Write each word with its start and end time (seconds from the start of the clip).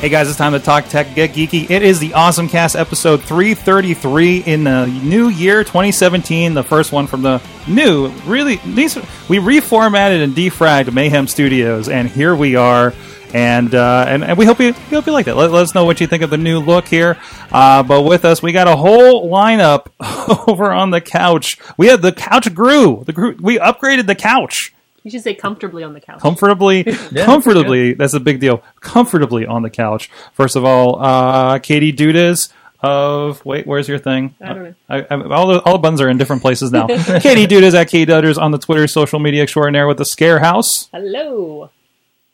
Hey 0.00 0.10
guys, 0.10 0.28
it's 0.28 0.38
time 0.38 0.52
to 0.52 0.60
talk 0.60 0.86
tech, 0.86 1.12
get 1.16 1.32
geeky. 1.32 1.68
It 1.68 1.82
is 1.82 1.98
the 1.98 2.14
Awesome 2.14 2.48
Cast 2.48 2.76
episode 2.76 3.20
333 3.20 4.44
in 4.46 4.62
the 4.62 4.86
new 4.86 5.28
year 5.28 5.64
2017, 5.64 6.54
the 6.54 6.62
first 6.62 6.92
one 6.92 7.08
from 7.08 7.22
the 7.22 7.42
new, 7.66 8.06
really, 8.24 8.60
these 8.64 8.94
we 9.28 9.38
reformatted 9.38 10.22
and 10.22 10.36
defragged 10.36 10.92
Mayhem 10.92 11.26
Studios, 11.26 11.88
and 11.88 12.08
here 12.08 12.36
we 12.36 12.54
are. 12.54 12.94
And, 13.34 13.74
uh, 13.74 14.04
and 14.06 14.22
and 14.22 14.38
we 14.38 14.44
hope 14.44 14.60
you 14.60 14.66
we 14.68 14.94
hope 14.96 15.04
you 15.04 15.12
like 15.12 15.26
that. 15.26 15.36
Let, 15.36 15.50
let 15.50 15.64
us 15.64 15.74
know 15.74 15.84
what 15.84 16.00
you 16.00 16.06
think 16.06 16.22
of 16.22 16.30
the 16.30 16.38
new 16.38 16.60
look 16.60 16.86
here. 16.86 17.18
Uh, 17.50 17.82
but 17.82 18.02
with 18.02 18.24
us, 18.24 18.40
we 18.40 18.52
got 18.52 18.68
a 18.68 18.76
whole 18.76 19.28
lineup 19.28 19.88
over 20.48 20.70
on 20.70 20.90
the 20.90 21.00
couch. 21.00 21.58
We 21.76 21.88
had 21.88 22.02
the 22.02 22.12
couch 22.12 22.54
grew. 22.54 23.02
The 23.04 23.36
we 23.40 23.58
upgraded 23.58 24.06
the 24.06 24.14
couch 24.14 24.72
You 25.08 25.12
should 25.12 25.24
say 25.24 25.34
comfortably 25.34 25.82
on 25.82 25.94
the 25.94 26.00
couch. 26.02 26.20
comfortably 26.20 26.84
comfortably 27.16 27.94
that's 27.94 28.12
a 28.12 28.20
big 28.20 28.40
deal 28.40 28.62
comfortably 28.80 29.46
on 29.46 29.62
the 29.62 29.70
couch 29.70 30.10
first 30.34 30.54
of 30.54 30.66
all 30.66 31.02
uh 31.02 31.58
katie 31.60 31.94
dudas 31.94 32.52
of 32.82 33.42
wait 33.46 33.66
where's 33.66 33.88
your 33.88 33.98
thing 33.98 34.34
I 34.42 34.52
don't 34.52 34.64
know. 34.64 34.74
I, 34.90 34.96
I, 35.10 35.14
all, 35.34 35.46
the, 35.46 35.62
all 35.62 35.72
the 35.72 35.78
buttons 35.78 36.02
are 36.02 36.10
in 36.10 36.18
different 36.18 36.42
places 36.42 36.70
now 36.72 36.86
katie 37.26 37.46
dudas 37.46 37.72
at 37.72 37.88
katie 37.88 38.12
Dudas 38.12 38.36
on 38.36 38.50
the 38.50 38.58
twitter 38.58 38.86
social 38.86 39.18
media 39.18 39.42
extraordinaire 39.44 39.86
with 39.86 39.96
the 39.96 40.04
scare 40.04 40.40
house 40.40 40.90
Hello. 40.92 41.70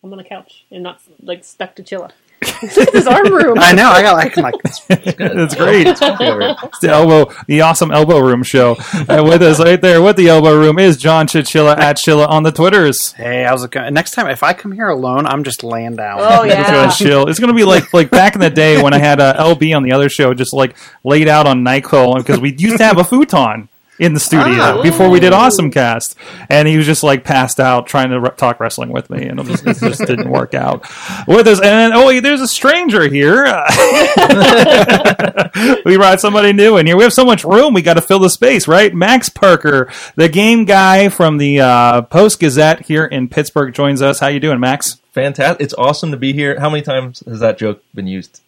I'm 0.03 0.13
on 0.13 0.19
a 0.19 0.25
couch 0.25 0.65
and 0.73 0.83
not 0.83 1.01
like 1.23 1.45
stuck 1.45 1.77
to 1.77 1.83
Chilla. 1.85 2.11
Look 2.63 2.89
at 2.89 2.93
this 2.93 3.07
arm 3.07 3.33
room. 3.33 3.59
I 3.59 3.73
know. 3.73 3.89
I 3.91 4.03
got 4.03 4.17
like, 4.17 4.37
like 4.37 4.55
it's 4.65 5.55
great 5.57 5.87
it's 5.87 6.01
the 6.01 6.89
elbow 6.91 7.33
the 7.47 7.61
awesome 7.61 7.91
elbow 7.91 8.19
room 8.19 8.43
show 8.43 8.77
and 9.09 9.25
with 9.25 9.43
us 9.43 9.59
right 9.59 9.81
there 9.81 10.03
with 10.03 10.17
the 10.17 10.29
elbow 10.29 10.59
room 10.59 10.79
is 10.79 10.97
john 10.97 11.27
chichilla 11.27 11.77
at 11.79 11.97
chilla 11.97 12.29
on 12.29 12.43
the 12.43 12.51
twitters 12.51 13.13
hey, 13.13 13.45
how's 13.45 13.65
it 13.65 13.71
going? 13.71 13.93
Next 13.95 14.13
time, 14.13 14.29
if 14.29 14.43
I 14.43 14.53
come 14.53 14.73
here 14.73 14.89
alone, 14.89 15.27
I'm 15.27 15.45
just 15.45 15.65
laying 15.65 15.97
down. 15.97 16.19
Oh 16.21 16.43
It's 16.45 16.55
yeah. 16.55 16.71
gonna 16.71 16.93
chill. 16.93 17.29
It's 17.29 17.39
gonna 17.39 17.55
be 17.55 17.65
like 17.65 17.93
like 17.93 18.11
back 18.11 18.35
in 18.35 18.41
the 18.41 18.51
day 18.51 18.83
when 18.83 18.93
I 18.93 18.99
had 18.99 19.21
uh, 19.21 19.35
LB 19.35 19.75
on 19.77 19.83
the 19.83 19.93
other 19.93 20.09
show, 20.09 20.35
just 20.35 20.53
like 20.53 20.77
laid 21.03 21.29
out 21.29 21.47
on 21.47 21.65
Nyquil 21.65 22.19
because 22.19 22.41
we 22.41 22.55
used 22.57 22.79
to 22.79 22.85
have 22.85 22.99
a 22.99 23.05
futon 23.05 23.69
in 23.99 24.13
the 24.13 24.21
studio 24.21 24.79
Ah. 24.79 24.83
before 24.83 25.09
we 25.09 25.21
did 25.21 25.33
Awesome 25.33 25.71
Cast, 25.71 26.17
and 26.49 26.67
he 26.67 26.77
was 26.77 26.87
just 26.87 27.03
like 27.03 27.25
passed 27.25 27.61
out 27.61 27.87
trying 27.87 28.11
to 28.11 28.21
re- 28.21 28.31
talk 28.37 28.59
wrestling 28.59 28.91
with 28.91 29.09
me, 29.11 29.25
and 29.27 29.39
it 29.39 29.47
just, 29.47 29.67
it 29.67 29.79
just 29.79 30.01
didn't 30.07 30.31
work 30.31 30.55
out 30.55 30.83
with 31.29 31.47
us. 31.47 31.61
And 31.61 31.93
oh, 31.95 32.07
wait, 32.07 32.21
there's 32.21 32.41
a 32.41 32.49
stranger 32.49 33.09
here. 33.09 33.45
we 35.85 35.97
brought 35.97 36.21
somebody 36.21 36.53
new 36.53 36.77
in 36.77 36.87
here. 36.87 36.97
We 36.97 37.05
have 37.05 37.13
so 37.13 37.25
much 37.25 37.45
room, 37.45 37.75
we 37.75 37.83
got 37.83 37.95
to 37.95 38.03
fill 38.03 38.19
the 38.19 38.31
space, 38.31 38.67
right? 38.67 38.95
Max 38.95 39.29
Parker, 39.29 39.91
the 40.17 40.29
game 40.29 40.65
guy 40.65 41.09
from 41.09 41.39
the 41.39 41.61
uh, 41.61 42.03
Post 42.03 42.41
Gazette 42.41 42.87
here 42.87 43.05
in 43.05 43.29
Pittsburgh, 43.29 43.75
joins 43.75 44.03
us. 44.03 44.19
How 44.21 44.29
you 44.29 44.41
doing, 44.41 44.61
Max? 44.61 45.01
Fantastic! 45.13 45.61
It's 45.63 45.75
awesome 45.75 46.11
to 46.11 46.17
be 46.17 46.33
here. 46.33 46.59
How 46.59 46.69
many 46.69 46.83
times 46.83 47.23
has 47.27 47.39
that 47.41 47.59
joke 47.59 47.83
been 47.95 48.07
used? 48.09 48.41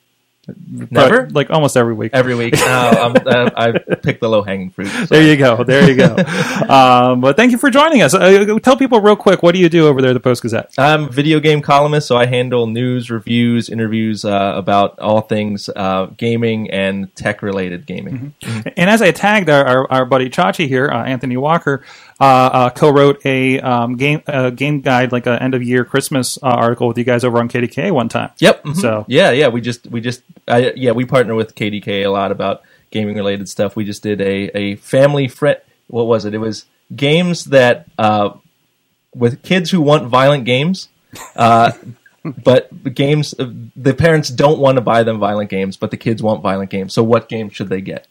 Never. 0.69 1.23
But, 1.25 1.33
like 1.35 1.51
almost 1.51 1.77
every 1.77 1.95
week. 1.95 2.11
Every 2.15 2.35
week. 2.35 2.55
Oh, 2.69 2.91
I'm, 2.91 3.17
uh, 3.27 3.51
I 3.57 3.73
picked 3.97 4.21
the 4.21 4.29
low 4.29 4.43
hanging 4.43 4.71
fruit. 4.71 4.89
So- 4.89 5.07
There 5.07 5.23
you 5.23 5.37
go. 5.37 5.65
There 5.65 5.89
you 5.89 5.97
go. 5.97 6.15
um, 6.69 7.21
but 7.21 7.37
thank 7.37 7.53
you 7.53 7.59
for 7.59 7.71
joining 7.71 8.03
us. 8.03 8.13
Uh, 8.15 8.59
tell 8.63 8.77
people 8.77 9.01
real 9.01 9.17
quick, 9.17 9.43
what 9.43 9.55
do 9.55 9.61
you 9.61 9.69
do 9.69 9.87
over 9.89 10.01
there 10.03 10.11
at 10.11 10.15
the 10.15 10.21
Post 10.21 10.43
Gazette? 10.43 10.73
I'm 10.79 11.05
a 11.05 11.09
video 11.09 11.41
game 11.41 11.63
columnist, 11.63 12.07
so 12.09 12.17
I 12.17 12.27
handle 12.27 12.67
news, 12.67 13.11
reviews, 13.11 13.69
interviews 13.71 14.25
uh, 14.25 14.53
about 14.57 14.99
all 14.99 15.21
things 15.23 15.69
uh, 15.75 16.07
gaming 16.17 16.71
and 16.71 17.15
tech 17.17 17.41
related 17.43 17.87
gaming. 17.87 18.35
And 18.77 18.91
as 18.91 19.01
I 19.03 19.11
tagged 19.13 19.49
our, 19.49 19.65
our, 19.65 19.91
our 19.93 20.05
buddy 20.05 20.29
Chachi 20.29 20.69
here, 20.69 20.89
uh, 20.91 21.05
Anthony 21.05 21.37
Walker, 21.37 21.83
uh, 22.21 22.25
uh, 22.25 22.71
co-wrote 22.71 23.25
a 23.27 23.61
um, 23.61 23.97
game 23.97 24.23
uh, 24.27 24.51
game 24.51 24.81
guide, 24.81 25.13
like 25.13 25.27
an 25.27 25.39
end 25.39 25.55
of 25.55 25.63
year 25.63 25.85
Christmas 25.85 26.39
uh, 26.43 26.47
article 26.47 26.89
with 26.89 26.97
you 26.99 27.05
guys 27.05 27.25
over 27.25 27.39
on 27.39 27.49
KDK 27.49 27.91
one 27.93 28.09
time. 28.09 28.31
Yep. 28.39 28.65
mhm. 28.65 28.77
So- 28.77 29.05
yeah, 29.09 29.31
yeah, 29.33 29.49
we 29.49 29.61
just 29.61 29.87
we 29.89 30.01
just 30.01 30.23
I, 30.49 30.73
yeah 30.77 30.93
we 30.93 31.05
partner 31.05 31.35
with 31.35 31.55
KDK 31.55 32.05
a 32.05 32.09
lot 32.09 32.33
about 32.33 32.63
gaming 32.91 33.17
related 33.17 33.49
stuff. 33.49 33.77
We 33.77 33.85
just 33.85 34.03
did 34.03 34.21
a 34.21 34.57
a 34.57 34.77
family 34.77 35.29
friend. 35.29 35.59
What 35.89 36.05
was 36.07 36.25
it? 36.25 36.35
It 36.35 36.39
was 36.39 36.65
games 36.95 37.45
that 37.47 37.87
uh, 37.99 38.31
with 39.15 39.43
kids 39.43 39.71
who 39.71 39.81
want 39.81 40.09
violent 40.09 40.45
games. 40.45 40.89
Uh, 41.35 41.73
but 42.45 42.69
the 42.83 42.91
games 42.91 43.35
the 43.39 43.95
parents 43.95 44.31
don't 44.31 44.59
want 44.59 44.77
to 44.77 44.81
buy 44.81 45.03
them 45.05 45.19
violent 45.19 45.49
games, 45.51 45.77
but 45.77 45.91
the 45.91 45.97
kids 45.97 46.23
want 46.23 46.43
violent 46.43 46.71
games. 46.71 46.93
So 46.93 47.03
what 47.05 47.29
game 47.29 47.51
should 47.51 47.69
they 47.69 47.81
get? 47.81 48.07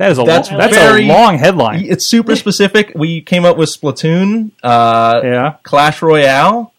That 0.00 0.12
is 0.12 0.18
a 0.18 0.24
That's 0.24 0.50
lo- 0.50 0.56
that's 0.56 0.74
very- 0.74 1.04
a 1.04 1.08
long 1.12 1.36
headline. 1.36 1.84
It's 1.84 2.08
super 2.08 2.34
specific. 2.34 2.92
We 2.94 3.20
came 3.20 3.44
up 3.44 3.58
with 3.58 3.68
Splatoon, 3.68 4.50
uh, 4.62 5.20
Yeah. 5.22 5.54
Clash 5.62 6.00
Royale, 6.00 6.72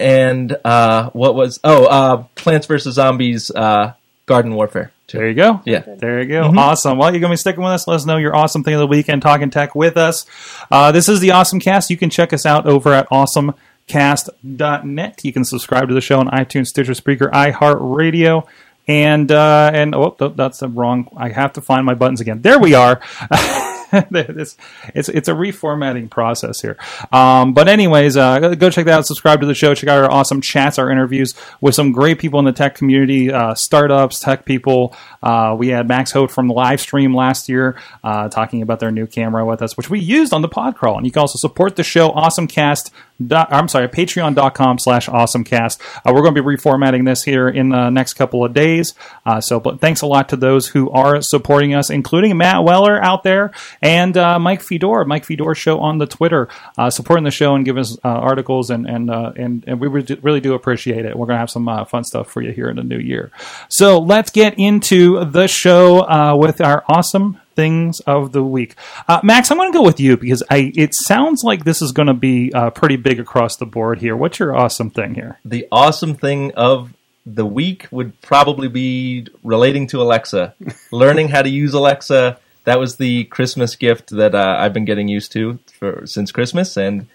and 0.00 0.56
uh, 0.64 1.10
what 1.10 1.36
was 1.36 1.60
oh 1.62 1.84
uh, 1.86 2.24
Plants 2.34 2.66
vs 2.66 2.94
Zombies 2.94 3.52
uh, 3.52 3.92
Garden 4.26 4.52
Warfare. 4.54 4.90
too. 5.06 5.18
There 5.18 5.28
you 5.28 5.34
go. 5.34 5.60
Yeah. 5.64 5.84
There 5.86 6.20
you 6.20 6.26
go. 6.28 6.42
Awesome. 6.58 6.98
Well, 6.98 7.12
you're 7.12 7.20
going 7.20 7.30
to 7.30 7.34
be 7.34 7.36
sticking 7.36 7.62
with 7.62 7.70
us. 7.72 7.86
Let 7.86 7.94
us 7.94 8.04
know 8.04 8.16
your 8.16 8.34
awesome 8.34 8.64
thing 8.64 8.74
of 8.74 8.80
the 8.80 8.88
weekend, 8.88 9.22
talking 9.22 9.50
tech 9.50 9.76
with 9.76 9.96
us. 9.96 10.26
Uh, 10.68 10.90
this 10.90 11.08
is 11.08 11.20
the 11.20 11.30
Awesome 11.30 11.60
Cast. 11.60 11.88
You 11.88 11.96
can 11.96 12.10
check 12.10 12.32
us 12.32 12.44
out 12.44 12.66
over 12.66 12.92
at 12.92 13.08
awesomecast.net. 13.10 15.24
You 15.24 15.32
can 15.32 15.44
subscribe 15.44 15.88
to 15.88 15.94
the 15.94 16.00
show 16.00 16.18
on 16.18 16.26
iTunes, 16.28 16.66
Stitcher, 16.66 16.92
Spreaker, 16.92 17.30
iHeartRadio. 17.30 18.46
And, 18.88 19.30
uh, 19.32 19.70
and, 19.74 19.94
oh, 19.94 20.16
that's 20.36 20.58
the 20.58 20.68
wrong. 20.68 21.08
I 21.16 21.30
have 21.30 21.54
to 21.54 21.60
find 21.60 21.84
my 21.84 21.94
buttons 21.94 22.20
again. 22.20 22.42
There 22.42 22.58
we 22.58 22.74
are. 22.74 23.00
it's, 23.92 24.56
it's 24.94 25.08
it's 25.08 25.28
a 25.28 25.32
reformatting 25.32 26.10
process 26.10 26.60
here. 26.60 26.76
Um, 27.12 27.54
but 27.54 27.68
anyways, 27.68 28.16
uh, 28.16 28.54
go 28.54 28.70
check 28.70 28.86
that 28.86 28.98
out. 28.98 29.06
Subscribe 29.06 29.40
to 29.40 29.46
the 29.46 29.54
show. 29.54 29.74
Check 29.74 29.88
out 29.88 30.02
our 30.02 30.10
awesome 30.10 30.40
chats, 30.40 30.78
our 30.78 30.90
interviews 30.90 31.34
with 31.60 31.74
some 31.74 31.92
great 31.92 32.18
people 32.18 32.38
in 32.38 32.44
the 32.44 32.52
tech 32.52 32.74
community, 32.74 33.32
uh, 33.32 33.54
startups, 33.54 34.20
tech 34.20 34.44
people. 34.44 34.94
Uh, 35.22 35.54
we 35.58 35.68
had 35.68 35.88
Max 35.88 36.12
Haot 36.12 36.30
from 36.30 36.48
the 36.48 36.54
live 36.54 36.80
stream 36.80 37.14
last 37.14 37.48
year 37.48 37.80
uh, 38.02 38.28
talking 38.28 38.62
about 38.62 38.80
their 38.80 38.90
new 38.90 39.06
camera 39.06 39.44
with 39.44 39.62
us, 39.62 39.76
which 39.76 39.90
we 39.90 40.00
used 40.00 40.32
on 40.32 40.42
the 40.42 40.48
pod 40.48 40.76
crawl. 40.76 40.96
And 40.96 41.06
you 41.06 41.12
can 41.12 41.20
also 41.20 41.38
support 41.38 41.76
the 41.76 41.84
show, 41.84 42.10
AwesomeCast. 42.10 42.90
Dot, 43.24 43.48
I'm 43.50 43.66
sorry, 43.68 43.88
patreon.com 43.88 44.78
slash 44.78 45.08
awesomecast. 45.08 45.80
Uh, 46.04 46.12
we're 46.12 46.20
going 46.20 46.34
to 46.34 46.42
be 46.42 46.46
reformatting 46.46 47.06
this 47.06 47.22
here 47.22 47.48
in 47.48 47.70
the 47.70 47.88
next 47.88 48.14
couple 48.14 48.44
of 48.44 48.52
days. 48.52 48.94
Uh, 49.24 49.40
so, 49.40 49.58
but 49.58 49.80
thanks 49.80 50.02
a 50.02 50.06
lot 50.06 50.28
to 50.28 50.36
those 50.36 50.68
who 50.68 50.90
are 50.90 51.22
supporting 51.22 51.74
us, 51.74 51.88
including 51.88 52.36
Matt 52.36 52.62
Weller 52.62 53.02
out 53.02 53.22
there 53.22 53.52
and 53.80 54.16
uh, 54.18 54.38
Mike 54.38 54.60
Fedor, 54.60 55.06
Mike 55.06 55.24
Fedor 55.24 55.54
Show 55.54 55.80
on 55.80 55.96
the 55.96 56.06
Twitter, 56.06 56.48
uh, 56.76 56.90
supporting 56.90 57.24
the 57.24 57.30
show 57.30 57.54
and 57.54 57.64
giving 57.64 57.80
us 57.80 57.96
uh, 58.04 58.08
articles 58.08 58.68
and 58.70 58.86
and, 58.86 59.10
uh, 59.10 59.32
and 59.36 59.64
and 59.66 59.80
we 59.80 59.88
really 59.88 60.40
do- 60.40 60.54
appreciate 60.54 61.06
it. 61.06 61.16
We're 61.16 61.26
going 61.26 61.36
to 61.36 61.40
have 61.40 61.50
some 61.50 61.66
fun 61.86 62.04
stuff 62.04 62.30
for 62.30 62.42
you 62.42 62.52
here 62.52 62.68
in 62.68 62.76
the 62.76 62.82
new 62.82 62.98
year. 62.98 63.30
So 63.68 63.98
let's 63.98 64.30
get 64.30 64.58
into 64.58 65.24
the 65.24 65.48
show 65.48 66.36
with 66.36 66.60
our 66.60 66.84
awesome 66.88 67.40
things 67.56 68.00
of 68.00 68.32
the 68.32 68.44
week. 68.44 68.76
Uh, 69.08 69.20
Max, 69.24 69.50
I'm 69.50 69.56
going 69.56 69.72
to 69.72 69.76
go 69.76 69.82
with 69.82 69.98
you 69.98 70.16
because 70.16 70.42
I 70.50 70.72
it 70.76 70.94
sounds 70.94 71.42
like 71.42 71.64
this 71.64 71.82
is 71.82 71.90
going 71.90 72.08
to 72.08 72.14
be 72.14 72.52
uh, 72.52 72.70
pretty 72.70 72.96
big 72.96 73.18
across 73.18 73.56
the 73.56 73.66
board 73.66 73.98
here. 73.98 74.16
What's 74.16 74.38
your 74.38 74.54
awesome 74.54 74.90
thing 74.90 75.14
here? 75.14 75.40
The 75.44 75.66
awesome 75.72 76.14
thing 76.14 76.52
of 76.54 76.92
the 77.24 77.46
week 77.46 77.88
would 77.90 78.20
probably 78.20 78.68
be 78.68 79.26
relating 79.42 79.88
to 79.88 80.00
Alexa, 80.00 80.54
learning 80.92 81.28
how 81.30 81.42
to 81.42 81.48
use 81.48 81.74
Alexa. 81.74 82.38
That 82.64 82.78
was 82.78 82.96
the 82.96 83.24
Christmas 83.24 83.74
gift 83.74 84.10
that 84.10 84.34
uh, 84.34 84.56
I've 84.58 84.72
been 84.72 84.84
getting 84.84 85.08
used 85.08 85.32
to 85.32 85.58
for 85.78 86.06
since 86.06 86.30
Christmas, 86.30 86.76
and 86.76 87.06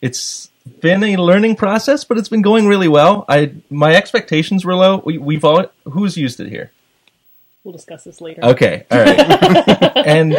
it's 0.00 0.50
been 0.80 1.02
a 1.02 1.16
learning 1.16 1.56
process, 1.56 2.04
but 2.04 2.18
it's 2.18 2.28
been 2.28 2.42
going 2.42 2.66
really 2.66 2.88
well. 2.88 3.24
I 3.28 3.52
my 3.70 3.94
expectations 3.94 4.64
were 4.64 4.74
low. 4.74 5.02
We, 5.04 5.18
we've 5.18 5.44
all 5.44 5.66
who's 5.84 6.16
used 6.16 6.40
it 6.40 6.48
here. 6.48 6.70
We'll 7.64 7.72
discuss 7.72 8.04
this 8.04 8.20
later. 8.20 8.44
Okay, 8.44 8.86
all 8.90 8.98
right. 8.98 9.96
and 10.06 10.36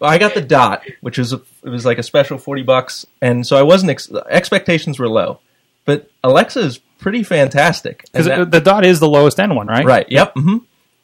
I 0.00 0.18
got 0.18 0.34
the 0.34 0.40
dot, 0.40 0.82
which 1.00 1.18
was 1.18 1.32
a, 1.32 1.42
it 1.62 1.68
was 1.68 1.84
like 1.84 1.98
a 1.98 2.02
special 2.02 2.38
forty 2.38 2.62
bucks, 2.62 3.06
and 3.20 3.46
so 3.46 3.56
I 3.56 3.62
wasn't 3.62 3.90
ex- 3.90 4.10
expectations 4.30 4.98
were 4.98 5.08
low, 5.08 5.40
but 5.84 6.10
Alexa 6.24 6.60
is 6.60 6.78
pretty 6.98 7.22
fantastic. 7.22 8.04
Because 8.12 8.48
the 8.48 8.60
dot 8.60 8.84
is 8.84 9.00
the 9.00 9.08
lowest 9.08 9.38
end 9.38 9.54
one, 9.54 9.66
right? 9.66 9.84
right? 9.84 10.06
Yep. 10.08 10.32
hmm 10.34 10.56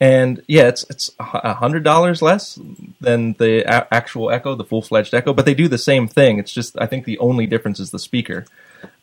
and 0.02 0.42
yeah, 0.48 0.66
it's 0.66 0.84
it's 0.90 1.12
a 1.20 1.54
hundred 1.54 1.84
dollars 1.84 2.20
less 2.22 2.58
than 3.00 3.34
the 3.34 3.62
a- 3.62 3.86
actual 3.94 4.32
Echo, 4.32 4.56
the 4.56 4.64
full 4.64 4.82
fledged 4.82 5.14
Echo, 5.14 5.32
but 5.32 5.44
they 5.46 5.54
do 5.54 5.68
the 5.68 5.78
same 5.78 6.08
thing. 6.08 6.40
It's 6.40 6.52
just 6.52 6.76
I 6.80 6.86
think 6.86 7.04
the 7.04 7.20
only 7.20 7.46
difference 7.46 7.78
is 7.78 7.92
the 7.92 8.00
speaker. 8.00 8.44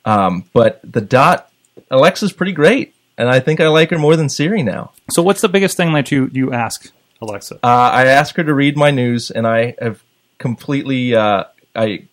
Um, 0.03 0.44
but 0.51 0.81
the 0.83 1.00
Dot 1.00 1.50
Alexa's 1.89 2.33
pretty 2.33 2.51
great, 2.51 2.94
and 3.19 3.30
I 3.30 3.42
think 3.42 3.60
I 3.60 3.68
like 3.68 3.89
her 3.92 4.00
more 4.00 4.16
than 4.16 4.30
Siri 4.30 4.63
now. 4.63 4.94
So, 5.12 5.21
what's 5.21 5.42
the 5.42 5.50
biggest 5.50 5.75
thing 5.75 5.94
that 5.94 6.10
you 6.10 6.31
you 6.33 6.54
ask 6.54 6.89
Alexa? 7.21 7.56
Uh, 7.56 7.68
I 7.68 8.06
ask 8.06 8.33
her 8.38 8.44
to 8.44 8.54
read 8.54 8.77
my 8.77 8.92
news, 8.92 9.30
and 9.30 9.45
I 9.45 9.75
have 9.80 10.01
completely 10.39 11.13
uh, 11.13 11.44
I. 11.75 12.07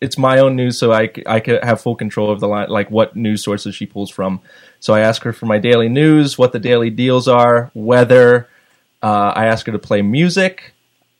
It's 0.00 0.16
my 0.16 0.38
own 0.38 0.54
news, 0.54 0.78
so 0.78 0.92
I, 0.92 1.08
could 1.08 1.64
have 1.64 1.80
full 1.80 1.96
control 1.96 2.30
of 2.30 2.38
the 2.38 2.46
line, 2.46 2.68
like 2.68 2.88
what 2.88 3.16
news 3.16 3.42
sources 3.42 3.74
she 3.74 3.84
pulls 3.84 4.10
from. 4.10 4.40
So 4.78 4.94
I 4.94 5.00
ask 5.00 5.22
her 5.24 5.32
for 5.32 5.46
my 5.46 5.58
daily 5.58 5.88
news, 5.88 6.38
what 6.38 6.52
the 6.52 6.60
daily 6.60 6.88
deals 6.88 7.26
are, 7.26 7.72
weather. 7.74 8.48
Uh, 9.02 9.32
I 9.34 9.46
ask 9.46 9.66
her 9.66 9.72
to 9.72 9.78
play 9.80 10.02
music, 10.02 10.72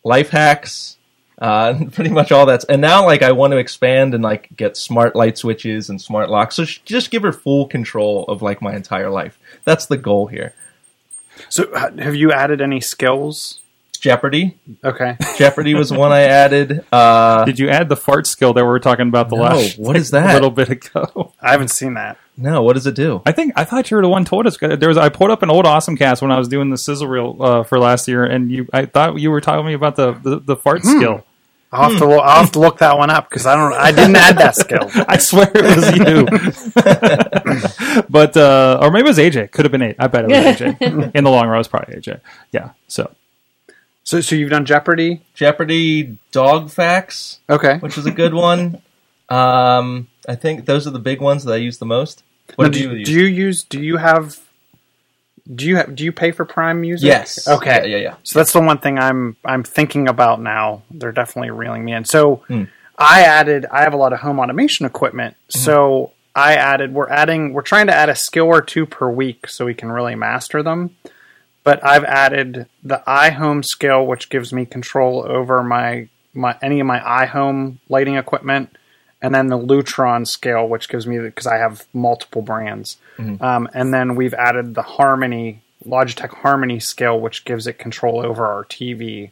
life 0.04 0.30
hacks, 0.30 0.96
uh, 1.40 1.74
pretty 1.92 2.10
much 2.10 2.32
all 2.32 2.46
that. 2.46 2.64
And 2.68 2.80
now, 2.80 3.04
like, 3.06 3.22
I 3.22 3.32
want 3.32 3.52
to 3.52 3.56
expand 3.58 4.14
and 4.14 4.22
like 4.22 4.48
get 4.56 4.76
smart 4.76 5.14
light 5.16 5.38
switches 5.38 5.88
and 5.90 6.00
smart 6.00 6.30
locks. 6.30 6.56
So 6.56 6.64
sh- 6.64 6.80
just 6.84 7.10
give 7.10 7.22
her 7.22 7.32
full 7.32 7.66
control 7.66 8.24
of 8.24 8.42
like 8.42 8.60
my 8.62 8.74
entire 8.74 9.10
life. 9.10 9.38
That's 9.64 9.86
the 9.86 9.96
goal 9.96 10.26
here. 10.26 10.54
So, 11.48 11.72
have 11.98 12.14
you 12.16 12.32
added 12.32 12.60
any 12.60 12.80
skills? 12.80 13.60
Jeopardy. 14.00 14.56
Okay. 14.84 15.16
Jeopardy 15.38 15.74
was 15.74 15.92
one 15.92 16.12
I 16.12 16.20
added. 16.22 16.84
Uh, 16.92 17.44
Did 17.44 17.58
you 17.58 17.68
add 17.68 17.88
the 17.88 17.96
fart 17.96 18.28
skill 18.28 18.52
that 18.52 18.62
we 18.62 18.68
were 18.68 18.78
talking 18.78 19.08
about 19.08 19.28
the 19.28 19.34
No, 19.36 19.42
last 19.42 19.76
what 19.78 19.96
is 19.96 20.12
that? 20.12 20.30
a 20.30 20.34
little 20.34 20.50
bit 20.52 20.68
ago? 20.68 21.32
I 21.40 21.50
haven't 21.50 21.68
seen 21.72 21.94
that. 21.94 22.16
no, 22.36 22.62
what 22.62 22.74
does 22.74 22.86
it 22.86 22.94
do? 22.94 23.22
I 23.26 23.32
think 23.32 23.54
I 23.56 23.64
thought 23.64 23.90
you 23.90 23.96
were 23.96 24.02
the 24.04 24.08
one 24.08 24.24
told 24.24 24.46
us. 24.46 24.56
There 24.60 24.88
was 24.88 24.96
I 24.96 25.08
pulled 25.08 25.32
up 25.32 25.42
an 25.42 25.50
old 25.50 25.66
awesome 25.66 25.96
cast 25.96 26.22
when 26.22 26.30
I 26.30 26.38
was 26.38 26.46
doing 26.46 26.70
the 26.70 26.78
sizzle 26.78 27.08
reel 27.08 27.36
uh, 27.42 27.62
for 27.64 27.80
last 27.80 28.06
year, 28.06 28.24
and 28.24 28.52
you 28.52 28.68
I 28.72 28.86
thought 28.86 29.18
you 29.18 29.32
were 29.32 29.40
telling 29.40 29.66
me 29.66 29.74
about 29.74 29.96
the 29.96 30.12
the, 30.12 30.38
the 30.38 30.56
fart 30.56 30.82
Hmm. 30.82 30.96
skill. 30.98 31.24
I'll 31.70 31.90
have 31.90 31.98
to 31.98 32.06
I'll 32.06 32.40
have 32.44 32.52
to 32.52 32.60
look 32.60 32.78
that 32.78 32.96
one 32.96 33.10
up 33.10 33.28
because 33.28 33.44
I 33.44 33.54
don't 33.54 33.74
I 33.74 33.92
didn't 33.92 34.16
add 34.16 34.38
that 34.38 34.56
skill. 34.56 34.88
I 35.08 35.18
swear 35.18 35.50
it 35.54 35.76
was 35.76 35.96
you. 35.96 36.24
but 38.08 38.36
uh, 38.36 38.78
or 38.80 38.90
maybe 38.90 39.06
it 39.06 39.10
was 39.10 39.18
AJ. 39.18 39.50
Could 39.50 39.64
have 39.64 39.72
been 39.72 39.82
eight. 39.82 39.96
I 39.98 40.06
bet 40.06 40.24
it 40.24 40.28
was 40.28 40.60
AJ. 40.60 41.12
In 41.14 41.24
the 41.24 41.30
long 41.30 41.46
run, 41.46 41.56
it 41.56 41.58
was 41.58 41.68
probably 41.68 41.96
AJ. 41.96 42.20
Yeah. 42.52 42.70
So 42.86 43.10
So 44.04 44.20
so 44.20 44.34
you've 44.34 44.50
done 44.50 44.64
Jeopardy? 44.64 45.20
Jeopardy 45.34 46.18
dog 46.32 46.70
facts, 46.70 47.40
Okay. 47.50 47.78
which 47.78 47.98
is 47.98 48.06
a 48.06 48.10
good 48.12 48.34
one. 48.34 48.80
Um, 49.28 50.08
I 50.26 50.36
think 50.36 50.64
those 50.64 50.86
are 50.86 50.90
the 50.90 50.98
big 50.98 51.20
ones 51.20 51.44
that 51.44 51.52
I 51.52 51.56
use 51.56 51.78
the 51.78 51.86
most. 51.86 52.22
What 52.56 52.64
Now, 52.64 52.70
do, 52.70 52.80
do, 52.80 52.88
you 52.88 52.96
you, 52.96 53.04
do 53.04 53.12
you 53.12 53.26
use 53.26 53.62
do 53.62 53.80
you 53.82 53.98
have 53.98 54.38
do 55.54 55.66
you 55.66 55.76
have 55.76 55.94
do 55.94 56.04
you 56.04 56.12
pay 56.12 56.30
for 56.30 56.44
Prime 56.44 56.80
Music? 56.80 57.06
Yes. 57.06 57.48
Okay. 57.48 57.88
Yeah, 57.88 57.96
yeah, 57.96 58.02
yeah. 58.02 58.14
So 58.22 58.38
that's 58.38 58.52
the 58.52 58.60
one 58.60 58.78
thing 58.78 58.98
I'm 58.98 59.36
I'm 59.44 59.62
thinking 59.62 60.08
about 60.08 60.40
now. 60.40 60.82
They're 60.90 61.12
definitely 61.12 61.50
reeling 61.50 61.84
me 61.84 61.92
in. 61.94 62.04
So 62.04 62.36
Hmm. 62.48 62.64
I 62.98 63.22
added 63.22 63.66
I 63.70 63.82
have 63.82 63.94
a 63.94 63.96
lot 63.96 64.12
of 64.12 64.20
home 64.20 64.38
automation 64.40 64.84
equipment. 64.86 65.34
Mm-hmm. 65.34 65.60
So 65.60 66.12
I 66.34 66.54
added 66.54 66.92
we're 66.92 67.08
adding 67.08 67.52
we're 67.52 67.62
trying 67.62 67.86
to 67.86 67.94
add 67.94 68.08
a 68.08 68.14
skill 68.14 68.46
or 68.46 68.60
two 68.60 68.86
per 68.86 69.08
week 69.10 69.48
so 69.48 69.64
we 69.64 69.74
can 69.74 69.90
really 69.90 70.14
master 70.14 70.62
them. 70.62 70.96
But 71.64 71.84
I've 71.84 72.04
added 72.04 72.66
the 72.82 73.02
iHome 73.06 73.64
skill 73.64 74.06
which 74.06 74.30
gives 74.30 74.52
me 74.52 74.66
control 74.66 75.24
over 75.26 75.62
my 75.62 76.08
my 76.34 76.56
any 76.62 76.80
of 76.80 76.86
my 76.86 77.00
iHome 77.00 77.78
lighting 77.88 78.16
equipment 78.16 78.76
and 79.20 79.34
then 79.34 79.48
the 79.48 79.58
Lutron 79.58 80.26
scale, 80.26 80.68
which 80.68 80.88
gives 80.88 81.06
me 81.06 81.18
because 81.18 81.46
I 81.46 81.56
have 81.56 81.86
multiple 81.92 82.42
brands, 82.42 82.96
um, 83.40 83.68
and 83.74 83.92
then 83.92 84.14
we've 84.14 84.34
added 84.34 84.74
the 84.74 84.82
Harmony 84.82 85.60
Logitech 85.84 86.30
Harmony 86.30 86.80
scale, 86.80 87.18
which 87.18 87.44
gives 87.44 87.66
it 87.66 87.78
control 87.78 88.20
over 88.24 88.46
our 88.46 88.64
TV, 88.64 89.30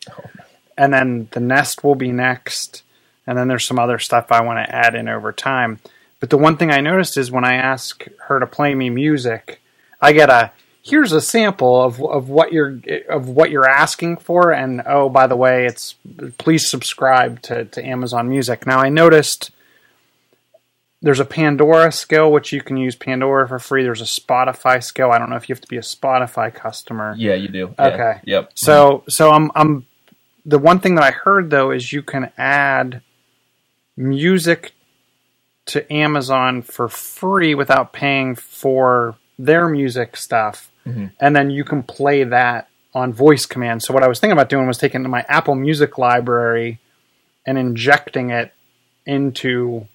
and 0.77 0.93
then 0.93 1.29
the 1.33 1.41
Nest 1.41 1.85
will 1.85 1.95
be 1.95 2.13
next, 2.13 2.83
and 3.27 3.37
then 3.39 3.49
there's 3.49 3.65
some 3.67 3.79
other 3.79 3.99
stuff 3.99 4.33
I 4.33 4.43
want 4.43 4.59
to 4.65 4.75
add 4.75 4.95
in 4.95 5.09
over 5.09 5.33
time. 5.33 5.79
But 6.21 6.31
the 6.31 6.39
one 6.39 6.57
thing 6.57 6.71
I 6.71 6.81
noticed 6.81 7.17
is 7.17 7.31
when 7.31 7.45
I 7.45 7.55
ask 7.55 8.05
her 8.29 8.41
to 8.41 8.47
play 8.47 8.75
me 8.75 8.91
music, 8.91 9.61
I 10.01 10.13
get 10.13 10.31
a 10.31 10.53
here's 10.83 11.13
a 11.13 11.21
sample 11.21 11.83
of 11.83 12.03
of 12.03 12.29
what 12.29 12.53
you're 12.53 12.81
of 13.09 13.29
what 13.29 13.51
you're 13.51 13.69
asking 13.69 14.19
for, 14.19 14.53
and 14.53 14.83
oh 14.87 15.09
by 15.09 15.27
the 15.27 15.37
way, 15.37 15.67
it's 15.67 15.95
please 16.39 16.69
subscribe 16.69 17.43
to 17.43 17.65
to 17.67 17.85
Amazon 17.85 18.29
Music. 18.29 18.67
Now 18.67 18.79
I 18.79 18.89
noticed 18.89 19.51
there's 21.03 21.21
a 21.21 21.25
Pandora 21.25 21.93
skill 21.93 22.33
which 22.33 22.53
you 22.53 22.63
can 22.63 22.77
use 22.77 22.97
Pandora 22.97 23.47
for 23.49 23.59
free. 23.59 23.83
There's 23.83 24.01
a 24.01 24.05
Spotify 24.05 24.83
skill. 24.83 25.13
I 25.13 25.19
don't 25.19 25.31
know 25.31 25.37
if 25.37 25.49
you 25.49 25.55
have 25.55 25.61
to 25.61 25.69
be 25.69 25.77
a 25.77 25.83
Spotify 25.83 26.53
customer. 26.53 27.15
Yeah, 27.17 27.35
you 27.35 27.49
do. 27.49 27.75
Yeah. 27.79 27.87
Okay. 27.87 28.21
Yep. 28.25 28.53
So 28.55 29.05
so 29.09 29.31
I'm 29.31 29.51
I'm 29.55 29.87
the 30.45 30.59
one 30.59 30.81
thing 30.81 30.95
that 30.95 31.05
I 31.05 31.11
heard 31.11 31.51
though 31.51 31.71
is 31.71 31.93
you 31.93 32.03
can 32.03 32.33
add 32.39 33.03
music 33.97 34.73
to 35.67 35.93
Amazon 35.93 36.63
for 36.63 36.89
free 36.89 37.55
without 37.55 37.93
paying 37.93 38.35
for 38.35 39.17
their 39.39 39.69
music 39.69 40.17
stuff. 40.17 40.71
Mm-hmm. 40.87 41.07
And 41.21 41.35
then 41.35 41.51
you 41.51 41.65
can 41.65 41.83
play 41.83 42.25
that 42.25 42.69
on 42.95 43.13
voice 43.13 43.45
command. 43.45 43.83
So 43.83 43.93
what 43.93 44.03
I 44.03 44.09
was 44.09 44.21
thinking 44.21 44.33
about 44.33 44.49
doing 44.49 44.67
was 44.67 44.79
taking 44.79 45.03
my 45.11 45.25
Apple 45.29 45.57
Music 45.57 45.99
library 45.99 46.79
and 47.45 47.59
injecting 47.59 48.31
it 48.31 48.53
into 49.05 49.87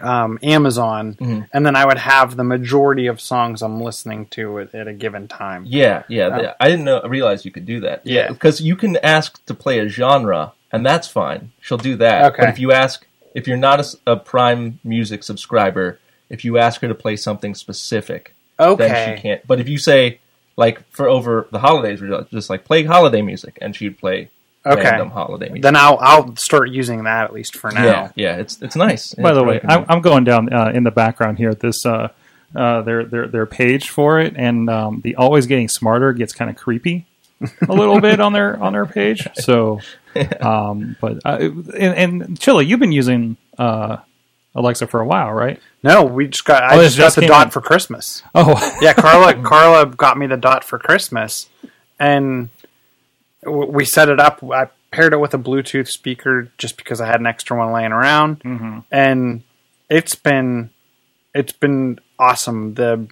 um, 0.00 0.38
Amazon, 0.42 1.46
and 1.52 1.66
then 1.66 1.76
I 1.76 1.84
would 1.84 1.98
have 1.98 2.36
the 2.36 2.44
majority 2.44 3.06
of 3.06 3.20
songs 3.20 3.60
I'm 3.62 3.80
listening 3.80 4.26
to 4.26 4.60
at, 4.60 4.74
at 4.74 4.88
a 4.88 4.92
given 4.92 5.28
time. 5.28 5.64
Yeah, 5.66 6.04
yeah. 6.08 6.38
th- 6.38 6.50
I 6.60 6.68
didn't 6.68 6.84
know, 6.84 7.02
realize 7.02 7.44
you 7.44 7.50
could 7.50 7.66
do 7.66 7.80
that. 7.80 8.06
Yeah. 8.06 8.28
because 8.28 8.60
you 8.60 8.76
can 8.76 8.96
ask 8.98 9.44
to 9.46 9.54
play 9.54 9.78
a 9.80 9.88
genre, 9.88 10.52
and 10.72 10.86
that's 10.86 11.08
fine. 11.08 11.52
She'll 11.60 11.78
do 11.78 11.96
that. 11.96 12.32
Okay. 12.32 12.42
But 12.42 12.48
if 12.50 12.58
you 12.58 12.72
ask, 12.72 13.06
if 13.34 13.48
you're 13.48 13.56
not 13.56 13.94
a 14.06 14.16
Prime 14.16 14.78
Music 14.84 15.22
subscriber, 15.24 15.98
if 16.28 16.44
you 16.44 16.56
ask 16.56 16.80
her 16.82 16.88
to 16.88 16.94
play 16.94 17.16
something 17.16 17.54
specific, 17.54 18.34
okay, 18.58 18.88
then 18.88 19.16
she 19.16 19.22
can't. 19.22 19.46
But 19.46 19.60
if 19.60 19.68
you 19.68 19.78
say, 19.78 20.20
like, 20.56 20.88
for 20.90 21.08
over 21.08 21.48
the 21.50 21.58
holidays, 21.58 22.00
we're 22.00 22.22
just 22.30 22.48
like 22.48 22.64
play 22.64 22.84
holiday 22.84 23.22
music, 23.22 23.58
and 23.60 23.74
she'd 23.74 23.98
play 23.98 24.30
Okay. 24.66 24.82
random 24.82 25.10
holiday 25.10 25.46
music. 25.46 25.62
Then 25.62 25.76
I'll 25.76 25.98
I'll 26.00 26.36
start 26.36 26.68
using 26.70 27.04
that 27.04 27.24
at 27.24 27.32
least 27.32 27.56
for 27.56 27.70
now. 27.70 27.84
yeah, 27.84 28.12
yeah. 28.14 28.36
It's 28.36 28.60
it's 28.60 28.76
nice. 28.76 29.14
by 29.14 29.30
It's 29.30 29.38
the 29.38 29.44
way, 29.44 29.54
I'm, 29.54 29.60
convenient. 29.60 29.90
I'm 29.90 30.00
going 30.02 30.24
down 30.24 30.52
uh, 30.52 30.70
in 30.74 30.82
the 30.84 30.90
background 30.90 31.38
here. 31.38 31.54
This 31.54 31.86
uh, 31.86 32.08
uh, 32.54 32.82
their 32.82 33.04
their 33.04 33.26
their 33.28 33.46
page 33.46 33.88
for 33.90 34.20
it, 34.20 34.34
and 34.36 34.68
um, 34.68 35.00
the 35.02 35.16
always 35.16 35.46
getting 35.46 35.68
smarter 35.68 36.12
gets 36.12 36.32
kind 36.34 36.50
of 36.50 36.56
creepy 36.56 37.06
a 37.68 37.72
little 37.72 38.00
bit 38.00 38.20
on 38.20 38.32
their 38.34 38.62
on 38.62 38.74
their 38.74 38.84
page. 38.86 39.26
So, 39.34 39.80
um, 40.40 40.94
but 41.00 41.18
uh, 41.24 41.38
and, 41.40 42.22
and 42.22 42.40
Chili, 42.40 42.66
you've 42.66 42.80
been 42.80 42.92
using 42.92 43.38
uh, 43.58 43.96
Alexa 44.54 44.88
for 44.88 45.00
a 45.00 45.06
while, 45.06 45.32
right? 45.32 45.58
No, 45.82 46.04
we 46.04 46.28
just 46.28 46.44
got 46.44 46.62
I 46.64 46.76
Oh, 46.76 46.82
just 46.82 46.96
it 46.96 46.98
got 46.98 47.04
just 47.06 47.16
the 47.16 47.26
dot 47.26 47.46
out. 47.46 47.52
for 47.54 47.62
Christmas. 47.62 48.22
Oh, 48.34 48.76
Yeah, 48.82 48.92
Carla 48.92 49.34
Carla 49.42 49.86
got 49.86 50.18
me 50.18 50.26
the 50.26 50.36
dot 50.36 50.64
for 50.64 50.78
Christmas, 50.78 51.48
and 51.98 52.50
w- 52.50 52.59
we 53.46 53.84
set 53.84 54.08
it 54.08 54.20
up. 54.20 54.42
I 54.42 54.68
paired 54.90 55.12
it 55.12 55.20
with 55.20 55.34
a 55.34 55.38
Bluetooth 55.38 55.88
speaker 55.88 56.50
just 56.58 56.76
because 56.76 57.00
I 57.00 57.06
had 57.06 57.20
an 57.20 57.26
extra 57.26 57.56
one 57.56 57.72
laying 57.72 57.92
around, 57.92 58.40
mm-hmm. 58.40 58.80
and 58.90 59.42
it's 59.88 60.14
been 60.14 60.70
it's 61.34 61.52
been 61.52 62.00
awesome. 62.18 62.74
The 62.74 63.08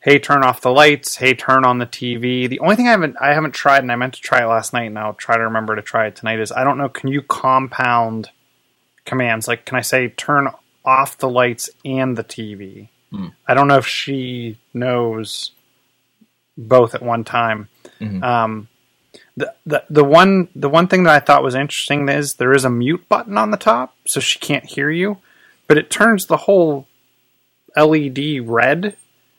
hey, 0.00 0.18
turn 0.18 0.42
off 0.42 0.60
the 0.60 0.70
lights. 0.70 1.16
Hey, 1.16 1.34
turn 1.34 1.64
on 1.64 1.78
the 1.78 1.86
TV. 1.86 2.48
The 2.48 2.60
only 2.60 2.76
thing 2.76 2.88
I 2.88 2.92
haven't 2.92 3.16
I 3.20 3.34
haven't 3.34 3.52
tried, 3.52 3.82
and 3.82 3.92
I 3.92 3.96
meant 3.96 4.14
to 4.14 4.20
try 4.20 4.42
it 4.42 4.46
last 4.46 4.72
night, 4.72 4.86
and 4.86 4.98
I'll 4.98 5.14
try 5.14 5.36
to 5.36 5.44
remember 5.44 5.76
to 5.76 5.82
try 5.82 6.06
it 6.06 6.16
tonight. 6.16 6.40
Is 6.40 6.52
I 6.52 6.64
don't 6.64 6.78
know. 6.78 6.88
Can 6.88 7.08
you 7.08 7.22
compound 7.22 8.30
commands? 9.04 9.46
Like, 9.46 9.64
can 9.64 9.76
I 9.76 9.82
say 9.82 10.08
turn 10.08 10.48
off 10.84 11.18
the 11.18 11.28
lights 11.28 11.70
and 11.84 12.16
the 12.16 12.24
TV? 12.24 12.88
Hmm. 13.10 13.28
I 13.46 13.54
don't 13.54 13.68
know 13.68 13.78
if 13.78 13.86
she 13.86 14.58
knows 14.72 15.50
both 16.56 16.94
at 16.94 17.02
one 17.02 17.24
time. 17.24 17.68
Mm-hmm. 18.00 18.22
Um, 18.22 18.68
the, 19.40 19.54
the 19.66 19.84
the 19.90 20.04
one 20.04 20.48
the 20.54 20.68
one 20.68 20.86
thing 20.86 21.04
that 21.04 21.14
I 21.14 21.20
thought 21.20 21.42
was 21.42 21.54
interesting 21.54 22.08
is 22.08 22.34
there 22.34 22.52
is 22.52 22.64
a 22.64 22.70
mute 22.70 23.08
button 23.08 23.36
on 23.38 23.50
the 23.50 23.56
top, 23.56 23.94
so 24.06 24.20
she 24.20 24.38
can't 24.38 24.64
hear 24.64 24.90
you, 24.90 25.18
but 25.66 25.78
it 25.78 25.90
turns 25.90 26.26
the 26.26 26.36
whole 26.36 26.86
LED 27.76 28.46
red 28.46 28.96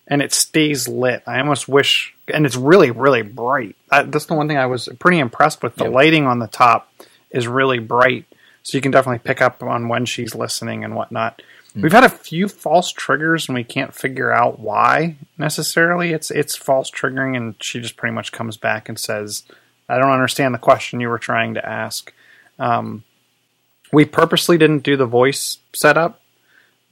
and 0.08 0.22
it 0.22 0.34
stays 0.34 0.88
lit. 0.88 1.24
I 1.28 1.40
almost 1.40 1.68
wish, 1.68 2.14
and 2.34 2.46
it's 2.46 2.56
really 2.56 2.92
really 2.92 3.22
bright. 3.22 3.76
I, 3.92 4.04
that's 4.04 4.26
the 4.26 4.36
one 4.36 4.48
thing 4.48 4.58
I 4.58 4.66
was 4.66 4.90
pretty 5.00 5.20
impressed 5.20 5.64
with. 5.64 5.76
The 5.76 5.90
lighting 5.90 6.26
on 6.28 6.40
the 6.40 6.48
top 6.48 6.92
is 7.30 7.48
really 7.48 7.80
bright, 7.80 8.26
so 8.64 8.78
you 8.78 8.82
can 8.82 8.92
definitely 8.92 9.20
pick 9.20 9.42
up 9.42 9.64
on 9.64 9.88
when 9.88 10.06
she's 10.06 10.36
listening 10.36 10.84
and 10.84 10.96
whatnot. 10.96 11.42
Hmm. 11.74 11.82
We've 11.82 11.92
had 11.92 12.04
a 12.04 12.10
few 12.10 12.48
false 12.48 12.92
triggers 12.92 13.48
and 13.48 13.56
we 13.56 13.64
can't 13.64 13.94
figure 13.94 14.32
out 14.32 14.60
why 14.60 15.18
necessarily. 15.38 16.12
It's 16.12 16.32
it's 16.32 16.56
false 16.56 16.90
triggering 16.90 17.38
and 17.38 17.56
she 17.62 17.80
just 17.80 17.98
pretty 17.98 18.14
much 18.14 18.32
comes 18.32 18.58
back 18.58 18.90
and 18.90 19.00
says, 19.00 19.44
"I 19.92 19.98
don't 20.00 20.12
understand 20.12 20.54
the 20.54 20.60
question 20.60 21.00
you 21.00 21.10
were 21.10 21.20
trying 21.20 21.56
to 21.56 21.66
ask." 21.66 22.14
Um, 22.60 23.04
we 23.92 24.06
purposely 24.06 24.58
didn't 24.58 24.84
do 24.84 24.96
the 24.96 25.06
voice 25.06 25.58
setup, 25.74 26.22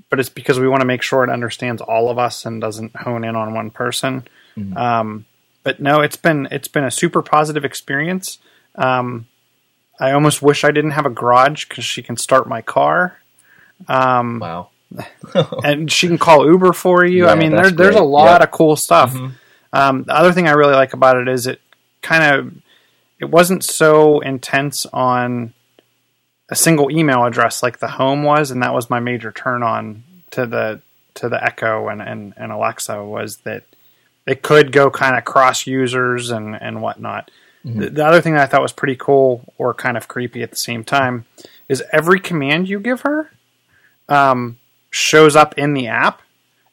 but 0.09 0.19
it's 0.19 0.29
because 0.29 0.59
we 0.59 0.67
want 0.67 0.81
to 0.81 0.85
make 0.85 1.01
sure 1.01 1.23
it 1.23 1.29
understands 1.29 1.81
all 1.81 2.09
of 2.09 2.17
us 2.19 2.45
and 2.45 2.59
doesn't 2.59 2.95
hone 2.95 3.23
in 3.23 3.35
on 3.35 3.53
one 3.53 3.69
person. 3.71 4.27
Um, 4.75 5.25
but 5.63 5.79
no, 5.79 6.01
it's 6.01 6.17
been 6.17 6.47
it's 6.51 6.67
been 6.67 6.83
a 6.83 6.91
super 6.91 7.21
positive 7.21 7.63
experience. 7.63 8.39
Um, 8.75 9.27
I 9.99 10.11
almost 10.11 10.41
wish 10.41 10.63
I 10.63 10.71
didn't 10.71 10.91
have 10.91 11.05
a 11.05 11.09
garage 11.09 11.65
because 11.67 11.85
she 11.85 12.01
can 12.01 12.17
start 12.17 12.47
my 12.47 12.61
car 12.61 13.19
Wow. 14.39 14.69
and 15.63 15.91
she 15.91 16.07
can 16.07 16.17
call 16.17 16.45
Uber 16.45 16.73
for 16.73 17.05
you. 17.05 17.25
Yeah, 17.25 17.31
I 17.31 17.35
mean, 17.35 17.51
there, 17.55 17.69
there's 17.71 17.95
a 17.95 18.01
lot 18.03 18.41
Yep. 18.41 18.49
of 18.49 18.51
cool 18.51 18.75
stuff. 18.75 19.15
Um, 19.71 20.03
the 20.03 20.13
other 20.15 20.33
thing 20.33 20.47
I 20.47 20.51
really 20.51 20.73
like 20.73 20.93
about 20.93 21.17
it 21.17 21.27
is 21.27 21.47
it 21.47 21.61
kind 22.01 22.23
of 22.23 22.53
it 23.19 23.29
wasn't 23.29 23.63
so 23.63 24.19
intense 24.21 24.85
on 24.87 25.53
a 26.49 26.55
single 26.55 26.89
email 26.89 27.25
address 27.25 27.61
like 27.61 27.79
the 27.79 27.87
home 27.87 28.23
was, 28.23 28.51
and 28.51 28.63
that 28.63 28.73
was 28.73 28.89
my 28.89 28.99
major 28.99 29.31
turn 29.31 29.63
on 29.63 30.03
to 30.31 30.45
the 30.45 30.81
to 31.15 31.27
the 31.27 31.43
Echo 31.43 31.89
and, 31.89 32.01
and, 32.01 32.33
and 32.37 32.51
Alexa 32.51 33.03
was 33.03 33.37
that 33.37 33.63
it 34.25 34.41
could 34.41 34.71
go 34.71 34.89
kind 34.89 35.17
of 35.17 35.25
cross 35.25 35.67
users 35.67 36.29
and, 36.29 36.55
and 36.55 36.81
whatnot. 36.81 37.29
The, 37.65 37.89
the 37.89 38.05
other 38.05 38.21
thing 38.21 38.35
that 38.35 38.43
I 38.43 38.45
thought 38.45 38.61
was 38.61 38.71
pretty 38.71 38.95
cool 38.95 39.43
or 39.57 39.73
kind 39.73 39.97
of 39.97 40.07
creepy 40.07 40.43
at 40.43 40.51
the 40.51 40.55
same 40.55 40.83
time 40.85 41.25
is 41.67 41.83
every 41.91 42.19
command 42.19 42.69
you 42.69 42.79
give 42.79 43.01
her 43.01 43.31
um, 44.07 44.59
shows 44.91 45.35
up 45.35 45.57
in 45.57 45.73
the 45.73 45.87
app 45.87 46.21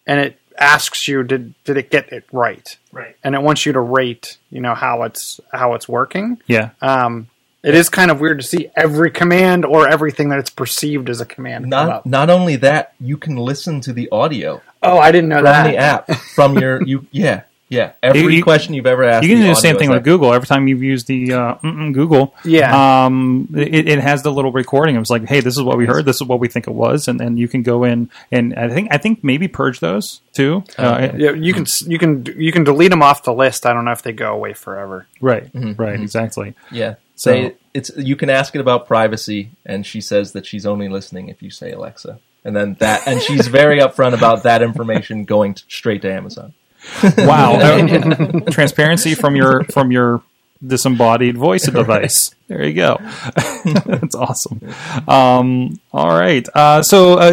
and 0.07 0.21
it 0.21 0.39
asks 0.59 1.07
you 1.09 1.23
did 1.23 1.55
did 1.65 1.77
it 1.77 1.91
get 1.91 2.13
it 2.13 2.25
right 2.33 2.77
Right. 2.93 3.17
and 3.25 3.35
it 3.35 3.43
wants 3.43 3.67
you 3.67 3.73
to 3.73 3.81
rate 3.81 4.39
you 4.51 4.61
know 4.61 4.75
how 4.75 5.03
it's 5.03 5.41
how 5.53 5.75
it's 5.75 5.89
working 5.89 6.41
Yeah. 6.47 6.71
um, 6.83 7.29
it 7.63 7.75
is 7.75 7.89
kind 7.89 8.11
of 8.13 8.21
weird 8.21 8.39
to 8.41 8.47
see 8.47 8.71
every 8.77 9.11
command 9.11 9.65
or 9.65 9.89
everything 9.89 10.29
that 10.29 10.39
it's 10.39 10.51
perceived 10.51 11.11
as 11.11 11.21
a 11.21 11.27
command 11.27 11.65
come 11.65 11.71
Not 11.71 11.89
up. 11.89 12.07
not 12.07 12.31
only 12.31 12.57
that, 12.57 12.93
you 13.01 13.17
can 13.17 13.37
listen 13.37 13.81
to 13.83 13.93
the 13.93 14.09
audio 14.11 14.63
oh 14.83 14.99
i 14.99 15.11
didn't 15.13 15.29
know 15.31 15.37
from 15.37 15.45
that 15.45 15.67
the 15.71 15.77
app 15.77 16.11
from 16.35 16.59
your 16.59 16.83
you 16.83 17.07
yeah 17.13 17.43
yeah 17.69 17.93
every 18.03 18.21
You- 18.23 18.29
you- 18.31 18.43
question 18.43 18.75
you've 18.75 18.87
ever 18.87 19.03
asked. 19.05 19.25
You 19.27 19.35
can 19.35 19.43
do 19.43 19.49
the 19.49 19.55
same 19.55 19.77
thing 19.77 19.91
with 19.91 20.05
there. 20.05 20.13
Google. 20.15 20.33
Every 20.33 20.47
time 20.47 20.69
you've 20.69 20.83
used 20.83 21.07
the 21.07 21.33
uh, 21.33 21.55
Google, 21.93 22.35
Yeah. 22.45 23.05
um, 23.07 23.49
it, 23.57 23.89
it 23.89 23.99
has 24.01 24.23
the 24.23 24.31
little 24.33 24.53
recording. 24.53 24.95
It 24.95 24.99
was 25.01 25.11
like, 25.11 25.27
hey, 25.27 25.41
this 25.41 25.57
is 25.57 25.63
what 25.63 25.77
we 25.77 25.87
heard. 25.87 26.05
This 26.05 26.17
is 26.17 26.23
what 26.25 26.39
we 26.41 26.49
think 26.49 26.67
it 26.69 26.75
was, 26.75 27.09
and 27.09 27.19
then 27.19 27.37
you 27.37 27.49
can 27.49 27.63
go 27.63 27.85
in 27.85 28.11
and 28.31 28.55
I 28.55 28.69
think 28.69 28.89
I 28.93 28.99
think 28.99 29.25
maybe 29.25 29.49
purge 29.49 29.81
those 29.81 30.21
too. 30.33 30.63
Uh, 30.79 31.09
yeah, 31.17 31.33
you 31.33 31.53
can 31.55 31.67
you 31.87 31.99
can 31.99 32.25
you 32.37 32.53
can 32.53 32.65
delete 32.65 32.91
them 32.91 33.03
off 33.03 33.23
the 33.25 33.33
list. 33.35 33.67
I 33.67 33.73
don't 33.73 33.85
know 33.85 33.93
if 33.93 34.03
they 34.03 34.13
go 34.13 34.33
away 34.33 34.53
forever. 34.53 35.07
Right. 35.21 35.53
Mm-hmm. 35.53 35.81
Right. 35.83 36.01
Exactly. 36.01 36.55
Yeah. 36.71 36.95
So- 37.15 37.31
Say 37.33 37.55
it's 37.75 37.91
you 37.97 38.15
can 38.17 38.31
ask 38.31 38.55
it 38.55 38.61
about 38.61 38.87
privacy, 38.87 39.51
and 39.65 39.85
she 39.87 40.01
says 40.01 40.33
that 40.33 40.47
she's 40.47 40.65
only 40.67 40.89
listening 40.89 41.29
if 41.31 41.43
you 41.43 41.51
say 41.51 41.73
Alexa, 41.73 42.19
and 42.45 42.55
then 42.57 42.75
that, 42.81 43.07
and 43.07 43.21
she's 43.23 43.47
very 43.49 43.79
upfront 43.81 44.15
about 44.15 44.45
that 44.45 44.63
information 44.63 45.25
going 45.25 45.55
t- 45.55 45.63
straight 45.69 46.03
to 46.03 46.13
Amazon. 46.13 46.53
Wow. 47.19 47.55
Uh, 47.57 48.41
transparency 48.51 49.15
from 49.15 49.37
your 49.37 49.65
from 49.65 49.91
your 49.91 50.23
disembodied 50.67 51.37
voice 51.37 51.67
device. 51.67 52.35
There 52.49 52.65
you 52.65 52.75
go. 52.75 52.97
That's 53.85 54.15
awesome. 54.15 54.61
Um, 55.07 55.81
all 55.93 56.09
right. 56.19 56.47
Uh, 56.55 56.83
so 56.83 57.15
uh, 57.19 57.33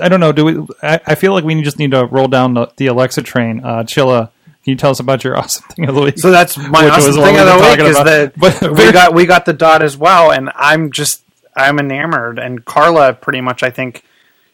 I 0.00 0.08
don't 0.08 0.20
know. 0.20 0.32
Do 0.32 0.44
we? 0.44 0.66
I, 0.82 1.00
I 1.06 1.14
feel 1.14 1.32
like 1.32 1.44
we 1.44 1.60
just 1.62 1.78
need 1.78 1.90
to 1.92 2.04
roll 2.06 2.28
down 2.28 2.54
the, 2.54 2.70
the 2.76 2.86
Alexa 2.88 3.22
train. 3.22 3.60
Uh, 3.64 3.82
Chilla, 3.84 4.30
can 4.64 4.70
you 4.70 4.76
tell 4.76 4.90
us 4.90 5.00
about 5.00 5.24
your 5.24 5.36
awesome 5.36 5.64
thing 5.70 5.88
of 5.88 5.94
the 5.94 6.02
week? 6.02 6.18
So 6.18 6.30
that's 6.30 6.56
my 6.56 6.84
Which 6.84 6.92
awesome 6.92 7.06
was 7.08 7.16
thing 7.16 7.36
of 7.38 7.46
the 7.46 7.52
been 7.52 7.60
week 7.60 7.68
talking 7.70 7.86
is 7.86 7.96
about. 7.96 8.04
that 8.04 8.38
But- 8.60 8.70
we 8.78 8.92
got 8.92 9.14
we 9.14 9.26
got 9.26 9.44
the 9.46 9.52
dot 9.52 9.82
as 9.82 9.96
well, 9.96 10.30
and 10.30 10.50
I'm 10.54 10.92
just 10.92 11.22
I'm 11.56 11.78
enamored. 11.78 12.38
And 12.38 12.64
Carla, 12.64 13.14
pretty 13.14 13.40
much, 13.40 13.62
I 13.62 13.70
think 13.70 14.04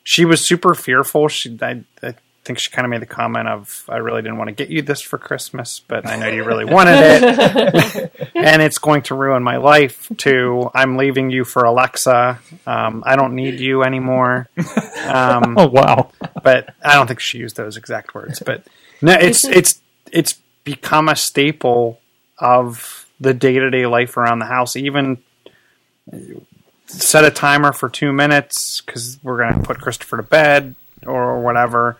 she 0.04 0.24
was 0.24 0.44
super 0.44 0.74
fearful. 0.74 1.28
She 1.28 1.58
I, 1.60 1.82
I 2.02 2.14
think 2.44 2.58
she 2.58 2.70
kind 2.70 2.86
of 2.86 2.90
made 2.90 3.02
the 3.02 3.06
comment 3.06 3.48
of 3.48 3.84
I 3.88 3.98
really 3.98 4.22
didn't 4.22 4.38
want 4.38 4.48
to 4.48 4.54
get 4.54 4.70
you 4.70 4.82
this 4.82 5.00
for 5.00 5.18
Christmas, 5.18 5.80
but 5.86 6.06
I 6.06 6.16
know 6.16 6.28
you 6.28 6.44
really 6.44 6.64
wanted 6.64 6.96
it, 6.98 8.30
and 8.34 8.62
it's 8.62 8.78
going 8.78 9.02
to 9.02 9.14
ruin 9.14 9.42
my 9.42 9.58
life 9.58 10.10
too. 10.16 10.70
I'm 10.74 10.96
leaving 10.96 11.30
you 11.30 11.44
for 11.44 11.64
Alexa. 11.64 12.40
Um, 12.66 13.02
I 13.06 13.16
don't 13.16 13.34
need 13.34 13.60
you 13.60 13.82
anymore. 13.82 14.48
Um, 15.04 15.54
oh 15.58 15.68
wow. 15.68 16.10
but 16.42 16.74
I 16.82 16.94
don't 16.94 17.06
think 17.06 17.20
she 17.20 17.38
used 17.38 17.56
those 17.56 17.76
exact 17.76 18.14
words. 18.14 18.42
But 18.44 18.66
no, 19.02 19.12
it's 19.12 19.44
it's 19.44 19.80
it's 20.10 20.38
become 20.64 21.08
a 21.08 21.16
staple 21.16 22.00
of 22.38 23.06
the 23.20 23.34
day 23.34 23.58
to 23.58 23.70
day 23.70 23.86
life 23.86 24.16
around 24.16 24.38
the 24.38 24.46
house. 24.46 24.76
Even 24.76 25.18
set 26.86 27.24
a 27.24 27.30
timer 27.30 27.72
for 27.72 27.88
two 27.88 28.12
minutes 28.12 28.80
because 28.80 29.18
we're 29.22 29.38
going 29.38 29.60
to 29.60 29.66
put 29.66 29.78
Christopher 29.78 30.16
to 30.16 30.22
bed 30.22 30.74
or 31.06 31.40
whatever. 31.40 31.98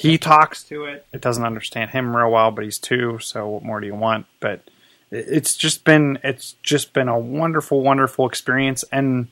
He 0.00 0.16
talks 0.16 0.62
to 0.64 0.86
it. 0.86 1.04
It 1.12 1.20
doesn't 1.20 1.44
understand 1.44 1.90
him 1.90 2.16
real 2.16 2.30
well, 2.30 2.50
but 2.50 2.64
he's 2.64 2.78
two, 2.78 3.18
so 3.18 3.46
what 3.46 3.62
more 3.62 3.80
do 3.80 3.86
you 3.86 3.94
want? 3.94 4.24
But 4.40 4.62
it's 5.10 5.54
just 5.54 5.84
been 5.84 6.18
it's 6.24 6.54
just 6.62 6.94
been 6.94 7.08
a 7.08 7.18
wonderful, 7.18 7.82
wonderful 7.82 8.26
experience, 8.26 8.82
and 8.90 9.28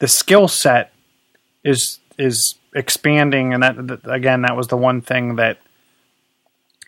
the 0.00 0.08
skill 0.08 0.48
set 0.48 0.92
is 1.62 2.00
is 2.18 2.56
expanding 2.74 3.54
and 3.54 3.62
that, 3.62 3.86
that 3.86 4.10
again 4.10 4.42
that 4.42 4.56
was 4.56 4.66
the 4.66 4.76
one 4.76 5.02
thing 5.02 5.36
that 5.36 5.58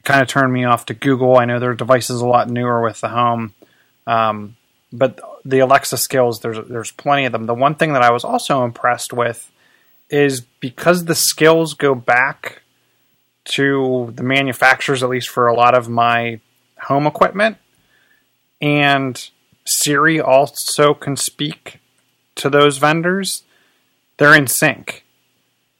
kind 0.03 0.21
of 0.21 0.27
turned 0.27 0.53
me 0.53 0.65
off 0.65 0.87
to 0.87 0.95
Google. 0.95 1.39
I 1.39 1.45
know 1.45 1.61
their 1.61 1.75
device 1.75 2.11
is 2.11 2.21
a 2.21 2.27
lot 2.27 2.51
newer 2.51 2.83
with 2.83 3.01
the 3.01 3.11
home. 3.11 3.55
Um, 4.09 4.57
but 4.93 5.21
the 5.45 5.61
Alexa 5.61 5.99
skills 5.99 6.41
there's 6.41 6.59
there's 6.67 6.91
plenty 6.91 7.27
of 7.27 7.33
them. 7.33 7.47
The 7.47 7.55
one 7.55 7.77
thing 7.77 7.93
that 7.93 8.03
I 8.03 8.11
was 8.11 8.25
also 8.25 8.65
impressed 8.65 9.13
with 9.13 9.53
is 10.09 10.41
because 10.41 11.05
the 11.05 11.15
skills 11.15 11.75
go 11.75 11.95
back 11.95 12.60
to 13.45 14.13
the 14.15 14.23
manufacturers 14.23 15.03
at 15.03 15.09
least 15.09 15.29
for 15.29 15.47
a 15.47 15.55
lot 15.55 15.75
of 15.75 15.89
my 15.89 16.41
home 16.83 17.07
equipment 17.07 17.57
and 18.61 19.31
Siri 19.67 20.21
also 20.21 20.95
can 20.95 21.17
speak 21.17 21.79
to 22.37 22.51
those 22.51 22.79
vendors 22.79 23.43
they're 24.21 24.37
in 24.37 24.47
sync. 24.47 25.03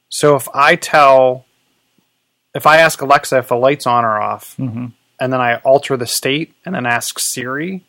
So 0.09 0.35
if 0.35 0.49
I 0.53 0.75
tell, 0.75 1.45
if 2.55 2.65
I 2.65 2.77
ask 2.77 2.99
Alexa 2.99 3.37
if 3.37 3.49
the 3.49 3.55
light's 3.55 3.85
on 3.85 4.03
or 4.03 4.19
off, 4.19 4.55
mm-hmm. 4.57 4.87
and 5.19 5.33
then 5.33 5.39
I 5.39 5.57
alter 5.57 5.95
the 5.95 6.07
state 6.07 6.53
and 6.65 6.73
then 6.73 6.87
ask 6.87 7.19
Siri, 7.19 7.85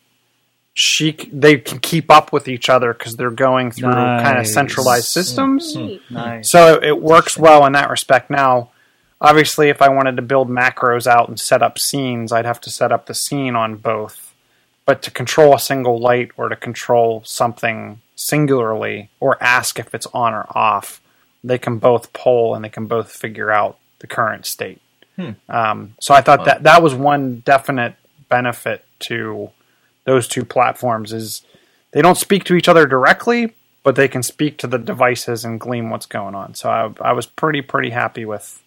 she 0.75 1.11
they 1.33 1.57
can 1.57 1.79
keep 1.79 2.11
up 2.11 2.31
with 2.31 2.47
each 2.47 2.69
other 2.69 2.93
because 2.93 3.15
they're 3.15 3.31
going 3.31 3.71
through 3.71 3.91
kind 3.91 4.37
of 4.37 4.45
centralized 4.45 5.07
systems. 5.07 5.75
Hmm. 5.75 5.95
Nice. 6.11 6.51
So 6.51 6.79
it 6.81 7.01
works 7.01 7.35
well 7.35 7.65
in 7.65 7.73
that 7.73 7.89
respect. 7.89 8.29
Now, 8.29 8.69
obviously, 9.23 9.69
if 9.69 9.81
I 9.81 9.89
wanted 9.89 10.17
to 10.17 10.21
build 10.21 10.49
macros 10.49 11.07
out 11.07 11.29
and 11.29 11.39
set 11.39 11.63
up 11.63 11.79
scenes, 11.79 12.31
I'd 12.31 12.45
have 12.45 12.61
to 12.61 12.69
set 12.69 12.91
up 12.91 13.07
the 13.07 13.15
scene 13.15 13.55
on 13.55 13.77
both. 13.77 14.35
But 14.85 15.01
to 15.03 15.11
control 15.11 15.55
a 15.55 15.59
single 15.59 15.97
light 15.97 16.31
or 16.35 16.49
to 16.49 16.57
control 16.57 17.23
something 17.25 18.01
singularly 18.15 19.09
or 19.21 19.41
ask 19.41 19.79
if 19.79 19.95
it's 19.95 20.07
on 20.07 20.33
or 20.33 20.45
off, 20.49 21.01
they 21.43 21.57
can 21.57 21.77
both 21.77 22.11
poll 22.13 22.53
and 22.53 22.63
they 22.63 22.69
can 22.69 22.85
both 22.85 23.09
figure 23.09 23.49
out 23.49 23.77
the 23.99 24.07
current 24.07 24.45
state. 24.45 24.81
Um, 25.47 25.95
so 26.01 26.13
I 26.13 26.21
thought 26.21 26.45
that 26.45 26.63
that 26.63 26.83
was 26.83 26.93
one 26.93 27.39
definite 27.45 27.95
benefit 28.29 28.83
to 28.99 29.51
those 30.05 30.27
two 30.27 30.43
platforms 30.43 31.13
is 31.13 31.43
they 31.91 32.01
don't 32.01 32.17
speak 32.17 32.43
to 32.45 32.55
each 32.55 32.67
other 32.67 32.85
directly, 32.85 33.53
but 33.83 33.95
they 33.95 34.07
can 34.07 34.23
speak 34.23 34.57
to 34.57 34.67
the 34.67 34.79
devices 34.79 35.45
and 35.45 35.59
glean 35.59 35.89
what's 35.89 36.07
going 36.07 36.35
on. 36.35 36.55
So 36.55 36.69
I, 36.69 37.09
I 37.09 37.13
was 37.13 37.25
pretty 37.25 37.61
pretty 37.61 37.91
happy 37.91 38.25
with 38.25 38.61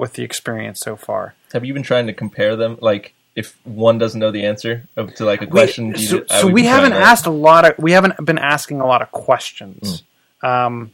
with 0.00 0.14
the 0.14 0.22
experience 0.24 0.80
so 0.80 0.96
far. 0.96 1.34
Have 1.52 1.64
you 1.64 1.74
been 1.74 1.82
trying 1.82 2.06
to 2.08 2.12
compare 2.12 2.56
them? 2.56 2.78
Like, 2.80 3.14
if 3.36 3.56
one 3.64 3.98
doesn't 3.98 4.18
know 4.18 4.30
the 4.32 4.44
answer 4.46 4.88
of, 4.96 5.14
to 5.16 5.24
like 5.24 5.42
a 5.42 5.46
question, 5.46 5.88
you 5.88 5.96
so, 5.98 6.18
ju- 6.18 6.26
so 6.40 6.46
we 6.48 6.64
haven't 6.64 6.92
asked 6.94 7.26
a 7.26 7.30
lot 7.30 7.64
of 7.64 7.78
we 7.78 7.92
haven't 7.92 8.24
been 8.24 8.38
asking 8.38 8.80
a 8.80 8.86
lot 8.86 9.02
of 9.02 9.10
questions. 9.12 10.02
Hmm. 10.40 10.46
Um, 10.46 10.90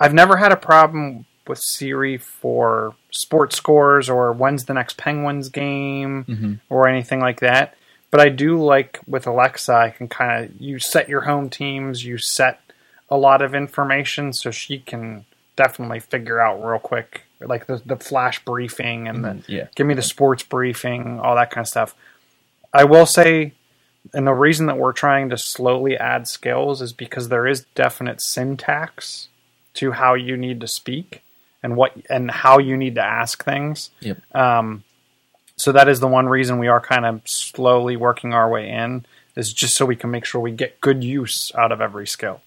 I've 0.00 0.12
never 0.14 0.36
had 0.36 0.52
a 0.52 0.56
problem 0.56 1.24
with 1.46 1.58
Siri 1.58 2.18
for 2.18 2.94
sports 3.10 3.56
scores 3.56 4.08
or 4.10 4.32
when's 4.32 4.64
the 4.64 4.74
next 4.74 4.96
Penguins 4.96 5.48
game 5.48 6.24
Mm-hmm. 6.24 6.54
or 6.68 6.88
anything 6.88 7.20
like 7.20 7.40
that. 7.40 7.74
But 8.10 8.20
I 8.20 8.28
do 8.28 8.62
like 8.62 9.00
with 9.06 9.26
Alexa, 9.26 9.72
I 9.74 9.90
can 9.90 10.08
kind 10.08 10.44
of 10.44 10.60
you 10.60 10.78
set 10.78 11.08
your 11.08 11.22
home 11.22 11.50
teams, 11.50 12.04
you 12.04 12.16
set 12.18 12.60
a 13.10 13.16
lot 13.16 13.42
of 13.42 13.54
information, 13.54 14.32
so 14.32 14.50
she 14.50 14.78
can 14.78 15.24
definitely 15.56 16.00
figure 16.00 16.40
out 16.40 16.64
real 16.64 16.78
quick, 16.78 17.23
like 17.46 17.66
the 17.66 17.80
the 17.84 17.96
flash 17.96 18.44
briefing 18.44 19.08
and 19.08 19.24
the 19.24 19.28
mm-hmm. 19.28 19.52
yeah. 19.52 19.66
give 19.74 19.86
me 19.86 19.94
the 19.94 20.02
sports 20.02 20.42
briefing, 20.42 21.20
all 21.20 21.36
that 21.36 21.50
kind 21.50 21.64
of 21.64 21.68
stuff. 21.68 21.94
I 22.72 22.84
will 22.84 23.06
say, 23.06 23.52
and 24.12 24.26
the 24.26 24.32
reason 24.32 24.66
that 24.66 24.78
we're 24.78 24.92
trying 24.92 25.30
to 25.30 25.38
slowly 25.38 25.96
add 25.96 26.26
skills 26.26 26.82
is 26.82 26.92
because 26.92 27.28
there 27.28 27.46
is 27.46 27.66
definite 27.74 28.20
syntax 28.20 29.28
to 29.74 29.92
how 29.92 30.14
you 30.14 30.36
need 30.36 30.60
to 30.60 30.68
speak 30.68 31.22
and 31.62 31.76
what 31.76 31.92
and 32.10 32.30
how 32.30 32.58
you 32.58 32.76
need 32.76 32.96
to 32.96 33.04
ask 33.04 33.44
things. 33.44 33.90
Yep. 34.00 34.18
Um, 34.34 34.84
so 35.56 35.72
that 35.72 35.88
is 35.88 36.00
the 36.00 36.08
one 36.08 36.28
reason 36.28 36.58
we 36.58 36.68
are 36.68 36.80
kind 36.80 37.06
of 37.06 37.22
slowly 37.24 37.96
working 37.96 38.34
our 38.34 38.48
way 38.50 38.68
in 38.68 39.06
is 39.36 39.52
just 39.52 39.76
so 39.76 39.86
we 39.86 39.96
can 39.96 40.10
make 40.10 40.24
sure 40.24 40.40
we 40.40 40.52
get 40.52 40.80
good 40.80 41.02
use 41.02 41.52
out 41.56 41.72
of 41.72 41.80
every 41.80 42.06
skill. 42.06 42.40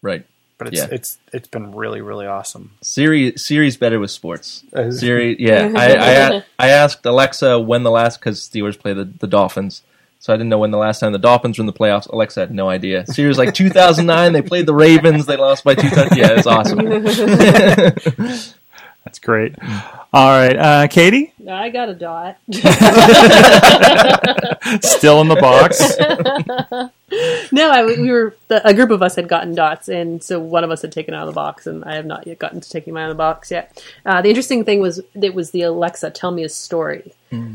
Right. 0.00 0.24
But 0.58 0.68
it's 0.68 0.78
Yeah. 0.78 0.88
it's 0.90 1.18
it's 1.32 1.48
been 1.48 1.74
really 1.74 2.00
really 2.00 2.26
awesome. 2.26 2.72
Siri 2.82 3.32
Siri's 3.36 3.76
better 3.76 3.98
with 4.00 4.10
sports. 4.10 4.64
Uh, 4.74 4.90
Siri, 5.00 5.36
yeah. 5.40 5.72
I, 5.76 5.94
I 6.38 6.42
I 6.58 6.68
asked 6.70 7.06
Alexa 7.06 7.58
when 7.60 7.82
the 7.84 7.90
last 7.90 8.18
because 8.20 8.40
Steelers 8.40 8.78
play 8.78 8.92
the, 8.92 9.04
the 9.04 9.26
Dolphins, 9.26 9.82
so 10.18 10.32
I 10.32 10.36
didn't 10.36 10.48
know 10.50 10.58
when 10.58 10.70
the 10.72 10.78
last 10.78 10.98
time 11.00 11.12
the 11.12 11.18
Dolphins 11.18 11.58
were 11.58 11.62
in 11.62 11.66
the 11.66 11.72
playoffs. 11.72 12.08
Alexa 12.08 12.40
had 12.40 12.50
no 12.54 12.68
idea. 12.68 13.06
Siri 13.06 13.28
was 13.28 13.38
like 13.38 13.54
2009. 13.64 14.32
They 14.32 14.42
played 14.42 14.66
the 14.66 14.74
Ravens. 14.74 15.26
They 15.26 15.36
lost 15.36 15.62
by 15.64 15.74
two 15.74 15.88
touchdowns. 15.90 16.16
Yeah, 16.16 16.32
it's 16.36 16.46
awesome. 16.46 16.78
That's 19.04 19.20
great. 19.20 19.54
All 20.10 20.30
right, 20.30 20.56
uh, 20.56 20.88
Katie, 20.88 21.34
I 21.46 21.68
got 21.68 21.90
a 21.90 21.94
dot. 21.94 22.38
still 24.82 25.20
in 25.20 25.28
the 25.28 25.36
box. 25.38 25.98
no, 27.52 27.70
I, 27.70 27.84
we 27.84 28.10
were 28.10 28.34
the, 28.48 28.66
a 28.66 28.72
group 28.72 28.90
of 28.90 29.02
us 29.02 29.16
had 29.16 29.28
gotten 29.28 29.54
dots, 29.54 29.88
and 29.88 30.22
so 30.22 30.40
one 30.40 30.64
of 30.64 30.70
us 30.70 30.80
had 30.80 30.92
taken 30.92 31.12
out 31.12 31.28
of 31.28 31.34
the 31.34 31.34
box, 31.34 31.66
and 31.66 31.84
I 31.84 31.96
have 31.96 32.06
not 32.06 32.26
yet 32.26 32.38
gotten 32.38 32.62
to 32.62 32.70
taking 32.70 32.94
mine 32.94 33.04
out 33.04 33.10
of 33.10 33.16
the 33.18 33.22
box 33.22 33.50
yet. 33.50 33.84
Uh, 34.06 34.22
the 34.22 34.30
interesting 34.30 34.64
thing 34.64 34.80
was 34.80 34.98
it 35.20 35.34
was 35.34 35.50
the 35.50 35.60
Alexa 35.60 36.08
"Tell 36.12 36.30
Me 36.30 36.42
a 36.42 36.48
Story," 36.48 37.12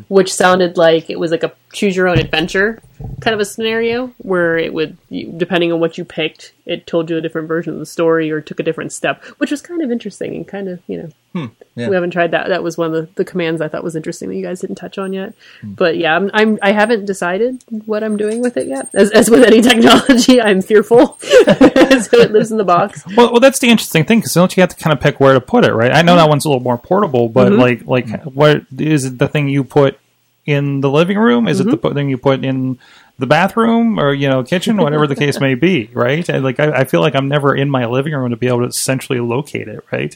which 0.08 0.32
sounded 0.32 0.78
like 0.78 1.10
it 1.10 1.20
was 1.20 1.32
like 1.32 1.42
a 1.42 1.54
choose 1.72 1.96
your 1.96 2.08
own 2.08 2.20
adventure 2.20 2.84
kind 3.20 3.34
of 3.34 3.40
a 3.40 3.46
scenario 3.46 4.08
where 4.20 4.58
it 4.58 4.74
would, 4.74 4.98
depending 5.38 5.72
on 5.72 5.80
what 5.80 5.98
you 5.98 6.06
picked, 6.06 6.54
it 6.66 6.88
told 6.88 7.10
you 7.10 7.18
a 7.18 7.22
different 7.22 7.48
version 7.48 7.74
of 7.74 7.80
the 7.80 7.86
story 7.86 8.32
or 8.32 8.42
took 8.42 8.60
a 8.60 8.64
different 8.64 8.92
step, 8.92 9.24
which 9.38 9.52
was 9.52 9.62
kind 9.62 9.82
of 9.82 9.92
interesting 9.92 10.36
and 10.36 10.48
kind 10.48 10.68
of 10.68 10.82
you 10.88 11.12
know 11.34 11.50
yeah. 11.76 11.90
we 11.90 11.96
haven't 11.96 12.12
tried 12.12 12.32
that. 12.32 12.43
That 12.50 12.64
was 12.64 12.78
one 12.78 12.94
of 12.94 12.94
the, 12.94 13.14
the 13.16 13.26
commands 13.26 13.62
I 13.62 13.68
thought 13.68 13.84
was 13.84 13.96
interesting 13.96 14.30
that 14.30 14.36
you 14.36 14.44
guys 14.44 14.62
didn't 14.62 14.76
touch 14.76 14.98
on 14.98 15.14
yet. 15.14 15.34
Hmm. 15.62 15.74
But 15.74 15.98
yeah, 15.98 16.16
I'm, 16.16 16.32
I'm 16.34 16.60
I 16.62 16.72
haven't 16.72 17.06
decided 17.06 17.64
what 17.86 18.04
I'm 18.04 18.18
doing 18.18 18.42
with 18.42 18.58
it 18.58 18.68
yet. 18.68 18.90
As, 18.94 19.12
as 19.12 19.30
with 19.30 19.44
any 19.44 19.62
technology, 19.70 20.42
I'm 20.42 20.62
fearful, 20.62 21.18
so 21.22 22.18
it 22.18 22.32
lives 22.32 22.52
in 22.52 22.58
the 22.58 22.64
box. 22.64 23.04
Well, 23.16 23.32
well, 23.32 23.40
that's 23.40 23.60
the 23.60 23.70
interesting 23.70 24.06
thing 24.06 24.20
because 24.20 24.34
don't 24.34 24.56
you 24.56 24.62
have 24.62 24.70
to 24.70 24.82
kind 24.82 24.94
of 24.94 25.02
pick 25.02 25.20
where 25.20 25.34
to 25.34 25.42
put 25.42 25.66
it, 25.66 25.74
right? 25.74 25.92
I 25.92 26.02
know 26.02 26.16
that 26.16 26.24
mm-hmm. 26.24 26.30
one's 26.30 26.46
a 26.46 26.50
little 26.50 26.64
more 26.64 26.78
portable, 26.78 27.30
but 27.30 27.52
mm-hmm. 27.52 27.88
like, 27.88 28.10
like, 28.10 28.24
what 28.24 28.64
is 28.78 29.06
it? 29.06 29.18
The 29.18 29.28
thing 29.28 29.48
you 29.50 29.64
put 29.64 30.00
in 30.46 30.82
the 30.82 30.90
living 30.90 31.18
room? 31.18 31.48
Is 31.48 31.60
it 31.60 31.66
the 31.66 31.78
mm-hmm. 31.78 31.96
thing 31.96 32.10
you 32.10 32.18
put 32.18 32.44
in 32.44 32.80
the 33.20 33.28
bathroom 33.28 34.00
or 34.00 34.14
you 34.14 34.28
know 34.28 34.44
kitchen, 34.44 34.78
whatever 34.78 35.08
the 35.08 35.16
case 35.16 35.40
may 35.40 35.56
be, 35.56 35.90
right? 35.94 36.28
And 36.30 36.44
like, 36.44 36.60
I, 36.60 36.80
I 36.80 36.84
feel 36.84 37.02
like 37.02 37.16
I'm 37.16 37.28
never 37.28 37.56
in 37.56 37.70
my 37.70 37.86
living 37.86 38.14
room 38.14 38.32
to 38.32 38.38
be 38.38 38.48
able 38.48 38.62
to 38.62 38.68
essentially 38.68 39.20
locate 39.20 39.68
it, 39.68 39.84
right? 39.92 40.16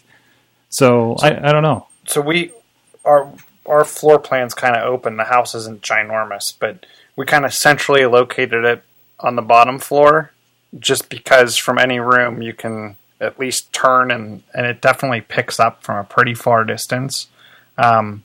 So, 0.70 1.16
I, 1.22 1.50
I 1.50 1.52
don't 1.54 1.64
know. 1.64 1.88
So 2.08 2.22
we 2.22 2.52
our 3.06 3.32
our 3.66 3.84
floor 3.86 4.18
plan's 4.20 4.54
kind 4.54 4.76
of 4.76 4.84
open. 4.84 5.18
The 5.18 5.26
house 5.26 5.54
isn't 5.56 5.82
ginormous, 5.82 6.54
but 6.58 6.86
we 7.16 7.26
kind 7.26 7.46
of 7.46 7.54
centrally 7.54 8.06
located 8.06 8.64
it 8.66 8.84
on 9.20 9.36
the 9.36 9.42
bottom 9.42 9.80
floor, 9.80 10.32
just 10.80 11.10
because 11.10 11.58
from 11.58 11.78
any 11.78 12.00
room 12.00 12.42
you 12.42 12.54
can 12.54 12.96
at 13.20 13.40
least 13.40 13.74
turn 13.74 14.12
and 14.12 14.44
and 14.54 14.66
it 14.66 14.80
definitely 14.82 15.22
picks 15.22 15.60
up 15.60 15.84
from 15.84 15.98
a 15.98 16.04
pretty 16.04 16.34
far 16.34 16.64
distance. 16.64 17.28
Um, 17.78 18.24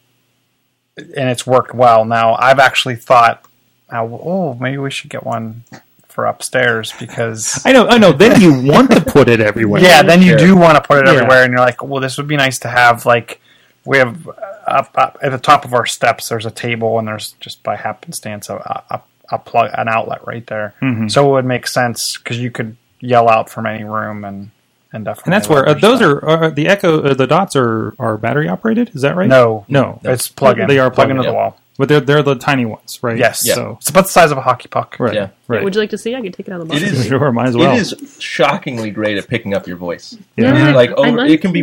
and 0.96 1.28
it's 1.30 1.46
worked 1.46 1.74
well. 1.74 2.04
Now 2.04 2.34
I've 2.36 2.58
actually 2.58 2.96
thought, 2.96 3.44
oh, 3.90 4.54
maybe 4.60 4.78
we 4.78 4.90
should 4.90 5.10
get 5.10 5.24
one 5.24 5.64
for 6.08 6.26
upstairs 6.26 6.92
because 7.00 7.62
I 7.66 7.72
know, 7.72 7.86
I 7.88 7.96
know. 7.98 8.12
Then 8.12 8.40
you 8.40 8.62
want 8.70 8.90
to 8.92 9.00
put 9.00 9.28
it 9.28 9.40
everywhere. 9.40 9.80
yeah, 9.80 10.02
then 10.02 10.20
you 10.20 10.30
Sure. 10.30 10.38
do 10.38 10.56
want 10.56 10.76
to 10.76 10.82
put 10.86 10.98
it 10.98 11.06
Yeah. 11.06 11.14
everywhere, 11.14 11.42
and 11.44 11.50
you're 11.52 11.60
like, 11.60 11.82
well, 11.82 12.00
this 12.00 12.18
would 12.18 12.28
be 12.28 12.36
nice 12.36 12.58
to 12.60 12.68
have. 12.68 13.06
Like, 13.06 13.40
we 13.84 13.98
have 13.98 14.28
uh, 14.28 14.32
up, 14.66 14.90
up 14.94 15.18
at 15.22 15.32
the 15.32 15.38
top 15.38 15.64
of 15.64 15.74
our 15.74 15.86
steps. 15.86 16.28
There's 16.28 16.46
a 16.46 16.50
table, 16.50 16.98
and 16.98 17.08
there's 17.08 17.32
just 17.40 17.62
by 17.62 17.76
happenstance 17.76 18.48
a, 18.48 18.56
a, 18.90 19.00
a 19.30 19.38
plug, 19.38 19.70
an 19.76 19.88
outlet 19.88 20.26
right 20.26 20.46
there. 20.46 20.74
Mm-hmm. 20.80 21.08
So 21.08 21.28
it 21.28 21.32
would 21.32 21.44
make 21.44 21.66
sense 21.66 22.16
because 22.16 22.38
you 22.38 22.50
could 22.50 22.76
yell 23.00 23.28
out 23.28 23.50
from 23.50 23.66
any 23.66 23.84
room, 23.84 24.24
and 24.24 24.50
and 24.92 25.04
definitely. 25.04 25.32
And 25.32 25.40
that's 25.40 25.48
where 25.48 25.68
uh, 25.68 25.74
those 25.74 26.00
are, 26.00 26.24
are 26.24 26.50
the 26.50 26.68
Echo. 26.68 27.02
Uh, 27.02 27.14
the 27.14 27.26
dots 27.26 27.56
are 27.56 27.94
are 27.98 28.16
battery 28.16 28.48
operated. 28.48 28.94
Is 28.94 29.02
that 29.02 29.16
right? 29.16 29.28
No, 29.28 29.64
no. 29.68 30.00
it's 30.04 30.28
plug 30.28 30.58
in. 30.58 30.68
They 30.68 30.78
are 30.78 30.90
plug 30.90 31.10
into 31.10 31.22
the 31.22 31.32
wall. 31.32 31.58
But 31.82 31.88
they're 31.88 32.00
they're 32.00 32.22
the 32.22 32.36
tiny 32.36 32.64
ones, 32.64 33.00
right? 33.02 33.18
Yes, 33.18 33.42
Yeah. 33.44 33.54
So 33.54 33.76
it's 33.80 33.90
about 33.90 34.04
the 34.04 34.12
size 34.12 34.30
of 34.30 34.38
a 34.38 34.40
hockey 34.40 34.68
puck. 34.68 34.94
right, 35.00 35.14
Yeah. 35.14 35.30
right. 35.48 35.64
Would 35.64 35.74
you 35.74 35.80
like 35.80 35.90
to 35.90 35.98
see? 35.98 36.14
I 36.14 36.20
can 36.20 36.30
take 36.30 36.46
it 36.46 36.52
out 36.52 36.60
of 36.60 36.68
the 36.68 36.74
box. 36.74 36.80
It 36.80 36.92
is. 36.92 37.06
sure, 37.08 37.32
might 37.32 37.48
as 37.48 37.56
well. 37.56 37.74
It 37.76 37.80
is 37.80 38.16
shockingly 38.20 38.92
great 38.92 39.18
at 39.18 39.26
picking 39.26 39.52
up 39.52 39.66
your 39.66 39.76
voice. 39.76 40.16
Yeah. 40.36 40.70
Like 40.72 40.90
over, 40.92 41.10
like 41.16 41.30
it 41.32 41.40
can 41.40 41.52
be 41.52 41.62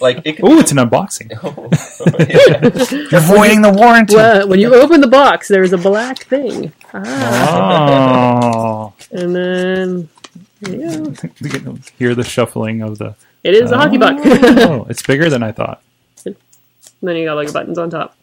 like 0.00 0.22
it. 0.24 0.38
Oh, 0.44 0.60
it's 0.60 0.70
an 0.70 0.78
unboxing. 0.78 1.30
yeah. 2.30 3.08
You're 3.10 3.20
voiding 3.22 3.62
the 3.62 3.72
warranty. 3.72 4.14
Well, 4.14 4.46
when 4.46 4.60
you 4.60 4.72
open 4.76 5.00
the 5.00 5.08
box, 5.08 5.48
there's 5.48 5.72
a 5.72 5.78
black 5.78 6.22
thing, 6.26 6.72
ah, 6.94 8.52
Oh, 8.54 8.92
and 9.10 9.34
then 9.34 10.08
yeah, 10.60 10.92
you 11.40 11.50
can 11.50 11.82
hear 11.98 12.14
the 12.14 12.22
shuffling 12.22 12.82
of 12.82 12.98
the. 12.98 13.16
it 13.42 13.54
is 13.54 13.72
a 13.72 13.76
hockey 13.76 13.98
puck. 13.98 14.18
Oh, 14.24 14.86
it's 14.88 15.02
bigger 15.02 15.28
than 15.28 15.42
I 15.42 15.50
thought. 15.50 15.82
And 16.24 16.36
then 17.08 17.16
you 17.16 17.24
got 17.24 17.34
like 17.34 17.52
buttons 17.52 17.76
on 17.78 17.90
top. 17.90 18.14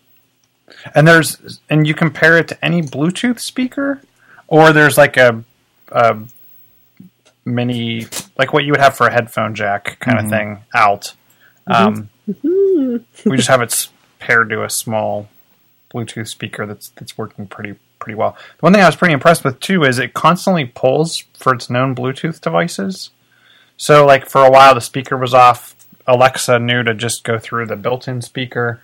And 0.94 1.08
there's 1.08 1.60
and 1.70 1.88
you 1.88 1.94
compare 1.94 2.38
it 2.38 2.48
to 2.50 2.66
any 2.66 2.82
Bluetooth 2.82 3.40
speaker, 3.40 4.02
or 4.48 4.74
there's 4.74 4.98
like 4.98 5.18
a, 5.18 5.44
a 5.92 6.18
mini 7.46 8.06
like 8.38 8.54
what 8.54 8.64
you 8.64 8.72
would 8.72 8.82
have 8.82 8.96
for 8.96 9.08
a 9.08 9.12
headphone 9.12 9.56
jack 9.56 10.00
kind 10.00 10.18
of 10.18 10.26
mm-hmm. 10.26 10.34
thing 10.34 10.60
out. 10.76 11.14
Mm-hmm. 11.68 11.88
Um, 11.88 12.10
mm-hmm. 12.30 13.30
we 13.30 13.38
just 13.38 13.50
have 13.50 13.62
it 13.62 13.90
paired 14.20 14.50
to 14.50 14.64
a 14.64 14.70
small 14.70 15.30
Bluetooth 15.94 16.28
speaker 16.28 16.66
that's 16.66 16.90
that's 16.90 17.18
working 17.18 17.48
pretty 17.48 17.76
pretty 18.00 18.16
well. 18.16 18.38
The 18.58 18.62
one 18.62 18.74
thing 18.74 18.82
I 18.82 18.88
was 18.88 18.96
pretty 18.96 19.14
impressed 19.14 19.44
with 19.44 19.60
too 19.60 19.84
is 19.84 20.00
it 20.00 20.14
constantly 20.14 20.66
pulls 20.66 21.24
for 21.34 21.54
its 21.54 21.70
known 21.70 21.96
Bluetooth 21.96 22.42
devices. 22.42 23.10
So 23.78 24.06
like 24.06 24.28
for 24.28 24.44
a 24.44 24.52
while 24.52 24.76
the 24.76 24.82
speaker 24.82 25.18
was 25.18 25.34
off, 25.34 25.76
Alexa 26.08 26.60
knew 26.60 26.84
to 26.84 26.94
just 26.94 27.24
go 27.24 27.38
through 27.38 27.68
the 27.68 27.76
built-in 27.76 28.22
speaker, 28.22 28.82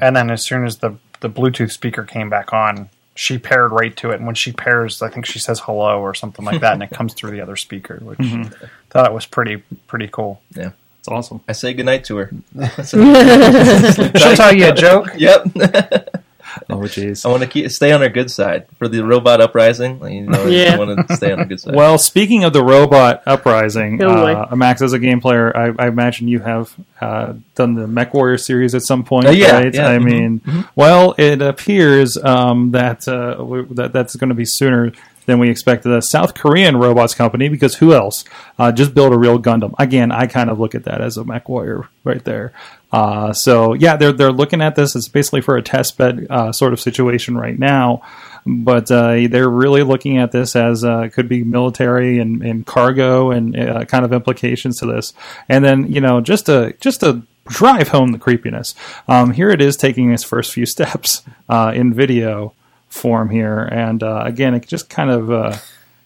and 0.00 0.16
then 0.16 0.30
as 0.30 0.44
soon 0.44 0.64
as 0.64 0.78
the 0.78 0.96
the 1.20 1.30
Bluetooth 1.30 1.70
speaker 1.70 2.04
came 2.04 2.28
back 2.30 2.52
on, 2.52 2.90
she 3.14 3.38
paired 3.38 3.72
right 3.72 3.96
to 3.96 4.10
it. 4.10 4.16
And 4.16 4.26
when 4.26 4.34
she 4.34 4.52
pairs, 4.52 5.02
I 5.02 5.08
think 5.08 5.26
she 5.26 5.38
says 5.38 5.60
hello 5.60 6.00
or 6.00 6.14
something 6.14 6.44
like 6.44 6.60
that, 6.60 6.74
and 6.74 6.82
it 6.82 6.90
comes 6.90 7.14
through 7.14 7.30
the 7.30 7.40
other 7.40 7.56
speaker, 7.56 7.98
which 8.02 8.18
mm-hmm. 8.18 8.52
thought 8.90 9.06
it 9.06 9.12
was 9.12 9.26
pretty 9.26 9.62
pretty 9.86 10.08
cool. 10.08 10.42
yeah. 10.54 10.72
It's 11.06 11.12
awesome. 11.12 11.40
I 11.46 11.52
say 11.52 11.72
goodnight 11.72 12.04
to 12.06 12.16
her. 12.16 12.30
She'll 14.18 14.36
tell 14.36 14.52
you 14.52 14.70
a 14.70 14.74
joke. 14.74 15.12
Yep. 15.16 16.16
Oh, 16.70 16.78
jeez. 16.78 17.24
I 17.26 17.28
want 17.28 17.42
to 17.42 17.48
keep 17.48 17.70
stay 17.70 17.92
on 17.92 18.00
her 18.00 18.08
good 18.08 18.30
side 18.30 18.66
for 18.78 18.88
the 18.88 19.02
robot 19.04 19.40
uprising. 19.40 20.00
You 20.06 20.22
know, 20.22 20.46
Yeah. 20.46 20.74
I 20.74 20.78
want 20.78 21.08
to 21.08 21.16
stay 21.16 21.32
on 21.32 21.38
her 21.38 21.44
good 21.44 21.60
side. 21.60 21.74
Well, 21.76 21.98
speaking 21.98 22.44
of 22.44 22.52
the 22.52 22.62
robot 22.62 23.22
uprising, 23.26 24.02
Oh, 24.02 24.26
uh, 24.26 24.54
Max, 24.56 24.80
as 24.82 24.92
a 24.92 24.98
game 24.98 25.20
player, 25.20 25.54
I, 25.56 25.72
I 25.78 25.88
imagine 25.88 26.28
you 26.28 26.40
have 26.40 26.74
uh, 27.00 27.34
done 27.54 27.74
the 27.74 27.86
Mech 27.86 28.14
Warrior 28.14 28.38
series 28.38 28.74
at 28.74 28.82
some 28.82 29.04
point, 29.04 29.26
Uh, 29.26 29.30
yeah, 29.30 29.52
right? 29.58 29.74
yeah, 29.74 29.88
I 29.88 29.98
mhm, 29.98 30.04
mean, 30.04 30.64
well, 30.74 31.14
it 31.18 31.42
appears 31.42 32.16
um, 32.16 32.70
that, 32.72 33.06
uh, 33.08 33.42
we- 33.44 33.64
that 33.74 33.92
that's 33.92 34.16
going 34.16 34.28
to 34.30 34.34
be 34.34 34.44
sooner 34.44 34.92
than 35.26 35.38
we 35.38 35.50
expected. 35.50 35.92
A 35.92 36.02
South 36.02 36.34
Korean 36.34 36.76
robots 36.76 37.14
company, 37.14 37.48
because 37.48 37.76
who 37.76 37.92
else? 37.92 38.24
Uh, 38.58 38.72
just 38.72 38.94
build 38.94 39.12
a 39.12 39.18
real 39.18 39.38
Gundam. 39.38 39.74
Again, 39.78 40.10
I 40.10 40.26
kind 40.26 40.50
of 40.50 40.58
look 40.58 40.74
at 40.74 40.84
that 40.84 41.00
as 41.00 41.16
a 41.16 41.24
Mech 41.24 41.48
Warrior 41.48 41.88
right 42.04 42.24
there. 42.24 42.52
Uh, 42.90 43.32
so 43.32 43.74
yeah, 43.74 43.96
they're 43.96 44.12
they're 44.12 44.32
looking 44.32 44.62
at 44.62 44.76
this. 44.76 44.96
It's 44.96 45.08
basically 45.08 45.42
for 45.42 45.56
a 45.56 45.62
test 45.62 45.98
bed 45.98 46.26
uh, 46.30 46.52
sort 46.52 46.72
of 46.72 46.80
situation 46.80 47.36
right 47.36 47.58
now 47.58 48.02
but 48.46 48.90
uh, 48.90 49.26
they're 49.28 49.50
really 49.50 49.82
looking 49.82 50.18
at 50.18 50.30
this 50.30 50.54
as 50.54 50.84
uh, 50.84 51.08
could 51.12 51.28
be 51.28 51.42
military 51.42 52.20
and, 52.20 52.42
and 52.42 52.64
cargo 52.64 53.32
and 53.32 53.58
uh, 53.58 53.84
kind 53.84 54.04
of 54.04 54.12
implications 54.12 54.78
to 54.78 54.86
this. 54.86 55.12
And 55.48 55.64
then 55.64 55.92
you 55.92 56.00
know 56.00 56.20
just 56.20 56.46
to 56.46 56.74
just 56.80 57.00
to 57.00 57.22
drive 57.48 57.88
home 57.88 58.12
the 58.12 58.18
creepiness, 58.18 58.74
um, 59.08 59.32
here 59.32 59.50
it 59.50 59.60
is 59.60 59.76
taking 59.76 60.12
its 60.12 60.22
first 60.22 60.52
few 60.52 60.66
steps 60.76 61.22
uh, 61.48 61.72
in 61.74 61.92
video 61.92 62.54
form 62.96 63.30
here, 63.30 63.60
and 63.60 64.02
uh, 64.02 64.22
again 64.24 64.54
it 64.54 64.66
just 64.66 64.88
kind 64.90 65.10
of 65.10 65.30
uh, 65.30 65.56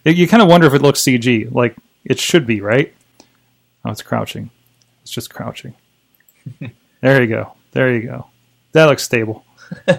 you- 0.05 0.13
you 0.13 0.27
kind 0.27 0.43
of 0.43 0.49
wonder 0.49 0.67
if 0.67 0.73
it 0.73 0.81
looks 0.81 1.03
CG 1.03 1.51
like 1.53 1.75
it 2.05 2.19
should 2.19 2.45
be, 2.45 2.61
right? 2.61 2.93
Oh, 3.85 3.91
it's 3.91 4.01
crouching. 4.01 4.49
It's 5.01 5.11
just 5.11 5.33
crouching. 5.33 5.73
there 7.01 7.21
you 7.21 7.27
go. 7.27 7.53
There 7.71 7.91
you 7.93 8.01
go. 8.07 8.27
That 8.73 8.85
looks 8.85 9.03
stable. 9.03 9.43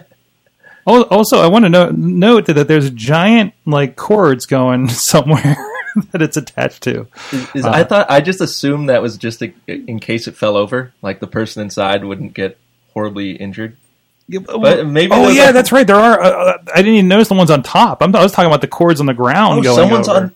Also, 0.85 1.39
I 1.41 1.47
want 1.47 1.65
to 1.65 1.69
note, 1.69 1.95
note 1.95 2.47
that 2.47 2.67
there's 2.67 2.91
giant 2.91 3.55
like 3.65 3.95
cords 3.95 4.47
going 4.47 4.89
somewhere 4.89 5.57
that 6.11 6.21
it's 6.21 6.37
attached 6.37 6.83
to. 6.83 7.07
Is, 7.55 7.65
Uh, 7.65 7.71
I 7.71 7.85
thought 7.85 8.11
I 8.11 8.21
just 8.21 8.41
assumed 8.41 8.89
that 8.89 9.01
was 9.01 9.17
just 9.17 9.43
a, 9.45 9.53
in 9.69 10.01
case 10.01 10.27
it 10.27 10.35
fell 10.37 10.57
over, 10.57 10.93
like 11.01 11.21
the 11.21 11.29
person 11.29 11.63
inside 11.63 12.05
wouldn't 12.05 12.35
get 12.35 12.59
horribly 12.95 13.31
injured. 13.37 13.77
But 14.41 14.87
maybe 14.87 15.13
oh 15.13 15.29
yeah, 15.29 15.51
a- 15.51 15.53
that's 15.53 15.73
right. 15.73 15.87
There 15.87 15.97
are. 15.97 16.21
Uh, 16.21 16.31
uh, 16.31 16.59
I 16.75 16.77
didn't 16.79 16.95
even 16.95 17.09
notice 17.09 17.29
the 17.29 17.35
ones 17.35 17.51
on 17.51 17.63
top. 17.63 18.03
I'm, 18.03 18.15
I 18.15 18.23
was 18.23 18.33
talking 18.33 18.47
about 18.49 18.61
the 18.61 18.69
cords 18.69 19.01
on 19.01 19.07
the 19.07 19.15
ground 19.15 19.61
Oh, 19.61 19.63
going 19.63 19.77
someone's 19.77 20.09
over. 20.09 20.21
on. 20.27 20.35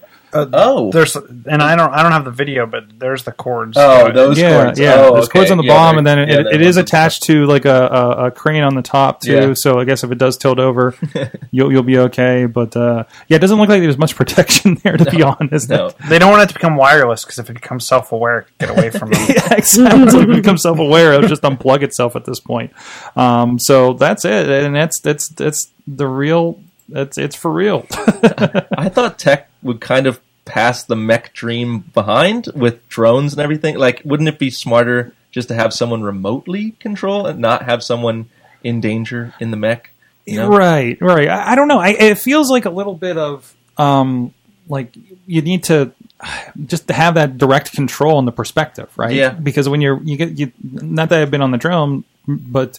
Oh, 0.53 0.90
There's 0.90 1.16
and 1.16 1.62
I 1.62 1.77
don't 1.77 1.92
I 1.92 2.03
don't 2.03 2.12
have 2.12 2.25
the 2.25 2.31
video, 2.31 2.66
but 2.66 2.99
there's 2.99 3.25
the 3.25 3.33
cords. 3.33 3.77
oh, 3.79 4.07
it. 4.07 4.12
those 4.14 4.38
yeah, 4.38 4.64
cords. 4.64 4.79
yeah. 4.79 4.94
Oh, 4.96 5.14
There's 5.14 5.27
okay. 5.27 5.38
cords 5.38 5.51
on 5.51 5.59
the 5.59 5.64
Yeah, 5.64 5.75
bottom, 5.75 5.99
and 5.99 6.07
then 6.07 6.18
it, 6.18 6.29
yeah, 6.29 6.40
it, 6.40 6.46
it 6.46 6.61
is 6.61 6.66
ones 6.66 6.75
that- 6.77 6.83
attached 6.83 7.22
to 7.25 7.46
like 7.46 7.64
a, 7.64 7.87
a, 7.87 8.27
a 8.27 8.31
crane 8.31 8.62
on 8.62 8.75
the 8.75 8.83
top 8.83 9.20
too. 9.20 9.33
Yeah. 9.33 9.55
So 9.55 9.79
I 9.79 9.85
guess 9.85 10.05
if 10.05 10.11
it 10.12 10.18
does 10.18 10.37
tilt 10.37 10.59
over, 10.59 10.94
you'll 11.51 11.72
you'll 11.72 11.83
be 11.83 11.99
okay. 11.99 12.46
But 12.46 12.77
uh, 12.77 13.05
yeah, 13.29 13.37
it 13.37 13.40
doesn't 13.40 13.59
look 13.59 13.68
like 13.68 13.81
there's 13.83 13.99
much 13.99 14.14
protection 14.16 14.77
there 14.83 14.96
to 14.96 15.11
be 15.11 15.22
honest. 15.22 15.68
No, 15.70 15.90
They 16.09 16.18
don't 16.18 16.31
want 16.31 16.42
it 16.42 16.49
to 16.49 16.55
become 16.55 16.77
wireless 16.77 17.25
because 17.25 17.38
if 17.38 17.49
it 17.51 17.55
becomes 17.55 17.87
self 17.87 18.12
aware, 18.12 18.46
get 18.59 18.70
away 18.70 18.90
from 18.90 19.11
them. 19.11 19.20
yeah, 19.29 19.55
exactly. 19.55 20.11
So 20.11 20.20
it 20.20 20.27
becomes 20.35 20.62
self-aware. 20.62 21.12
It'll 21.14 21.29
just 21.29 21.42
unplug 21.42 21.83
itself 21.83 22.16
at 22.16 22.25
this 22.25 22.40
point. 22.40 22.72
Um, 23.16 23.59
so 23.59 23.92
that's 23.94 24.25
it, 24.25 24.49
and 24.49 24.75
that's 24.75 25.01
that's 25.01 25.29
that's 25.29 25.70
the 25.87 26.07
real. 26.07 26.61
It's 26.88 27.18
it's 27.18 27.35
for 27.35 27.51
real. 27.51 27.85
I 27.90 28.88
thought 28.88 29.18
tech 29.18 29.51
would 29.62 29.81
kind 29.81 30.07
of 30.07 30.20
pass 30.46 30.85
the 30.85 30.96
mech 30.96 31.35
dream 31.35 31.80
behind 31.92 32.48
with 32.54 32.88
drones 32.88 33.35
and 33.35 33.42
everything. 33.42 33.76
Like, 33.76 34.00
wouldn't 34.04 34.28
it 34.28 34.38
be 34.38 34.50
smarter 34.50 35.12
just 35.30 35.48
to 35.48 35.54
have 35.54 35.74
someone 35.74 36.02
remotely 36.02 36.70
control 36.80 37.26
and 37.26 37.38
not 37.38 37.64
have 37.64 37.82
someone 37.82 38.30
in 38.64 38.80
danger 38.80 39.35
in 39.38 39.50
the 39.50 39.59
mech? 39.59 39.90
You 40.24 40.37
know? 40.37 40.48
Right, 40.48 40.98
right. 41.00 41.28
I, 41.28 41.52
I 41.52 41.54
don't 41.54 41.68
know. 41.68 41.78
I, 41.78 41.90
it 41.90 42.18
feels 42.18 42.50
like 42.50 42.64
a 42.64 42.70
little 42.70 42.94
bit 42.94 43.18
of 43.18 43.54
um, 43.76 44.32
like 44.68 44.96
you 45.26 45.42
need 45.42 45.64
to 45.64 45.92
just 46.66 46.88
to 46.88 46.94
have 46.94 47.14
that 47.14 47.38
direct 47.38 47.72
control 47.72 48.18
and 48.18 48.26
the 48.26 48.32
perspective, 48.32 48.90
right? 48.96 49.14
Yeah. 49.14 49.30
Because 49.30 49.68
when 49.68 49.80
you're 49.80 50.02
you 50.02 50.16
get 50.16 50.38
you 50.38 50.52
not 50.62 51.11
that 51.11 51.20
I've 51.20 51.30
been 51.30 51.42
on 51.42 51.50
the 51.50 51.59
drone, 51.59 52.04
but 52.26 52.78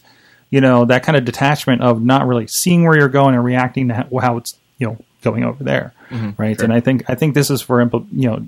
you 0.50 0.62
know 0.62 0.86
that 0.86 1.04
kind 1.04 1.18
of 1.18 1.26
detachment 1.26 1.82
of 1.82 2.02
not 2.02 2.28
really 2.28 2.48
seeing 2.48 2.84
where 2.84 2.98
you're 2.98 3.10
going 3.10 3.36
and 3.36 3.44
reacting 3.44 3.90
to 3.90 3.94
how, 3.94 4.18
how 4.20 4.38
it's 4.38 4.58
you 4.78 4.88
know 4.88 4.98
going 5.22 5.44
over 5.44 5.64
there, 5.64 5.94
right? 6.38 6.56
sure. 6.58 6.64
And 6.66 6.74
I 6.74 6.80
think 6.80 7.04
I 7.10 7.16
think 7.16 7.34
this 7.36 7.50
is 7.50 7.62
for 7.62 7.86
impl- 7.86 8.08
you 8.12 8.30
know 8.30 8.46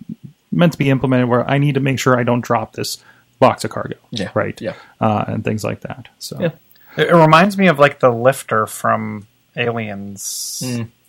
meant 0.51 0.71
to 0.73 0.77
be 0.79 0.89
implemented 0.89 1.29
where 1.29 1.47
I 1.49 1.57
need 1.59 1.75
to 1.75 1.79
make 1.79 1.99
sure 1.99 2.17
I 2.19 2.23
don't 2.23 2.41
drop 2.41 2.73
this 2.73 2.97
box 3.39 3.63
of 3.63 3.71
cargo, 3.71 3.95
Yeah, 4.11 4.31
right? 4.33 4.59
yeah. 4.59 4.73
uh, 4.99 5.23
and 5.27 5.43
things 5.43 5.63
like 5.63 5.81
that. 5.81 6.09
So 6.19 6.37
Yeah. 6.39 6.51
It, 6.97 7.09
it 7.09 7.15
reminds 7.15 7.57
me 7.57 7.67
of 7.67 7.77
like 7.79 7.99
the 7.99 8.09
lifter 8.09 8.65
from 8.65 9.27
Aliens. 9.55 10.63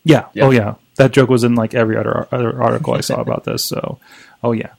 Yeah. 0.04 0.26
Yeah. 0.34 0.44
Oh, 0.44 0.50
yeah. 0.50 0.74
That 0.96 1.12
joke 1.12 1.30
was 1.30 1.44
in 1.44 1.54
like 1.54 1.74
every 1.74 1.96
other 1.96 2.28
other 2.30 2.62
article 2.62 2.94
I 2.94 3.00
saw 3.00 3.20
about 3.26 3.44
this. 3.44 3.64
So, 3.64 3.98
oh 4.44 4.52
yeah. 4.52 4.70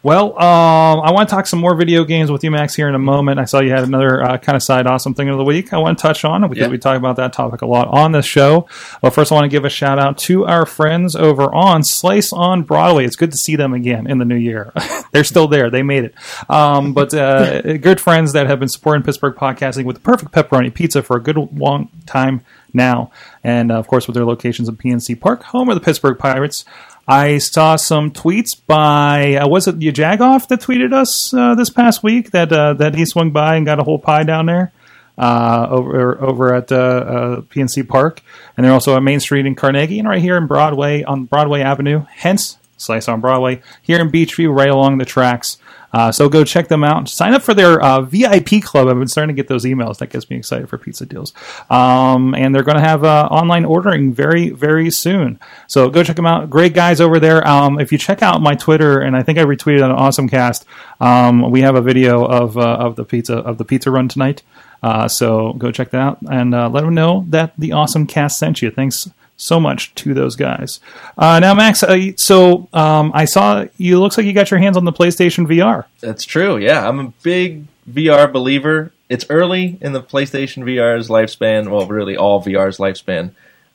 Well, 0.00 0.38
um, 0.38 1.00
I 1.00 1.10
want 1.10 1.28
to 1.28 1.34
talk 1.34 1.48
some 1.48 1.58
more 1.58 1.74
video 1.74 2.04
games 2.04 2.30
with 2.30 2.44
you, 2.44 2.52
Max, 2.52 2.76
here 2.76 2.88
in 2.88 2.94
a 2.94 3.00
moment. 3.00 3.40
I 3.40 3.46
saw 3.46 3.58
you 3.60 3.70
had 3.70 3.82
another 3.82 4.22
uh, 4.22 4.38
kind 4.38 4.54
of 4.54 4.62
side 4.62 4.86
awesome 4.86 5.12
thing 5.12 5.28
of 5.28 5.36
the 5.38 5.44
week. 5.44 5.72
I 5.72 5.78
want 5.78 5.98
to 5.98 6.02
touch 6.02 6.24
on 6.24 6.42
because 6.42 6.58
Yeah. 6.58 6.68
we 6.68 6.78
talk 6.78 6.96
about 6.96 7.16
that 7.16 7.32
topic 7.32 7.62
a 7.62 7.66
lot 7.66 7.88
on 7.88 8.12
this 8.12 8.24
show. 8.24 8.68
Well, 9.02 9.10
first, 9.10 9.32
I 9.32 9.34
want 9.34 9.46
to 9.46 9.48
give 9.48 9.64
a 9.64 9.68
shout 9.68 9.98
out 9.98 10.16
to 10.18 10.46
our 10.46 10.66
friends 10.66 11.16
over 11.16 11.52
on 11.52 11.82
Slice 11.82 12.32
on 12.32 12.62
Broadway. 12.62 13.06
It's 13.06 13.16
good 13.16 13.32
to 13.32 13.36
see 13.36 13.56
them 13.56 13.74
again 13.74 14.06
in 14.06 14.18
the 14.18 14.24
new 14.24 14.36
year. 14.36 14.72
They're 15.12 15.24
still 15.24 15.48
there. 15.48 15.68
They 15.68 15.82
made 15.82 16.04
it. 16.04 16.14
Um, 16.48 16.92
but 16.94 17.12
uh, 17.12 17.60
good 17.78 18.00
friends 18.00 18.34
that 18.34 18.46
have 18.46 18.60
been 18.60 18.68
supporting 18.68 19.02
Pittsburgh 19.02 19.34
podcasting 19.34 19.84
with 19.84 19.96
the 19.96 20.02
perfect 20.02 20.30
pepperoni 20.30 20.72
pizza 20.72 21.02
for 21.02 21.16
a 21.16 21.20
good 21.22 21.36
long 21.58 21.90
time 22.06 22.44
now. 22.72 23.10
And 23.42 23.72
uh, 23.72 23.78
of 23.78 23.88
course, 23.88 24.06
with 24.06 24.14
their 24.14 24.24
locations 24.24 24.68
in 24.68 24.76
PNC 24.76 25.18
Park, 25.20 25.42
home 25.42 25.68
of 25.68 25.74
the 25.74 25.80
Pittsburgh 25.84 26.18
Pirates. 26.20 26.64
I 27.08 27.38
saw 27.38 27.76
some 27.76 28.10
tweets 28.10 28.50
by 28.66 29.36
uh, 29.36 29.48
was 29.48 29.66
it 29.66 29.78
Jagoff 29.78 30.46
that 30.48 30.60
tweeted 30.60 30.92
us 30.92 31.32
uh, 31.32 31.54
this 31.54 31.70
past 31.70 32.02
week 32.02 32.32
that 32.32 32.52
uh, 32.52 32.74
that 32.74 32.94
he 32.94 33.06
swung 33.06 33.30
by 33.30 33.56
and 33.56 33.64
got 33.64 33.80
a 33.80 33.82
whole 33.82 33.98
pie 33.98 34.24
down 34.24 34.44
there 34.44 34.72
uh, 35.16 35.66
over 35.70 36.22
over 36.22 36.54
at 36.54 36.70
uh, 36.70 36.76
uh, 36.76 37.40
PNC 37.40 37.88
Park, 37.88 38.20
and 38.56 38.66
they're 38.66 38.74
also 38.74 38.94
on 38.94 39.04
Main 39.04 39.20
Street 39.20 39.46
in 39.46 39.54
Carnegie 39.54 39.98
and 39.98 40.06
right 40.06 40.20
here 40.20 40.36
in 40.36 40.46
Broadway 40.46 41.02
on 41.02 41.24
Broadway 41.24 41.62
Avenue. 41.62 42.04
Hence, 42.10 42.58
Slice 42.76 43.08
on 43.08 43.22
Broadway 43.22 43.62
here 43.80 44.00
in 44.00 44.10
Beechview, 44.10 44.54
right 44.54 44.68
along 44.68 44.98
the 44.98 45.06
tracks. 45.06 45.56
Uh, 45.92 46.12
so 46.12 46.28
go 46.28 46.44
check 46.44 46.68
them 46.68 46.84
out. 46.84 47.08
Sign 47.08 47.34
up 47.34 47.42
for 47.42 47.54
their 47.54 47.80
uh, 47.80 48.02
VIP 48.02 48.62
club. 48.62 48.88
I've 48.88 48.98
been 48.98 49.08
starting 49.08 49.34
to 49.34 49.40
get 49.40 49.48
those 49.48 49.64
emails. 49.64 49.98
That 49.98 50.10
gets 50.10 50.28
me 50.28 50.36
excited 50.36 50.68
for 50.68 50.78
pizza 50.78 51.06
deals. 51.06 51.32
Um, 51.70 52.34
and 52.34 52.54
they're 52.54 52.62
going 52.62 52.76
to 52.76 52.82
have 52.82 53.04
uh, 53.04 53.28
online 53.30 53.64
ordering 53.64 54.12
very, 54.12 54.50
very 54.50 54.90
soon. 54.90 55.38
So 55.66 55.88
go 55.88 56.02
check 56.02 56.16
them 56.16 56.26
out. 56.26 56.50
Great 56.50 56.74
guys 56.74 57.00
over 57.00 57.18
there. 57.18 57.46
Um, 57.46 57.80
if 57.80 57.92
you 57.92 57.98
check 57.98 58.22
out 58.22 58.42
my 58.42 58.54
Twitter, 58.54 59.00
and 59.00 59.16
I 59.16 59.22
think 59.22 59.38
I 59.38 59.44
retweeted 59.44 59.82
on 59.82 59.90
Awesome 59.90 60.28
Cast, 60.28 60.66
um, 61.00 61.50
we 61.50 61.62
have 61.62 61.74
a 61.74 61.82
video 61.82 62.24
of 62.24 62.56
uh, 62.58 62.60
of 62.60 62.96
the 62.96 63.04
pizza 63.04 63.36
of 63.36 63.58
the 63.58 63.64
pizza 63.64 63.90
run 63.90 64.08
tonight. 64.08 64.42
Uh, 64.82 65.08
so 65.08 65.54
go 65.54 65.72
check 65.72 65.90
that 65.90 66.00
out 66.00 66.18
and 66.30 66.54
uh, 66.54 66.68
let 66.68 66.82
them 66.82 66.94
know 66.94 67.24
that 67.28 67.52
the 67.58 67.72
Awesome 67.72 68.06
Cast 68.06 68.38
sent 68.38 68.62
you. 68.62 68.70
Thanks 68.70 69.10
so 69.38 69.58
much 69.58 69.94
to 69.94 70.12
those 70.12 70.36
guys. 70.36 70.80
Uh, 71.16 71.40
now, 71.40 71.54
Max, 71.54 71.82
uh, 71.82 72.12
so 72.16 72.68
um, 72.74 73.12
I 73.14 73.24
saw 73.24 73.64
you. 73.78 73.98
Looks 73.98 74.18
like 74.18 74.26
you 74.26 74.34
got 74.34 74.50
your 74.50 74.60
hands 74.60 74.76
on 74.76 74.84
the 74.84 74.92
PlayStation 74.92 75.46
VR. 75.46 75.84
That's 76.00 76.24
true. 76.24 76.58
Yeah, 76.58 76.86
I'm 76.86 77.00
a 77.00 77.12
big 77.22 77.64
VR 77.90 78.30
believer. 78.30 78.92
It's 79.08 79.24
early 79.30 79.78
in 79.80 79.92
the 79.94 80.02
PlayStation 80.02 80.64
VR's 80.64 81.08
lifespan. 81.08 81.70
Well, 81.70 81.86
really, 81.86 82.16
all 82.16 82.42
VR's 82.42 82.76
lifespan. 82.76 83.30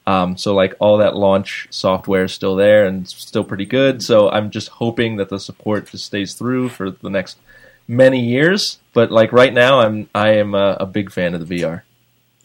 Um, 0.05 0.37
so, 0.37 0.53
like, 0.53 0.75
all 0.79 0.97
that 0.97 1.15
launch 1.15 1.67
software 1.71 2.25
is 2.25 2.33
still 2.33 2.55
there 2.55 2.85
and 2.85 3.07
still 3.07 3.45
pretty 3.45 3.65
good. 3.65 4.03
So, 4.03 4.29
I'm 4.29 4.51
just 4.51 4.67
hoping 4.67 5.15
that 5.15 5.29
the 5.29 5.39
support 5.39 5.89
just 5.89 6.05
stays 6.05 6.33
through 6.33 6.69
for 6.69 6.91
the 6.91 7.09
next 7.09 7.37
many 7.87 8.19
years. 8.19 8.79
But 8.93 9.11
like 9.11 9.31
right 9.31 9.53
now, 9.53 9.79
I'm 9.79 10.09
I 10.13 10.35
am 10.35 10.53
a, 10.53 10.77
a 10.79 10.85
big 10.85 11.11
fan 11.11 11.33
of 11.33 11.47
the 11.47 11.61
VR. 11.61 11.81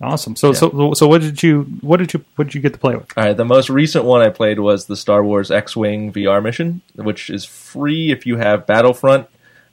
Awesome. 0.00 0.36
So, 0.36 0.52
so, 0.52 0.92
so, 0.94 1.08
what 1.08 1.20
did 1.22 1.42
you, 1.42 1.62
what 1.80 1.96
did 1.96 2.12
you, 2.14 2.24
what 2.36 2.46
did 2.46 2.54
you 2.54 2.60
get 2.60 2.72
to 2.72 2.78
play 2.78 2.94
with? 2.94 3.12
All 3.16 3.24
right, 3.24 3.36
the 3.36 3.44
most 3.44 3.68
recent 3.68 4.04
one 4.04 4.20
I 4.20 4.28
played 4.30 4.60
was 4.60 4.86
the 4.86 4.96
Star 4.96 5.24
Wars 5.24 5.50
X-wing 5.50 6.12
VR 6.12 6.40
mission, 6.42 6.82
which 6.94 7.30
is 7.30 7.44
free 7.44 8.12
if 8.12 8.24
you 8.24 8.36
have 8.36 8.64
Battlefront. 8.66 9.26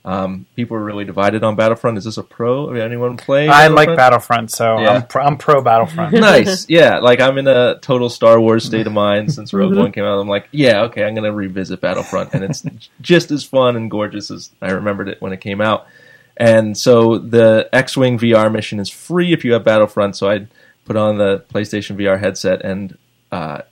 Um, 0.04 0.46
people 0.54 0.76
are 0.76 0.84
really 0.84 1.04
divided 1.04 1.42
on 1.42 1.56
Battlefront. 1.56 1.98
Is 1.98 2.04
this 2.04 2.16
a 2.16 2.22
pro? 2.22 2.68
Have 2.68 2.76
anyone 2.76 3.16
play? 3.16 3.48
I 3.48 3.66
like 3.66 3.88
Battlefront? 3.88 3.96
Battlefront, 3.96 4.50
so 4.52 4.78
Yeah. 4.78 4.90
I'm, 4.90 5.06
pro, 5.06 5.22
I'm 5.24 5.36
pro 5.36 5.62
Battlefront. 5.62 6.12
nice. 6.14 6.68
Yeah, 6.68 6.98
like 6.98 7.20
I'm 7.20 7.38
in 7.38 7.48
a 7.48 7.78
total 7.80 8.08
Star 8.08 8.40
Wars 8.40 8.64
state 8.64 8.86
of 8.86 8.92
mind 8.92 9.34
since 9.34 9.52
Rogue 9.52 9.76
One 9.76 9.90
came 9.90 10.04
out. 10.04 10.20
I'm 10.20 10.28
like, 10.28 10.48
yeah, 10.52 10.82
okay, 10.82 11.04
I'm 11.04 11.14
gonna 11.16 11.32
revisit 11.32 11.80
Battlefront, 11.80 12.34
and 12.34 12.44
it's 12.44 12.64
just 13.00 13.32
as 13.32 13.42
fun 13.42 13.74
and 13.74 13.90
gorgeous 13.90 14.30
as 14.30 14.50
I 14.62 14.70
remembered 14.70 15.08
it 15.08 15.20
when 15.20 15.32
it 15.32 15.40
came 15.40 15.60
out. 15.60 15.88
And 16.36 16.76
so 16.76 17.18
the 17.18 17.68
X-wing 17.72 18.18
VR 18.18 18.52
mission 18.52 18.78
is 18.78 18.90
free 18.90 19.32
if 19.32 19.44
you 19.44 19.54
have 19.54 19.64
Battlefront. 19.64 20.16
So 20.16 20.30
I 20.30 20.46
put 20.84 20.96
on 20.96 21.18
the 21.18 21.44
PlayStation 21.52 21.96
VR 21.96 22.18
headset, 22.18 22.62
and 22.62 22.96
uh, 23.32 23.62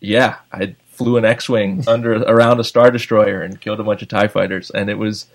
yeah, 0.00 0.36
I 0.52 0.76
flew 0.86 1.16
an 1.16 1.24
X-wing 1.24 1.84
under 1.88 2.14
around 2.14 2.60
a 2.60 2.64
star 2.64 2.90
destroyer 2.90 3.42
and 3.42 3.60
killed 3.60 3.80
a 3.80 3.84
bunch 3.84 4.02
of 4.02 4.08
Tie 4.08 4.28
fighters, 4.28 4.70
and 4.70 4.88
it 4.88 4.98
was 4.98 5.26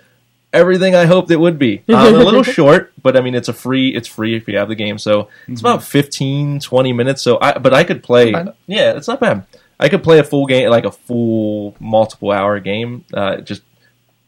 everything 0.53 0.95
I 0.95 1.05
hoped 1.05 1.29
it 1.31 1.39
would 1.39 1.59
be. 1.59 1.83
Um, 1.89 2.15
a 2.15 2.17
little 2.17 2.43
short, 2.43 2.93
but 3.01 3.17
I 3.17 3.21
mean 3.21 3.35
it's 3.35 3.47
a 3.47 3.53
free 3.53 3.93
it's 3.93 4.07
free 4.07 4.35
if 4.35 4.47
you 4.47 4.57
have 4.57 4.69
the 4.69 4.75
game. 4.75 4.97
So 4.97 5.29
it's 5.47 5.61
about 5.61 5.83
15 5.83 6.59
20 6.59 6.93
minutes 6.93 7.21
so 7.21 7.37
I 7.41 7.57
but 7.57 7.73
I 7.73 7.83
could 7.83 8.03
play 8.03 8.31
Yeah, 8.67 8.93
it's 8.93 9.07
not 9.07 9.19
bad. 9.19 9.45
I 9.79 9.89
could 9.89 10.03
play 10.03 10.19
a 10.19 10.23
full 10.23 10.45
game 10.45 10.69
like 10.69 10.85
a 10.85 10.91
full 10.91 11.75
multiple 11.79 12.31
hour 12.31 12.59
game 12.59 13.03
uh, 13.13 13.37
just 13.37 13.61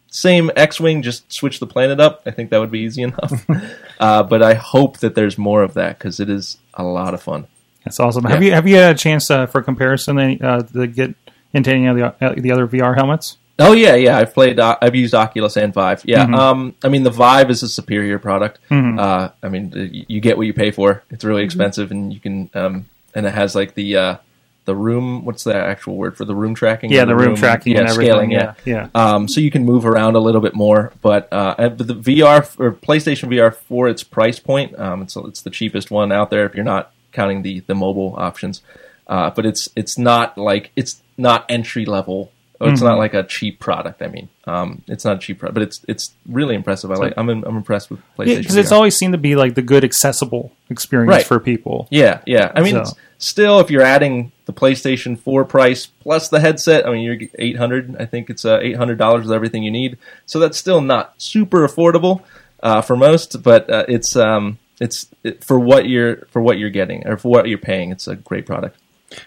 same 0.09 0.51
X-wing 0.55 1.01
just 1.01 1.31
switch 1.31 1.59
the 1.59 1.67
planet 1.67 1.99
up. 1.99 2.23
I 2.25 2.31
think 2.31 2.49
that 2.49 2.59
would 2.59 2.71
be 2.71 2.79
easy 2.79 3.01
enough. 3.09 3.45
uh, 3.99 4.23
but 4.23 4.41
I 4.41 4.55
hope 4.55 4.99
that 4.99 5.15
there's 5.15 5.37
more 5.37 5.63
of 5.63 5.73
that 5.75 5.99
cuz 5.99 6.19
it 6.19 6.29
is 6.29 6.57
a 6.73 6.83
lot 6.83 7.13
of 7.13 7.21
fun. 7.21 7.47
That's 7.85 7.99
awesome. 7.99 8.25
Have 8.25 8.43
you, 8.43 8.51
have 8.51 8.67
you 8.67 8.75
had 8.75 8.95
a 8.95 8.97
chance 8.97 9.31
uh, 9.31 9.45
for 9.45 9.61
comparison 9.61 10.19
uh, 10.19 10.61
to 10.61 10.85
get 10.87 11.15
into 11.53 11.71
any 11.71 11.87
of 11.87 11.95
the, 11.95 12.05
uh, 12.25 12.35
the 12.37 12.51
other 12.51 12.67
VR 12.67 12.95
helmets? 12.95 13.37
Oh 13.57 13.73
yeah, 13.73 13.95
yeah. 13.95 14.17
I've 14.17 14.33
played. 14.33 14.59
Uh, 14.59 14.77
I've 14.81 14.95
used 14.95 15.13
Oculus 15.13 15.57
and 15.57 15.73
Vive. 15.73 16.03
Yeah. 16.05 16.25
Mm-hmm. 16.25 16.35
Um. 16.35 16.75
I 16.81 16.87
mean, 16.87 17.03
the 17.03 17.09
Vive 17.09 17.49
is 17.49 17.61
a 17.61 17.67
superior 17.67 18.17
product. 18.17 18.59
Uh. 18.71 19.29
I 19.43 19.49
mean, 19.49 20.05
you 20.07 20.21
get 20.21 20.37
what 20.37 20.47
you 20.47 20.53
pay 20.53 20.71
for. 20.71 21.03
It's 21.09 21.25
really 21.25 21.43
expensive, 21.43 21.91
and 21.91 22.13
you 22.13 22.19
can. 22.21 22.49
Um. 22.53 22.85
And 23.13 23.25
it 23.25 23.33
has 23.33 23.55
like 23.55 23.73
the 23.73 23.97
uh, 23.97 24.15
the 24.69 24.75
room. 24.75 25.25
What's 25.25 25.43
the 25.43 25.55
actual 25.55 25.95
word 25.97 26.15
for 26.15 26.25
the 26.25 26.35
room 26.35 26.53
tracking? 26.55 26.91
Yeah, 26.91 27.03
Or 27.03 27.07
the 27.07 27.15
room 27.15 27.35
tracking 27.35 27.73
Yeah, 27.73 27.79
and 27.81 27.89
everything. 27.89 28.11
scaling. 28.13 28.31
Yeah, 28.31 28.53
Yeah. 28.65 28.87
yeah. 28.93 29.13
Um. 29.15 29.27
So 29.27 29.41
you 29.41 29.51
can 29.51 29.65
move 29.65 29.85
around 29.85 30.15
a 30.15 30.19
little 30.19 30.41
bit 30.41 30.55
more, 30.55 30.93
but 31.01 31.27
uh, 31.31 31.69
the 31.69 31.95
VR 31.95 32.47
or 32.59 32.71
PlayStation 32.73 33.29
VR 33.29 33.53
for 33.53 33.87
its 33.89 34.03
price 34.03 34.39
point, 34.39 34.77
um, 34.79 35.01
it's 35.01 35.15
it's 35.15 35.41
the 35.41 35.49
cheapest 35.49 35.91
one 35.91 36.11
out 36.11 36.29
there 36.29 36.45
if 36.45 36.53
you're 36.55 36.63
not 36.63 36.91
counting 37.11 37.41
the 37.41 37.61
the 37.61 37.75
mobile 37.75 38.13
options. 38.17 38.61
Uh, 39.07 39.31
but 39.31 39.45
it's 39.45 39.67
it's 39.75 39.97
not 39.97 40.37
like 40.37 40.71
it's 40.75 41.01
not 41.17 41.45
entry 41.49 41.85
level. 41.85 42.31
Mm-hmm. 42.59 42.73
It's 42.73 42.81
not 42.81 42.97
like 42.97 43.13
a 43.13 43.23
cheap 43.23 43.59
product. 43.59 44.01
I 44.01 44.07
mean, 44.07 44.27
um, 44.45 44.81
it's 44.87 45.05
not 45.05 45.15
a 45.15 45.19
cheap 45.19 45.39
product, 45.39 45.53
but 45.53 45.63
it's 45.63 45.81
it's 45.87 46.13
really 46.27 46.55
impressive. 46.55 46.91
I 46.91 46.95
like. 46.95 47.13
I'm 47.15 47.29
I'm 47.29 47.55
impressed 47.55 47.89
with 47.89 48.01
PlayStation. 48.17 48.27
Yeah, 48.27 48.37
because 48.39 48.55
it's 48.57 48.69
VR. 48.71 48.75
always 48.75 48.97
seemed 48.97 49.13
to 49.13 49.17
be 49.17 49.35
like 49.37 49.55
the 49.55 49.61
good 49.61 49.85
accessible 49.85 50.51
experience 50.69 51.09
Right. 51.09 51.25
for 51.25 51.39
people. 51.39 51.87
Yeah, 51.89 52.19
yeah. 52.25 52.51
I 52.53 52.61
mean, 52.61 52.73
So- 52.73 52.81
it's 52.81 52.93
still, 53.17 53.59
if 53.61 53.71
you're 53.71 53.81
adding 53.81 54.33
the 54.45 54.51
PlayStation 54.53 55.17
4 55.17 55.45
price 55.45 55.85
plus 55.85 56.27
the 56.27 56.39
headset, 56.41 56.85
I 56.85 56.91
mean, 56.91 57.03
you're 57.03 57.29
800. 57.37 57.95
I 57.97 58.05
think 58.05 58.29
it's 58.29 58.43
uh, 58.43 58.59
$800 58.59 59.21
with 59.21 59.31
everything 59.31 59.63
you 59.63 59.71
need. 59.71 59.97
So 60.25 60.39
that's 60.39 60.57
still 60.57 60.81
not 60.81 61.13
super 61.17 61.65
affordable 61.67 62.23
uh, 62.61 62.81
for 62.81 62.97
most, 62.97 63.41
but 63.41 63.69
uh, 63.69 63.85
it's 63.87 64.15
um, 64.17 64.57
it's 64.81 65.07
it, 65.23 65.43
for 65.45 65.57
what 65.59 65.87
you're 65.87 66.25
for 66.31 66.41
what 66.41 66.57
you're 66.57 66.69
getting 66.69 67.07
or 67.07 67.15
for 67.15 67.29
what 67.31 67.47
you're 67.47 67.57
paying. 67.57 67.91
It's 67.91 68.07
a 68.07 68.15
great 68.17 68.45
product. 68.45 68.75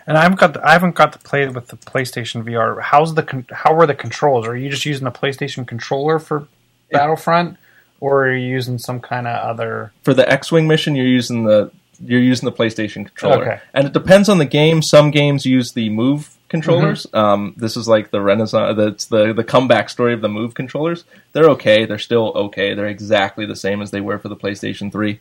And 0.07 0.17
I 0.17 0.23
haven't 0.23 0.39
got 0.39 0.55
the, 0.55 0.67
I 0.67 0.73
haven't 0.73 0.95
got 0.95 1.13
to 1.13 1.19
play 1.19 1.47
with 1.49 1.69
the 1.69 1.77
PlayStation 1.77 2.45
VR. 2.45 2.81
How's 2.81 3.15
the 3.15 3.23
con- 3.23 3.47
how 3.51 3.75
are 3.79 3.87
the 3.87 3.95
controls? 3.95 4.47
Are 4.47 4.57
you 4.57 4.71
just 4.71 4.87
using 4.87 5.05
the 5.05 5.11
PlayStation 5.11 5.67
controller 5.67 6.19
for 6.19 6.47
Battlefront, 6.91 7.57
or 8.01 8.27
are 8.27 8.35
you 8.37 8.49
using 8.49 8.79
some 8.79 9.01
kind 9.01 9.27
of 9.27 9.35
other? 9.37 9.93
For 10.03 10.15
the 10.15 10.29
X-wing 10.31 10.69
mission, 10.69 10.95
you're 10.95 11.07
using 11.07 11.45
the 11.45 11.71
you're 12.05 12.21
using 12.21 12.47
the 12.47 12.53
PlayStation 12.57 13.07
controller, 13.07 13.43
Okay. 13.43 13.61
and 13.75 13.87
it 13.87 13.93
depends 13.93 14.29
on 14.29 14.39
the 14.39 14.45
game. 14.45 14.83
Some 14.83 15.11
games 15.11 15.47
use 15.47 15.73
the 15.73 15.89
Move 15.91 16.37
controllers. 16.49 17.07
Um, 17.13 17.55
this 17.57 17.77
is 17.77 17.87
like 17.89 18.11
the 18.11 18.21
Renaissance. 18.21 18.77
That's 18.77 19.07
the 19.07 19.33
the 19.33 19.45
comeback 19.45 19.89
story 19.89 20.13
of 20.13 20.21
the 20.21 20.29
Move 20.29 20.55
controllers. 20.55 21.05
They're 21.33 21.51
okay. 21.51 21.87
They're 21.87 21.99
still 21.99 22.33
okay. 22.35 22.75
They're 22.75 22.87
exactly 22.87 23.47
the 23.47 23.57
same 23.57 23.81
as 23.83 23.91
they 23.91 24.01
were 24.01 24.19
for 24.19 24.29
the 24.29 24.37
PlayStation 24.37 24.91
Three. 24.93 25.21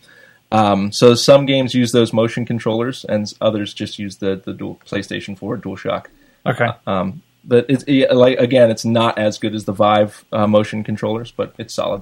Um, 0.52 0.92
so 0.92 1.16
some 1.16 1.46
games 1.46 1.74
use 1.74 1.92
those 1.92 2.12
motion 2.14 2.46
controllers, 2.46 3.06
and 3.06 3.32
others 3.40 3.74
just 3.74 3.98
use 4.00 4.18
the 4.18 4.36
the 4.36 4.54
dual 4.54 4.80
PlayStation 4.86 5.38
Four 5.38 5.58
DualShock. 5.58 6.08
Okay, 6.46 6.68
Um, 6.88 7.22
but 7.44 7.66
it's 7.70 7.86
like 8.14 8.38
again, 8.40 8.70
it's 8.70 8.84
not 8.86 9.18
as 9.18 9.38
good 9.38 9.56
as 9.56 9.66
the 9.66 9.72
Vive 9.74 10.26
uh, 10.32 10.48
motion 10.48 10.84
controllers, 10.84 11.32
but 11.32 11.54
it's 11.58 11.74
solid. 11.74 12.02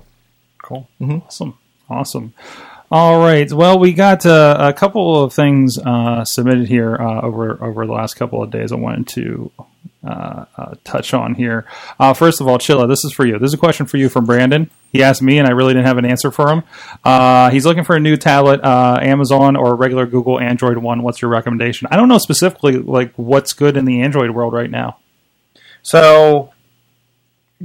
cool. 0.63 0.89
Awesome. 1.01 1.57
Awesome. 1.89 2.33
All 2.91 3.19
right. 3.19 3.51
Well, 3.51 3.77
we 3.77 3.93
got 3.93 4.25
uh, 4.25 4.57
a 4.59 4.73
couple 4.73 5.23
of 5.23 5.31
things 5.33 5.77
uh, 5.77 6.25
submitted 6.25 6.67
here 6.67 6.95
uh, 6.95 7.21
over 7.21 7.63
over 7.63 7.85
the 7.85 7.93
last 7.93 8.15
couple 8.15 8.41
of 8.41 8.49
days. 8.49 8.71
I 8.71 8.75
wanted 8.75 9.07
to 9.09 9.51
uh, 10.03 10.45
uh, 10.55 10.75
touch 10.83 11.13
on 11.13 11.35
here. 11.35 11.65
Uh, 11.99 12.13
first 12.13 12.39
of 12.39 12.47
all, 12.47 12.57
Chilla, 12.57 12.87
this 12.87 13.03
is 13.03 13.11
for 13.11 13.25
you. 13.25 13.37
This 13.37 13.49
is 13.49 13.53
a 13.53 13.57
question 13.57 13.85
for 13.85 13.97
you 13.97 14.07
from 14.07 14.25
Brandon. 14.25 14.69
He 14.91 15.03
asked 15.03 15.21
me, 15.21 15.37
and 15.37 15.47
I 15.47 15.51
really 15.51 15.73
didn't 15.73 15.87
have 15.87 15.97
an 15.97 16.05
answer 16.05 16.31
for 16.31 16.49
him. 16.49 16.63
Uh, 17.03 17.49
he's 17.49 17.65
looking 17.65 17.83
for 17.83 17.95
a 17.95 17.99
new 17.99 18.17
tablet, 18.17 18.61
uh, 18.63 18.97
Amazon 19.01 19.55
or 19.55 19.75
regular 19.75 20.05
Google 20.05 20.39
Android 20.39 20.77
one. 20.77 21.03
What's 21.03 21.21
your 21.21 21.29
recommendation? 21.29 21.87
I 21.91 21.97
don't 21.97 22.07
know 22.07 22.17
specifically 22.17 22.77
like 22.77 23.13
what's 23.15 23.53
good 23.53 23.77
in 23.77 23.85
the 23.85 24.01
Android 24.01 24.31
world 24.31 24.53
right 24.53 24.71
now. 24.71 24.97
So 25.81 26.53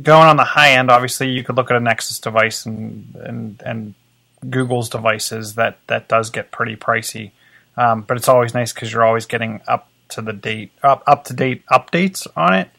going 0.00 0.28
on 0.28 0.36
the 0.36 0.44
high 0.44 0.72
end, 0.72 0.90
obviously 0.90 1.30
you 1.30 1.44
could 1.44 1.56
look 1.56 1.70
at 1.70 1.76
a 1.76 1.80
Nexus 1.80 2.18
device 2.18 2.66
and 2.66 3.14
and 3.14 3.62
and 3.64 3.94
Google's 4.50 4.88
devices. 4.88 5.54
That 5.54 5.78
that 5.86 6.08
does 6.08 6.30
get 6.30 6.50
pretty 6.50 6.76
pricey, 6.76 7.30
um, 7.76 8.02
but 8.02 8.16
it's 8.16 8.28
always 8.28 8.54
nice 8.54 8.72
because 8.72 8.92
you're 8.92 9.04
always 9.04 9.26
getting 9.26 9.60
up 9.68 9.88
to 10.14 10.22
the 10.22 10.32
date 10.32 10.72
up 10.82 11.02
up 11.06 11.24
to 11.24 11.34
date 11.34 11.64
updates 11.66 12.26
on 12.36 12.54
it. 12.54 12.70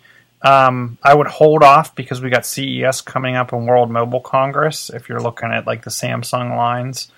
Um, 0.41 0.97
I 1.01 1.15
would 1.15 1.27
hold 1.27 1.63
off 1.63 1.95
because 1.95 2.21
we 2.21 2.29
got 2.29 2.45
CES 2.45 3.01
coming 3.01 3.35
up 3.35 3.51
and 3.51 3.67
World 3.67 3.89
Mobile 3.89 4.21
Congress. 4.21 4.89
If 4.89 5.09
you're 5.09 5.21
looking 5.21 5.51
at 5.51 5.65
like 5.65 5.83
the 5.83 5.89
Samsung 5.89 6.55
lines, 6.55 7.11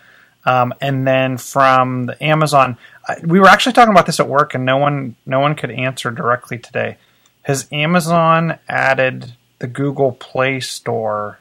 um, 0.45 0.73
and 0.79 1.05
then 1.05 1.37
from 1.37 2.05
the 2.05 2.23
Amazon, 2.23 2.77
I, 3.05 3.17
we 3.23 3.39
were 3.39 3.47
actually 3.47 3.73
talking 3.73 3.93
about 3.93 4.05
this 4.05 4.19
at 4.19 4.29
work, 4.29 4.53
and 4.53 4.65
no 4.65 4.77
one 4.77 5.15
no 5.25 5.39
one 5.39 5.55
could 5.55 5.71
answer 5.71 6.11
directly 6.11 6.57
today. 6.57 6.97
Has 7.43 7.67
Amazon 7.71 8.59
added 8.67 9.35
the 9.59 9.67
Google 9.67 10.11
Play 10.11 10.59
Store 10.59 11.39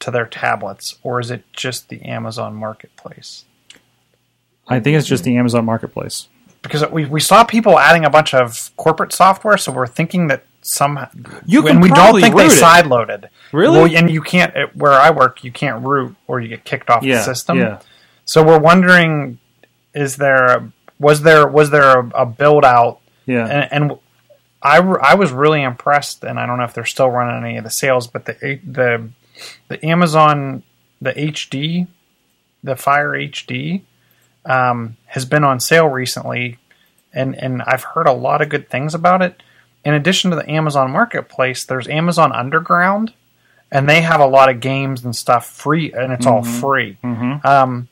to 0.00 0.10
their 0.10 0.26
tablets, 0.26 0.98
or 1.02 1.20
is 1.20 1.30
it 1.30 1.44
just 1.52 1.88
the 1.88 2.02
Amazon 2.02 2.54
Marketplace? 2.54 3.44
I 4.68 4.80
think 4.80 4.98
it's 4.98 5.06
just 5.06 5.24
the 5.24 5.36
Amazon 5.36 5.64
Marketplace. 5.64 6.28
Because 6.64 6.84
we, 6.90 7.04
we 7.04 7.20
saw 7.20 7.44
people 7.44 7.78
adding 7.78 8.04
a 8.04 8.10
bunch 8.10 8.34
of 8.34 8.74
corporate 8.76 9.12
software, 9.12 9.56
so 9.56 9.70
we're 9.70 9.86
thinking 9.86 10.26
that 10.28 10.44
some 10.62 10.98
You 11.46 11.60
can 11.62 11.72
and 11.76 11.82
we 11.82 11.90
don't 11.90 12.18
think 12.20 12.34
they 12.36 12.46
it. 12.46 12.50
side 12.50 12.86
loaded. 12.86 13.28
Really? 13.52 13.78
Well, 13.78 13.96
and 13.96 14.10
you 14.10 14.22
can't 14.22 14.56
at 14.56 14.74
where 14.74 14.94
I 14.94 15.10
work, 15.10 15.44
you 15.44 15.52
can't 15.52 15.84
root 15.86 16.16
or 16.26 16.40
you 16.40 16.48
get 16.48 16.64
kicked 16.64 16.88
off 16.90 17.02
Yeah. 17.04 17.18
the 17.18 17.22
system. 17.22 17.58
Yeah. 17.58 17.78
So 18.24 18.42
we're 18.42 18.58
wondering, 18.58 19.38
is 19.94 20.16
there 20.16 20.72
was 20.98 21.20
there 21.22 21.46
was 21.46 21.68
there 21.70 22.00
a, 22.00 22.08
a 22.22 22.26
build 22.26 22.64
out 22.64 23.00
Yeah. 23.26 23.46
and, 23.46 23.90
and 23.90 23.98
I, 24.62 24.78
I 24.78 25.14
was 25.16 25.30
really 25.32 25.62
impressed, 25.62 26.24
and 26.24 26.40
I 26.40 26.46
don't 26.46 26.56
know 26.56 26.64
if 26.64 26.72
they're 26.72 26.86
still 26.86 27.10
running 27.10 27.44
any 27.44 27.58
of 27.58 27.64
the 27.64 27.70
sales, 27.70 28.06
but 28.06 28.24
the 28.24 28.58
the 28.66 29.10
the 29.68 29.84
Amazon 29.84 30.62
the 31.02 31.12
HD, 31.12 31.86
the 32.62 32.74
Fire 32.74 33.10
HD, 33.10 33.82
um, 34.46 34.96
has 35.06 35.24
been 35.24 35.44
on 35.44 35.60
sale 35.60 35.86
recently, 35.88 36.58
and 37.12 37.34
and 37.36 37.62
I've 37.62 37.84
heard 37.84 38.06
a 38.06 38.12
lot 38.12 38.42
of 38.42 38.48
good 38.48 38.68
things 38.68 38.94
about 38.94 39.22
it. 39.22 39.42
In 39.84 39.94
addition 39.94 40.30
to 40.30 40.36
the 40.36 40.48
Amazon 40.50 40.90
Marketplace, 40.90 41.64
there's 41.64 41.86
Amazon 41.88 42.32
Underground, 42.32 43.12
and 43.70 43.88
they 43.88 44.00
have 44.00 44.20
a 44.20 44.26
lot 44.26 44.48
of 44.48 44.60
games 44.60 45.04
and 45.04 45.14
stuff 45.14 45.46
free, 45.50 45.92
and 45.92 46.12
it's 46.12 46.26
all 46.26 46.42
free. 46.42 46.96
Um, 47.02 47.88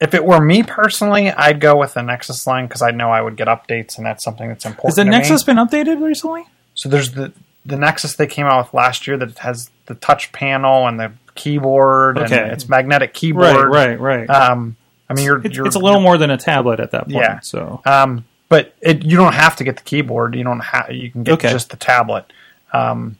if 0.00 0.14
it 0.14 0.24
were 0.24 0.40
me 0.40 0.62
personally, 0.62 1.30
I'd 1.30 1.60
go 1.60 1.76
with 1.76 1.94
the 1.94 2.02
Nexus 2.02 2.46
line 2.46 2.66
because 2.66 2.82
I 2.82 2.90
know 2.90 3.10
I 3.10 3.22
would 3.22 3.36
get 3.36 3.46
updates, 3.48 3.96
and 3.96 4.04
that's 4.04 4.22
something 4.24 4.48
that's 4.48 4.64
important. 4.66 4.88
Has 4.90 4.96
the 4.96 5.04
to 5.04 5.10
me. 5.10 5.16
Nexus 5.16 5.42
been 5.44 5.56
updated 5.58 6.02
recently? 6.02 6.44
So 6.74 6.88
there's 6.88 7.12
the 7.12 7.32
the 7.64 7.76
Nexus 7.76 8.16
they 8.16 8.26
came 8.26 8.46
out 8.46 8.64
with 8.64 8.74
last 8.74 9.06
year 9.06 9.16
that 9.18 9.38
has 9.38 9.70
the 9.86 9.94
touch 9.94 10.32
panel 10.32 10.88
and 10.88 10.98
the 10.98 11.12
keyboard, 11.36 12.18
Okay. 12.18 12.42
and 12.42 12.50
it's 12.52 12.68
magnetic 12.68 13.14
keyboard. 13.14 13.54
Right, 13.68 13.98
right, 13.98 14.26
right. 14.26 14.30
Um, 14.30 14.76
I 15.12 15.14
mean, 15.16 15.24
you're, 15.24 15.40
it's, 15.44 15.56
you're 15.56 15.66
it's 15.66 15.76
a 15.76 15.78
little 15.80 16.00
more 16.00 16.18
than 16.18 16.30
a 16.30 16.36
tablet 16.38 16.80
at 16.80 16.90
that 16.92 17.04
point. 17.04 17.14
Yeah. 17.16 17.40
So 17.40 17.80
Um, 17.84 18.24
but 18.48 18.74
it, 18.80 19.04
you 19.04 19.16
don't 19.16 19.32
have 19.34 19.56
to 19.56 19.64
get 19.64 19.76
the 19.76 19.82
keyboard. 19.82 20.34
You 20.34 20.44
don't 20.44 20.60
have. 20.60 20.90
You 20.92 21.10
can 21.10 21.22
get 21.22 21.34
Okay. 21.34 21.50
just 21.50 21.70
the 21.70 21.76
tablet. 21.76 22.30
Um, 22.72 23.18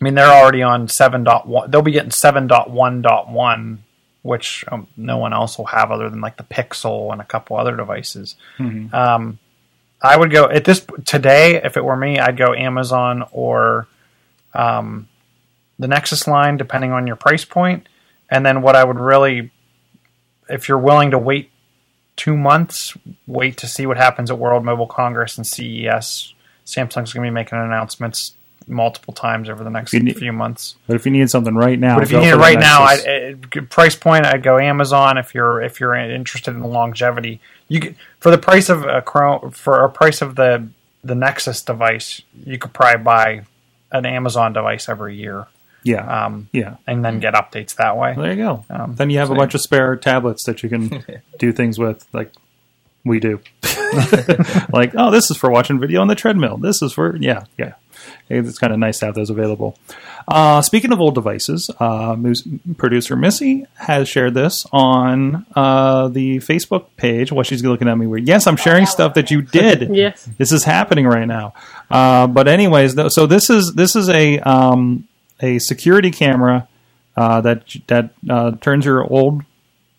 I 0.00 0.04
mean, 0.04 0.14
they're 0.14 0.26
already 0.32 0.62
on 0.62 0.88
seven 0.88 1.24
dot 1.24 1.46
one. 1.46 1.70
They'll 1.70 1.82
be 1.82 1.92
getting 1.92 2.10
seven 2.10 2.46
dot 2.46 2.70
one 2.70 3.00
dot 3.00 3.28
one, 3.30 3.84
which 4.22 4.64
um, 4.70 4.86
no 4.96 5.18
one 5.18 5.32
else 5.32 5.56
will 5.56 5.66
have 5.66 5.90
other 5.90 6.10
than 6.10 6.20
like 6.20 6.36
the 6.36 6.42
Pixel 6.44 7.12
and 7.12 7.20
a 7.20 7.24
couple 7.24 7.56
other 7.56 7.76
devices. 7.76 8.36
Um, 8.92 9.38
I 10.02 10.16
would 10.16 10.30
go 10.30 10.44
at 10.50 10.64
this 10.64 10.84
today. 11.06 11.62
If 11.62 11.76
it 11.78 11.84
were 11.84 11.96
me, 11.96 12.18
I'd 12.18 12.36
go 12.36 12.52
Amazon 12.52 13.24
or 13.32 13.86
um, 14.52 15.08
the 15.78 15.88
Nexus 15.88 16.26
line, 16.28 16.56
depending 16.58 16.92
on 16.92 17.06
your 17.06 17.16
price 17.16 17.44
point. 17.46 17.88
And 18.28 18.44
then 18.44 18.60
what 18.62 18.76
I 18.76 18.84
would 18.84 18.98
really, 18.98 19.50
if 20.48 20.68
you're 20.68 20.78
willing 20.78 21.10
to 21.10 21.18
wait 21.18 21.50
two 22.16 22.36
months, 22.36 22.96
wait 23.26 23.56
to 23.58 23.66
see 23.66 23.86
what 23.86 23.96
happens 23.96 24.30
at 24.30 24.38
World 24.38 24.64
Mobile 24.64 24.86
Congress 24.86 25.36
and 25.36 25.46
CES. 25.46 26.34
Samsung's 26.66 27.12
going 27.12 27.24
to 27.24 27.30
be 27.30 27.30
making 27.30 27.58
announcements 27.58 28.34
multiple 28.66 29.12
times 29.12 29.50
over 29.50 29.62
the 29.62 29.70
next 29.70 29.92
need- 29.92 30.16
few 30.16 30.32
months. 30.32 30.76
But 30.86 30.96
if 30.96 31.04
you 31.04 31.12
need 31.12 31.28
something 31.30 31.54
right 31.54 31.78
now, 31.78 31.96
But 31.96 32.04
if 32.04 32.12
you 32.12 32.20
need 32.20 32.28
it 32.28 32.36
right 32.36 32.58
now. 32.58 32.82
I, 32.82 33.34
I, 33.54 33.60
price 33.68 33.96
point, 33.96 34.26
I'd 34.26 34.42
go 34.42 34.58
Amazon. 34.58 35.18
If 35.18 35.34
you're 35.34 35.60
if 35.62 35.80
you're 35.80 35.94
interested 35.94 36.54
in 36.54 36.62
longevity, 36.62 37.40
you 37.68 37.80
could, 37.80 37.96
for 38.20 38.30
the 38.30 38.38
price 38.38 38.68
of 38.68 38.84
a 38.84 39.02
Chrome 39.02 39.50
for 39.50 39.84
a 39.84 39.90
price 39.90 40.22
of 40.22 40.36
the 40.36 40.68
the 41.02 41.14
Nexus 41.14 41.62
device, 41.62 42.22
you 42.46 42.58
could 42.58 42.72
probably 42.72 43.02
buy 43.02 43.44
an 43.92 44.06
Amazon 44.06 44.52
device 44.52 44.88
every 44.88 45.16
year, 45.16 45.46
yeah, 45.84 46.26
um, 46.26 46.48
yeah. 46.52 46.76
and 46.86 47.04
then 47.04 47.20
get 47.20 47.34
updates 47.34 47.76
that 47.76 47.96
way. 47.96 48.14
There 48.16 48.32
you 48.32 48.36
go. 48.36 48.64
Um, 48.68 48.94
then 48.96 49.10
you 49.10 49.18
have 49.18 49.30
a 49.30 49.34
so- 49.34 49.38
bunch 49.38 49.54
of 49.54 49.60
spare 49.60 49.94
tablets 49.96 50.44
that 50.44 50.62
you 50.62 50.68
can 50.68 51.04
do 51.38 51.52
things 51.52 51.78
with, 51.78 52.06
like 52.12 52.32
we 53.04 53.20
do. 53.20 53.40
like, 54.72 54.92
oh, 54.96 55.10
this 55.10 55.30
is 55.30 55.36
for 55.36 55.50
watching 55.50 55.78
video 55.78 56.00
on 56.00 56.08
the 56.08 56.14
treadmill. 56.14 56.56
This 56.56 56.82
is 56.82 56.92
for 56.92 57.16
yeah, 57.16 57.44
yeah. 57.58 57.74
It's 58.28 58.58
kind 58.58 58.72
of 58.72 58.78
nice 58.78 58.98
to 59.00 59.06
have 59.06 59.14
those 59.14 59.30
available. 59.30 59.78
Uh, 60.26 60.62
speaking 60.62 60.92
of 60.92 61.00
old 61.00 61.14
devices, 61.14 61.70
uh, 61.78 62.16
producer 62.76 63.16
Missy 63.16 63.66
has 63.74 64.08
shared 64.08 64.34
this 64.34 64.66
on 64.72 65.44
uh, 65.54 66.08
the 66.08 66.38
Facebook 66.38 66.86
page. 66.96 67.30
Well, 67.30 67.42
she's 67.42 67.62
looking 67.62 67.88
at 67.88 67.96
me 67.96 68.06
weird. 68.06 68.26
Yes, 68.26 68.46
I'm 68.46 68.56
sharing 68.56 68.86
stuff 68.86 69.14
that 69.14 69.30
you 69.30 69.42
did. 69.42 69.90
Yes. 69.94 70.28
this 70.38 70.50
is 70.50 70.64
happening 70.64 71.06
right 71.06 71.26
now. 71.26 71.54
Uh, 71.90 72.26
but 72.26 72.48
anyways, 72.48 72.94
though, 72.94 73.08
so 73.08 73.26
this 73.26 73.48
is 73.48 73.74
this 73.74 73.94
is 73.94 74.08
a 74.08 74.38
um, 74.40 75.06
a 75.40 75.58
security 75.58 76.10
camera 76.10 76.68
uh, 77.16 77.40
that 77.42 77.64
that 77.86 78.10
uh, 78.28 78.52
turns 78.60 78.84
your 78.84 79.04
old 79.10 79.42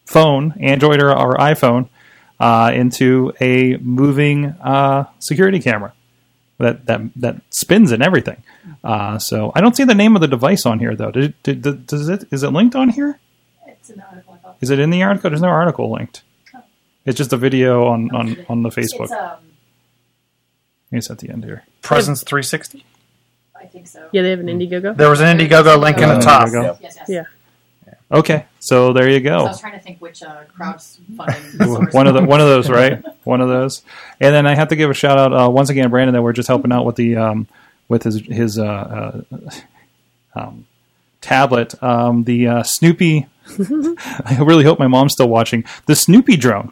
phone, 0.05 0.53
Android 0.59 1.01
or, 1.01 1.11
or 1.11 1.35
iPhone, 1.35 1.89
uh, 2.39 2.71
into 2.73 3.33
a 3.41 3.77
moving 3.77 4.45
uh, 4.61 5.05
security 5.19 5.59
camera 5.59 5.93
that 6.57 6.85
that 6.85 7.01
that 7.15 7.41
spins 7.49 7.91
and 7.91 8.01
everything. 8.03 8.43
Uh, 8.83 9.17
so 9.19 9.51
I 9.55 9.61
don't 9.61 9.75
see 9.75 9.83
the 9.83 9.95
name 9.95 10.15
of 10.15 10.21
the 10.21 10.27
device 10.27 10.65
on 10.65 10.79
here 10.79 10.95
though. 10.95 11.11
Did, 11.11 11.33
did, 11.43 11.61
did- 11.61 11.87
does 11.87 12.09
it 12.09 12.25
is 12.31 12.43
it 12.43 12.49
linked 12.49 12.75
on 12.75 12.89
here? 12.89 13.19
It's 13.67 13.89
an 13.89 14.01
article. 14.09 14.39
Is 14.61 14.69
it 14.69 14.79
in 14.79 14.89
the 14.89 15.03
article? 15.03 15.29
There's 15.29 15.41
no 15.41 15.49
article 15.49 15.91
linked. 15.91 16.23
It's 17.05 17.17
just 17.17 17.33
a 17.33 17.37
video 17.37 17.85
on 17.87 18.09
on, 18.15 18.45
on 18.49 18.63
the 18.63 18.69
Facebook. 18.69 19.03
It's, 19.03 19.11
um, 19.11 19.37
It's 20.91 21.09
at 21.11 21.19
the 21.19 21.29
end 21.29 21.43
here. 21.43 21.63
Presence 21.81 22.23
360. 22.23 22.83
I 23.65 23.67
think 23.67 23.87
so. 23.87 24.07
Yeah, 24.11 24.21
they 24.21 24.29
have 24.29 24.39
an 24.39 24.47
Indiegogo. 24.47 24.95
There 24.95 25.09
was 25.09 25.21
an 25.21 25.37
Indiegogo 25.37 25.79
link 25.79 25.97
in 25.97 26.09
the 26.09 26.19
top. 26.19 26.49
there. 26.49 26.77
Yes, 26.81 26.97
yes. 26.97 27.09
Yeah. 27.09 27.23
Okay, 28.11 28.45
so 28.59 28.93
there 28.93 29.09
you 29.09 29.19
So 29.19 29.25
I 29.25 29.37
go. 29.39 29.43
was 29.45 29.59
trying 29.59 29.73
to 29.73 29.79
think 29.79 29.99
which 29.99 30.21
uh, 30.21 30.43
crowdfunding 30.57 31.65
source. 31.65 31.93
one 31.93 32.05
of 32.07 32.13
the 32.13 32.23
one 32.23 32.39
of 32.39 32.45
those, 32.47 32.69
right? 32.69 33.03
One 33.23 33.41
of 33.41 33.49
those. 33.49 33.81
And 34.19 34.35
then 34.35 34.45
I 34.45 34.53
have 34.53 34.67
to 34.67 34.75
give 34.75 34.91
a 34.91 34.93
shout 34.93 35.17
out 35.17 35.33
uh, 35.33 35.49
once 35.49 35.71
again, 35.71 35.89
Brandon, 35.89 36.13
that 36.13 36.21
we're 36.21 36.31
just 36.33 36.47
helping 36.47 36.71
out 36.71 36.85
with 36.85 36.95
the 36.95 37.15
um, 37.15 37.47
with 37.89 38.03
his 38.03 38.21
his 38.27 38.59
uh, 38.59 39.23
uh, 39.33 39.49
um, 40.35 40.67
tablet. 41.21 41.81
Um, 41.81 42.23
the 42.25 42.47
uh, 42.47 42.63
Snoopy. 42.63 43.25
I 44.25 44.37
really 44.41 44.63
hope 44.63 44.77
my 44.77 44.87
mom's 44.87 45.13
still 45.13 45.27
watching 45.29 45.65
the 45.87 45.95
Snoopy 45.95 46.37
drone. 46.37 46.71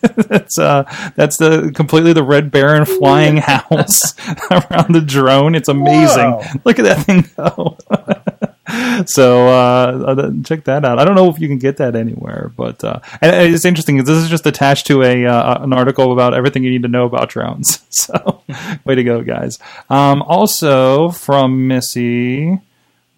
that's 0.16 0.58
uh, 0.58 0.84
that's 1.16 1.38
the 1.38 1.72
completely 1.74 2.12
the 2.12 2.22
Red 2.22 2.50
Baron 2.50 2.84
flying 2.84 3.36
house 3.38 4.14
around 4.50 4.94
the 4.94 5.02
drone. 5.04 5.54
It's 5.54 5.68
amazing. 5.68 6.32
Whoa. 6.32 6.60
Look 6.64 6.78
at 6.78 6.84
that 6.84 7.04
thing 7.04 7.24
go. 7.36 7.76
so 9.06 9.48
uh, 9.48 10.04
uh, 10.06 10.30
check 10.44 10.64
that 10.64 10.84
out. 10.84 10.98
I 10.98 11.04
don't 11.04 11.14
know 11.14 11.28
if 11.30 11.40
you 11.40 11.48
can 11.48 11.58
get 11.58 11.78
that 11.78 11.96
anywhere, 11.96 12.52
but 12.56 12.82
uh, 12.84 13.00
and 13.20 13.54
it's 13.54 13.64
interesting. 13.64 13.96
This 14.04 14.10
is 14.16 14.28
just 14.28 14.46
attached 14.46 14.86
to 14.88 15.02
a 15.02 15.26
uh, 15.26 15.62
an 15.62 15.72
article 15.72 16.12
about 16.12 16.34
everything 16.34 16.62
you 16.64 16.70
need 16.70 16.82
to 16.82 16.88
know 16.88 17.04
about 17.04 17.28
drones. 17.28 17.80
So 17.90 18.42
way 18.84 18.94
to 18.94 19.02
go, 19.02 19.22
guys. 19.22 19.58
Um, 19.90 20.22
also 20.22 21.10
from 21.10 21.66
Missy, 21.66 22.60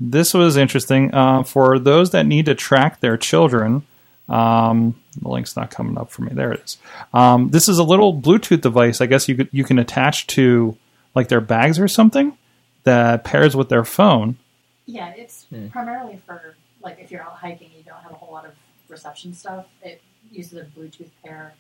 this 0.01 0.33
was 0.33 0.57
interesting 0.57 1.15
uh, 1.15 1.43
for 1.43 1.79
those 1.79 2.11
that 2.11 2.25
need 2.25 2.47
to 2.47 2.55
track 2.55 3.01
their 3.01 3.19
children. 3.19 3.83
Um, 4.29 5.00
the 5.21 5.29
link's 5.29 5.57
not 5.57 5.71
coming 5.71 5.99
up 5.99 6.11
for 6.11 6.23
me. 6.23 6.33
There 6.33 6.53
it 6.53 6.63
is. 6.65 6.79
Um, 7.13 7.51
this 7.51 7.69
is 7.69 7.79
a 7.79 7.85
little 7.85 8.19
Bluetooth 8.21 8.61
device. 8.61 9.01
I 9.01 9.07
guess 9.07 9.29
you 9.29 9.37
could, 9.37 9.49
you 9.53 9.65
can 9.65 9.79
attach 9.79 10.27
to 10.29 10.77
like 11.15 11.29
their 11.29 11.41
bags 11.41 11.79
or 11.79 11.89
something 11.89 12.37
that 12.85 13.25
pairs 13.25 13.57
with 13.57 13.69
their 13.69 13.85
phone. 13.85 14.39
Yeah, 14.87 15.11
it's 15.11 15.47
primarily 15.71 16.21
for 16.27 16.57
like 16.83 16.99
if 17.01 17.11
you're 17.11 17.23
out 17.23 17.37
hiking, 17.37 17.71
you 17.77 17.83
don't 17.85 18.01
have 18.03 18.13
a 18.13 18.17
whole 18.17 18.33
lot 18.33 18.47
of 18.47 18.53
reception 18.89 19.35
stuff. 19.35 19.67
It 19.83 20.01
uses 20.31 20.55
a 20.55 20.65
Bluetooth 20.65 21.11
pair 21.25 21.55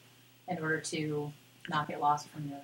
in 0.48 0.58
order 0.58 0.80
to 0.80 1.32
not 1.68 1.88
get 1.88 2.00
lost 2.00 2.28
from 2.28 2.48
your. 2.48 2.58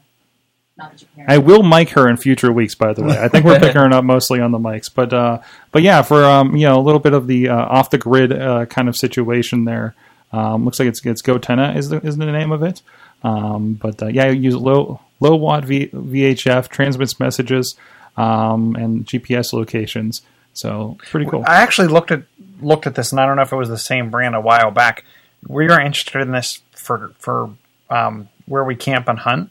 Not 0.79 0.93
that 0.93 1.01
you 1.01 1.09
can. 1.15 1.25
I 1.27 1.39
will 1.39 1.63
mic 1.63 1.91
her 1.91 2.07
in 2.07 2.19
future 2.19 2.53
weeks. 2.53 2.75
By 2.75 2.93
the 2.93 3.03
way, 3.03 3.19
I 3.19 3.29
think 3.29 3.47
we're 3.47 3.59
picking 3.59 3.81
her 3.81 3.91
up 3.95 4.05
mostly 4.05 4.41
on 4.41 4.51
the 4.51 4.59
mics, 4.59 4.91
but 4.95 5.11
uh, 5.11 5.41
but 5.73 5.83
yeah, 5.83 6.03
for 6.03 6.23
um, 6.25 6.55
you 6.55 6.67
know 6.67 6.79
a 6.79 6.83
little 6.83 7.01
bit 7.01 7.15
of 7.15 7.27
the 7.27 7.49
uh, 7.49 7.57
off 7.57 7.89
the 7.89 7.97
grid 7.97 8.31
uh, 8.31 8.67
kind 8.67 8.87
of 8.87 8.95
situation 8.95 9.65
there. 9.65 9.95
Um, 10.37 10.65
looks 10.67 10.79
like 10.79 10.89
it's 10.89 11.05
it's 11.07 11.23
GoTenna 11.23 11.77
is 11.77 11.89
the 11.89 12.01
is 12.07 12.17
the 12.19 12.27
name 12.27 12.53
of 12.53 12.63
it. 12.63 12.83
Um, 13.23 13.75
but 13.75 14.03
uh, 14.03 14.07
yeah, 14.09 14.27
you 14.29 14.41
use 14.41 14.55
low 14.55 15.01
low 15.21 15.35
watt 15.35 15.65
v, 15.65 15.87
VHF 15.89 16.69
transmits 16.69 17.19
messages 17.19 17.75
um, 18.17 18.77
and 18.77 19.07
GPS 19.07 19.53
locations. 19.53 20.23
So 20.53 20.99
pretty 20.99 21.27
cool. 21.27 21.43
I 21.47 21.57
actually 21.57 21.89
looked 21.89 22.11
at 22.11 22.25
looked 22.61 22.87
at 22.87 22.95
this, 22.95 23.13
and 23.13 23.21
I 23.21 23.27
don't 23.27 23.37
know 23.37 23.43
if 23.43 23.53
it 23.53 23.57
was 23.57 23.69
the 23.69 23.79
same 23.79 24.11
brand 24.11 24.35
a 24.35 24.41
while 24.41 24.71
back. 24.71 25.05
We 25.47 25.67
were 25.67 25.81
interested 25.81 26.21
in 26.21 26.33
this 26.33 26.61
for 26.73 27.13
for 27.19 27.55
um, 27.89 28.29
where 28.47 28.65
we 28.65 28.75
camp 28.75 29.09
and 29.09 29.19
hunt, 29.19 29.51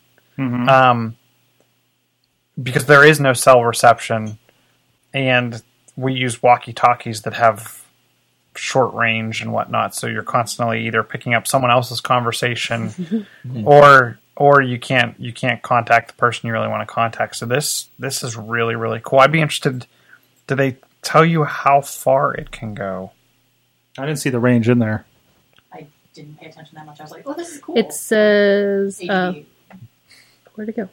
um, 0.69 1.15
because 2.61 2.85
there 2.85 3.03
is 3.03 3.19
no 3.19 3.33
cell 3.33 3.63
reception, 3.63 4.37
and 5.13 5.63
we 5.95 6.13
use 6.13 6.43
walkie 6.43 6.73
talkies 6.73 7.21
that 7.23 7.33
have 7.33 7.84
short 8.57 8.93
range 8.93 9.41
and 9.41 9.51
whatnot. 9.51 9.95
So 9.95 10.07
you're 10.07 10.23
constantly 10.23 10.87
either 10.87 11.03
picking 11.03 11.33
up 11.33 11.47
someone 11.47 11.71
else's 11.71 12.01
conversation, 12.01 13.25
or 13.65 14.19
or 14.35 14.61
you 14.61 14.79
can't 14.79 15.19
you 15.19 15.33
can't 15.33 15.61
contact 15.61 16.09
the 16.09 16.13
person 16.15 16.47
you 16.47 16.53
really 16.53 16.67
want 16.67 16.87
to 16.87 16.93
contact. 16.93 17.35
So 17.35 17.45
this 17.45 17.89
this 17.99 18.23
is 18.23 18.35
really 18.35 18.75
really 18.75 19.01
cool. 19.03 19.19
I'd 19.19 19.31
be 19.31 19.41
interested. 19.41 19.85
Do 20.47 20.55
they 20.55 20.77
tell 21.01 21.25
you 21.25 21.43
how 21.43 21.81
far 21.81 22.33
it 22.33 22.51
can 22.51 22.73
go? 22.73 23.11
I 23.97 24.05
didn't 24.05 24.19
see 24.19 24.29
the 24.29 24.39
range 24.39 24.67
in 24.67 24.79
there. 24.79 25.05
I 25.71 25.87
didn't 26.13 26.37
pay 26.39 26.47
attention 26.47 26.75
that 26.75 26.85
much. 26.85 26.99
I 26.99 27.03
was 27.03 27.11
like, 27.11 27.23
oh, 27.25 27.33
this 27.33 27.55
is 27.55 27.61
cool. 27.61 27.77
It 27.77 27.93
says 27.93 29.01
uh, 29.09 29.33
where'd 30.55 30.69
it 30.69 30.75
go? 30.75 30.89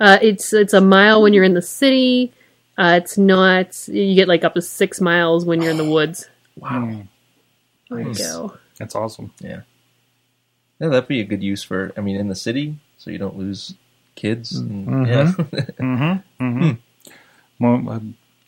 Uh, 0.00 0.18
it's 0.22 0.52
it's 0.52 0.72
a 0.72 0.80
mile 0.80 1.22
when 1.22 1.32
you're 1.32 1.44
in 1.44 1.54
the 1.54 1.62
city. 1.62 2.32
Uh, 2.76 2.98
it's 3.02 3.16
not. 3.16 3.88
You 3.88 4.14
get 4.14 4.28
like 4.28 4.44
up 4.44 4.54
to 4.54 4.62
six 4.62 5.00
miles 5.00 5.44
when 5.44 5.62
you're 5.62 5.70
in 5.70 5.76
the 5.76 5.88
woods. 5.88 6.28
Wow, 6.56 7.02
There 7.90 8.00
you 8.00 8.14
go. 8.14 8.56
that's 8.78 8.94
awesome. 8.94 9.32
Yeah. 9.40 9.60
Yeah, 10.80 10.88
that'd 10.88 11.08
be 11.08 11.20
a 11.20 11.24
good 11.24 11.42
use 11.42 11.62
for. 11.62 11.92
I 11.96 12.00
mean, 12.00 12.16
in 12.16 12.28
the 12.28 12.34
city, 12.34 12.76
so 12.98 13.10
you 13.10 13.18
don't 13.18 13.36
lose 13.38 13.74
kids. 14.14 14.54
And, 14.56 15.06
Yeah. 15.06 15.32
Mm-hmm. 15.38 16.14
Mm-hmm. 16.44 16.70
Well, 17.60 17.88
uh, 17.96 18.00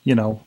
you 0.04 0.14
know, 0.14 0.42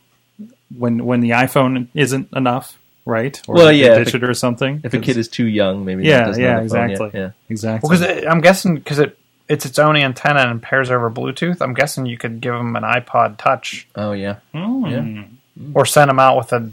when 0.76 1.04
when 1.04 1.20
the 1.20 1.30
iPhone 1.30 1.88
isn't 1.94 2.28
enough, 2.34 2.78
right? 3.06 3.40
Or 3.48 3.54
Well, 3.56 3.72
yeah, 3.72 3.96
if 3.96 4.04
ditch 4.06 4.14
it 4.16 4.24
or 4.24 4.34
something. 4.34 4.80
if 4.84 4.92
a 4.94 4.98
kid 4.98 5.16
is 5.16 5.28
too 5.28 5.46
young, 5.46 5.84
maybe. 5.84 6.04
Yeah, 6.04 6.26
not- 6.26 6.38
yeah, 6.38 6.46
have 6.48 6.56
yet. 6.56 6.62
exactly. 6.62 7.10
Yeah. 7.14 7.30
exactly. 7.48 7.88
Because 7.98 8.24
I'm 8.26 8.40
guessing 8.40 8.74
because 8.76 8.98
it 8.98 9.18
it's 9.48 9.66
its 9.66 9.78
own 9.78 9.96
antenna 9.96 10.40
and 10.48 10.62
pairs 10.62 10.90
over 10.90 11.10
Bluetooth. 11.10 11.60
I'm 11.60 11.74
guessing 11.74 12.06
you 12.06 12.16
could 12.18 12.40
give 12.40 12.54
them 12.54 12.76
an 12.76 12.82
iPod 12.84 13.38
Touch 13.38 13.88
Oh 13.96 14.12
yeah. 14.12 14.36
Mm. 14.54 15.28
or 15.74 15.84
send 15.86 16.08
them 16.10 16.20
out 16.20 16.36
with 16.36 16.52
a 16.52 16.70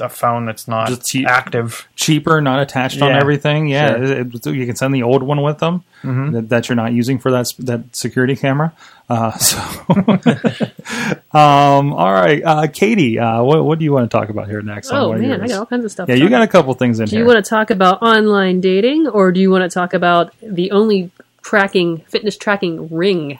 a 0.00 0.08
phone 0.08 0.46
that's 0.46 0.66
not 0.68 0.88
Just 0.88 1.06
cheap. 1.06 1.26
active. 1.26 1.86
cheaper, 1.96 2.40
not 2.40 2.60
attached 2.60 3.00
on 3.02 3.12
everything. 3.12 3.68
Yeah, 3.68 3.96
sure. 3.96 4.04
it- 4.04 4.34
it- 4.46 4.54
you 4.54 4.66
can 4.66 4.76
send 4.76 4.94
the 4.94 5.02
old 5.02 5.22
one 5.22 5.42
with 5.42 5.58
them 5.58 5.82
Mm-hmm. 6.04 6.30
that, 6.32 6.48
that 6.50 6.68
you're 6.68 6.76
not 6.76 6.92
using 6.92 7.18
for 7.18 7.30
that 7.32 7.52
that 7.58 7.94
security 7.96 8.36
camera. 8.36 8.72
Uh, 9.10 9.32
so, 9.38 9.58
um, 11.32 11.92
all 11.92 12.12
right, 12.12 12.42
uh, 12.44 12.66
Katie, 12.68 13.18
uh, 13.18 13.42
what, 13.42 13.64
what 13.64 13.78
do 13.78 13.84
you 13.84 13.92
want 13.92 14.10
to 14.10 14.16
talk 14.16 14.28
about 14.28 14.48
here 14.48 14.62
next? 14.62 14.90
on 14.90 14.98
Oh 15.00 15.08
one 15.08 15.16
of 15.16 15.22
man, 15.22 15.40
I 15.42 15.48
got 15.48 15.58
all 15.58 15.66
kinds 15.66 15.84
of 15.84 15.90
stuff. 15.90 16.08
Yeah, 16.08 16.14
you 16.16 16.28
got 16.28 16.42
a 16.42 16.46
couple 16.48 16.72
things 16.74 17.00
in 17.00 17.06
Do 17.06 17.16
here. 17.16 17.20
you 17.20 17.26
want 17.26 17.44
to 17.44 17.48
talk 17.48 17.70
about 17.70 18.00
online 18.02 18.60
dating, 18.60 19.08
or 19.08 19.32
do 19.32 19.40
you 19.40 19.50
want 19.50 19.62
to 19.68 19.74
talk 19.74 19.92
about 19.94 20.32
the 20.42 20.70
only 20.70 21.10
tracking 21.42 21.98
fitness 22.08 22.36
tracking 22.36 22.88
ring? 22.94 23.38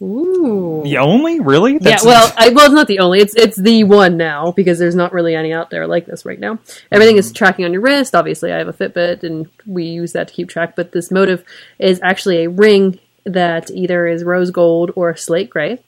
Ooh. 0.00 0.82
the 0.84 0.98
only 0.98 1.40
really? 1.40 1.76
Yeah, 1.80 1.98
well, 2.04 2.32
I, 2.36 2.50
well, 2.50 2.66
it's 2.66 2.74
not 2.74 2.86
the 2.86 3.00
only. 3.00 3.20
It's 3.20 3.34
it's 3.34 3.56
the 3.56 3.82
one 3.84 4.16
now 4.16 4.52
because 4.52 4.78
there's 4.78 4.94
not 4.94 5.12
really 5.12 5.34
any 5.34 5.52
out 5.52 5.70
there 5.70 5.86
like 5.86 6.06
this 6.06 6.24
right 6.24 6.38
now. 6.38 6.58
Everything 6.92 7.16
is 7.16 7.32
tracking 7.32 7.64
on 7.64 7.72
your 7.72 7.82
wrist. 7.82 8.14
Obviously, 8.14 8.52
I 8.52 8.58
have 8.58 8.68
a 8.68 8.72
Fitbit, 8.72 9.24
and 9.24 9.48
we 9.66 9.84
use 9.84 10.12
that 10.12 10.28
to 10.28 10.34
keep 10.34 10.48
track. 10.48 10.76
But 10.76 10.92
this 10.92 11.10
Motiv 11.10 11.44
is 11.80 11.98
actually 12.02 12.44
a 12.44 12.50
ring 12.50 13.00
that 13.24 13.70
either 13.72 14.06
is 14.06 14.22
rose 14.22 14.50
gold 14.52 14.92
or 14.94 15.16
slate 15.16 15.50
gray, 15.50 15.80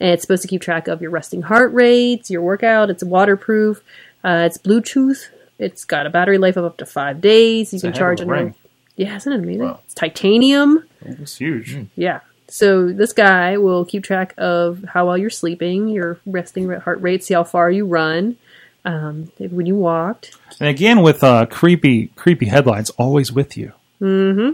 and 0.00 0.10
it's 0.10 0.22
supposed 0.22 0.42
to 0.42 0.48
keep 0.48 0.62
track 0.62 0.88
of 0.88 1.02
your 1.02 1.10
resting 1.10 1.42
heart 1.42 1.72
rates, 1.74 2.30
your 2.30 2.42
workout. 2.42 2.88
It's 2.88 3.04
waterproof. 3.04 3.82
Uh, 4.24 4.44
it's 4.46 4.56
Bluetooth. 4.56 5.26
It's 5.58 5.84
got 5.84 6.06
a 6.06 6.10
battery 6.10 6.38
life 6.38 6.56
of 6.56 6.64
up 6.64 6.78
to 6.78 6.86
five 6.86 7.20
days. 7.20 7.72
You 7.72 7.78
a 7.80 7.82
can 7.82 7.92
charge 7.92 8.20
ring. 8.22 8.54
Yeah, 8.96 9.14
isn't 9.16 9.32
it 9.32 9.40
amazing? 9.40 9.62
Wow. 9.62 9.80
It's 9.84 9.94
titanium. 9.94 10.84
it's 11.02 11.36
huge. 11.36 11.86
Yeah. 11.96 12.20
So 12.48 12.90
this 12.90 13.12
guy 13.12 13.58
will 13.58 13.84
keep 13.84 14.04
track 14.04 14.34
of 14.38 14.82
how 14.88 15.06
well 15.06 15.18
you're 15.18 15.30
sleeping, 15.30 15.88
your 15.88 16.18
resting 16.24 16.70
heart 16.70 17.00
rate, 17.02 17.22
see 17.22 17.34
how 17.34 17.44
far 17.44 17.70
you 17.70 17.84
run, 17.84 18.36
um, 18.84 19.30
when 19.38 19.66
you 19.66 19.76
walked. 19.76 20.36
And 20.58 20.68
again, 20.68 21.02
with 21.02 21.22
uh, 21.22 21.46
creepy, 21.46 22.08
creepy 22.08 22.46
headlines, 22.46 22.90
always 22.90 23.30
with 23.30 23.56
you. 23.56 23.72
Hmm. 23.98 24.50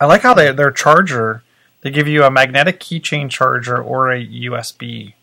I 0.00 0.06
like 0.06 0.22
how 0.22 0.34
they 0.34 0.52
their 0.52 0.70
charger. 0.70 1.42
They 1.82 1.90
give 1.90 2.08
you 2.08 2.24
a 2.24 2.30
magnetic 2.30 2.80
keychain 2.80 3.30
charger 3.30 3.80
or 3.82 4.10
a 4.10 4.24
USB 4.26 5.14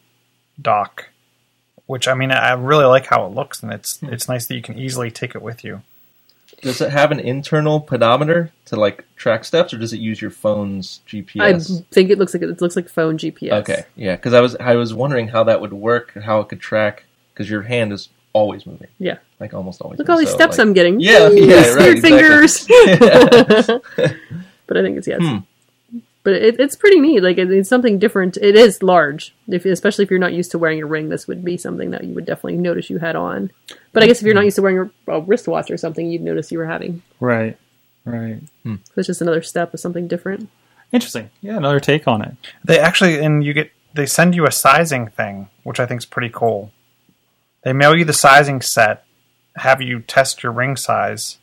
dock, 0.61 1.09
which 1.85 2.07
I 2.07 2.13
mean 2.13 2.31
I 2.31 2.53
really 2.53 2.85
like 2.85 3.07
how 3.07 3.25
it 3.25 3.33
looks, 3.33 3.63
and 3.63 3.71
it's 3.71 3.99
it's 4.03 4.29
nice 4.29 4.47
that 4.47 4.55
you 4.55 4.61
can 4.61 4.77
easily 4.77 5.11
take 5.11 5.35
it 5.35 5.41
with 5.41 5.63
you. 5.63 5.81
Does 6.63 6.81
it 6.81 6.89
have 6.91 7.11
an 7.11 7.19
internal 7.19 7.79
pedometer 7.79 8.51
to 8.65 8.75
like 8.75 9.05
track 9.15 9.45
steps, 9.45 9.73
or 9.73 9.77
does 9.77 9.93
it 9.93 9.99
use 9.99 10.21
your 10.21 10.31
phone's 10.31 11.01
GPS? 11.07 11.81
I 11.81 11.85
think 11.91 12.09
it 12.09 12.17
looks 12.17 12.33
like 12.33 12.43
it 12.43 12.61
looks 12.61 12.75
like 12.75 12.89
phone 12.89 13.17
GPS. 13.17 13.51
Okay, 13.61 13.85
yeah, 13.95 14.15
because 14.15 14.33
I 14.33 14.41
was 14.41 14.55
I 14.55 14.75
was 14.75 14.93
wondering 14.93 15.27
how 15.27 15.43
that 15.43 15.61
would 15.61 15.73
work, 15.73 16.13
how 16.23 16.39
it 16.39 16.49
could 16.49 16.59
track, 16.61 17.05
because 17.33 17.49
your 17.49 17.61
hand 17.61 17.93
is 17.93 18.09
always 18.31 18.65
moving, 18.65 18.87
Yeah. 18.97 19.17
like 19.39 19.53
almost 19.53 19.81
always. 19.81 19.99
Look 19.99 20.09
at 20.09 20.13
all 20.13 20.17
these 20.17 20.29
So, 20.29 20.35
steps 20.35 20.57
like- 20.57 20.65
I'm 20.67 20.73
getting. 20.73 20.99
Yeah, 20.99 21.29
yeah, 21.29 21.73
right, 21.73 21.99
fingers. 21.99 22.65
but 24.67 24.77
I 24.77 24.81
think 24.81 24.97
it's 24.97 25.07
yes. 25.07 25.21
Hmm. 25.21 25.37
But 26.23 26.33
it, 26.33 26.59
it's 26.59 26.75
pretty 26.75 26.99
neat. 26.99 27.21
Like 27.21 27.37
it, 27.37 27.51
it's 27.51 27.69
something 27.69 27.99
different. 27.99 28.37
It 28.37 28.55
is 28.55 28.81
large, 28.81 29.35
if, 29.47 29.65
especially 29.65 30.05
if 30.05 30.11
you're 30.11 30.19
not 30.19 30.33
used 30.33 30.51
to 30.51 30.57
wearing 30.57 30.81
a 30.81 30.85
ring. 30.85 31.09
This 31.09 31.27
would 31.27 31.43
be 31.43 31.57
something 31.57 31.91
that 31.91 32.05
you 32.05 32.13
would 32.13 32.25
definitely 32.25 32.57
notice 32.57 32.89
you 32.89 32.99
had 32.99 33.15
on. 33.15 33.51
But 33.91 34.03
I 34.03 34.07
guess 34.07 34.21
if 34.21 34.25
you're 34.25 34.35
not 34.35 34.45
used 34.45 34.55
to 34.55 34.61
wearing 34.61 34.91
a, 35.07 35.11
a 35.11 35.19
wristwatch 35.19 35.69
or 35.69 35.77
something, 35.77 36.09
you'd 36.09 36.21
notice 36.21 36.51
you 36.51 36.59
were 36.59 36.65
having. 36.65 37.01
Right, 37.19 37.57
right. 38.05 38.39
Hmm. 38.63 38.75
So 38.85 38.93
it's 38.97 39.07
just 39.07 39.21
another 39.21 39.41
step 39.41 39.73
of 39.73 39.79
something 39.79 40.07
different. 40.07 40.49
Interesting. 40.93 41.29
Yeah, 41.41 41.57
another 41.57 41.79
take 41.79 42.07
on 42.07 42.21
it. 42.21 42.35
They 42.63 42.79
actually 42.79 43.19
and 43.19 43.43
you 43.43 43.53
get 43.53 43.71
they 43.93 44.05
send 44.05 44.35
you 44.35 44.45
a 44.45 44.51
sizing 44.51 45.07
thing, 45.07 45.49
which 45.63 45.79
I 45.79 45.85
think 45.85 45.99
is 45.99 46.05
pretty 46.05 46.29
cool. 46.29 46.71
They 47.63 47.73
mail 47.73 47.95
you 47.95 48.05
the 48.05 48.13
sizing 48.13 48.61
set, 48.61 49.05
have 49.55 49.81
you 49.81 50.01
test 50.01 50.43
your 50.43 50.51
ring 50.51 50.75
size. 50.75 51.37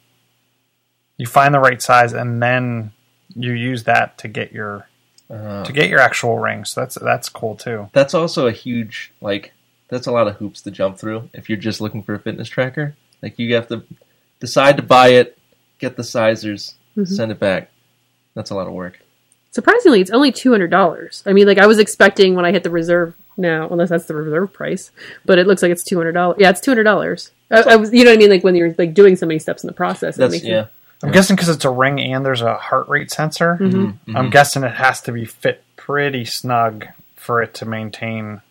You 1.16 1.26
find 1.26 1.52
the 1.54 1.60
right 1.60 1.82
size, 1.82 2.12
and 2.12 2.42
then 2.42 2.92
you 3.36 3.52
use 3.52 3.84
that 3.84 4.18
to 4.18 4.28
get 4.28 4.52
your 4.52 4.86
Uh, 5.30 5.64
to 5.64 5.72
get 5.72 5.88
your 5.88 6.00
actual 6.00 6.38
ring. 6.38 6.64
So 6.64 6.80
that's 6.80 6.96
that's 6.96 7.28
cool 7.28 7.54
too. 7.56 7.88
that's 7.92 8.14
also 8.14 8.46
a 8.46 8.52
huge 8.52 9.12
like 9.20 9.52
that's 9.88 10.06
a 10.06 10.12
lot 10.12 10.26
of 10.28 10.36
hoops 10.36 10.62
to 10.62 10.70
jump 10.70 10.98
through 10.98 11.28
if 11.32 11.48
you're 11.48 11.58
just 11.58 11.80
looking 11.80 12.02
for 12.02 12.14
a 12.14 12.18
fitness 12.18 12.48
tracker. 12.48 12.94
Like 13.22 13.38
you 13.38 13.54
have 13.54 13.68
to 13.68 13.84
decide 14.40 14.76
to 14.76 14.82
buy 14.82 15.08
it, 15.08 15.36
get 15.78 15.96
the 15.96 16.04
sizers, 16.04 16.74
send 17.04 17.30
it 17.32 17.38
back. 17.38 17.70
That's 18.34 18.50
a 18.50 18.54
lot 18.54 18.66
of 18.66 18.72
work. 18.72 19.00
Surprisingly, 19.52 20.00
it's 20.00 20.10
only 20.12 20.30
two 20.32 20.50
hundred 20.52 20.70
dollars. 20.70 21.22
I 21.26 21.32
mean, 21.32 21.46
like 21.46 21.58
I 21.58 21.66
was 21.66 21.78
expecting 21.78 22.34
when 22.34 22.44
I 22.44 22.52
hit 22.52 22.62
the 22.62 22.70
reserve 22.70 23.14
now, 23.36 23.68
unless 23.68 23.88
that's 23.88 24.06
the 24.06 24.14
reserve 24.14 24.52
price, 24.52 24.90
but 25.24 25.38
it 25.38 25.46
looks 25.46 25.60
like 25.62 25.72
it's 25.72 25.84
two 25.84 25.96
hundred 25.98 26.12
dollars. 26.12 26.36
Yeah, 26.38 26.50
it's 26.50 26.60
two 26.60 26.70
hundred 26.70 26.84
dollars. 26.84 27.30
I, 27.50 27.62
I 27.62 27.76
was, 27.76 27.92
you 27.92 28.04
know 28.04 28.10
what 28.12 28.18
I 28.18 28.20
mean? 28.20 28.30
Like 28.30 28.44
when 28.44 28.54
you're 28.54 28.74
like 28.78 28.94
doing 28.94 29.16
so 29.16 29.26
many 29.26 29.40
steps 29.40 29.64
in 29.64 29.66
the 29.66 29.72
process. 29.74 30.16
it 30.16 30.20
That's 30.20 30.32
makes 30.32 30.44
you- 30.44 30.54
yeah. 30.54 30.66
I'm 31.02 31.12
guessing 31.12 31.34
because 31.36 31.48
it's 31.48 31.64
a 31.64 31.70
ring 31.70 31.98
and 32.00 32.24
there's 32.24 32.42
a 32.42 32.54
heart 32.56 32.88
rate 32.88 33.10
sensor. 33.10 33.56
Mm-hmm. 33.60 34.16
I'm 34.16 34.28
guessing 34.30 34.64
it 34.64 34.74
has 34.74 35.00
to 35.02 35.12
be 35.12 35.24
fit 35.24 35.64
pretty 35.76 36.24
snug 36.26 36.86
for 37.16 37.42
it 37.42 37.54
to 37.54 37.64
maintain 37.66 38.42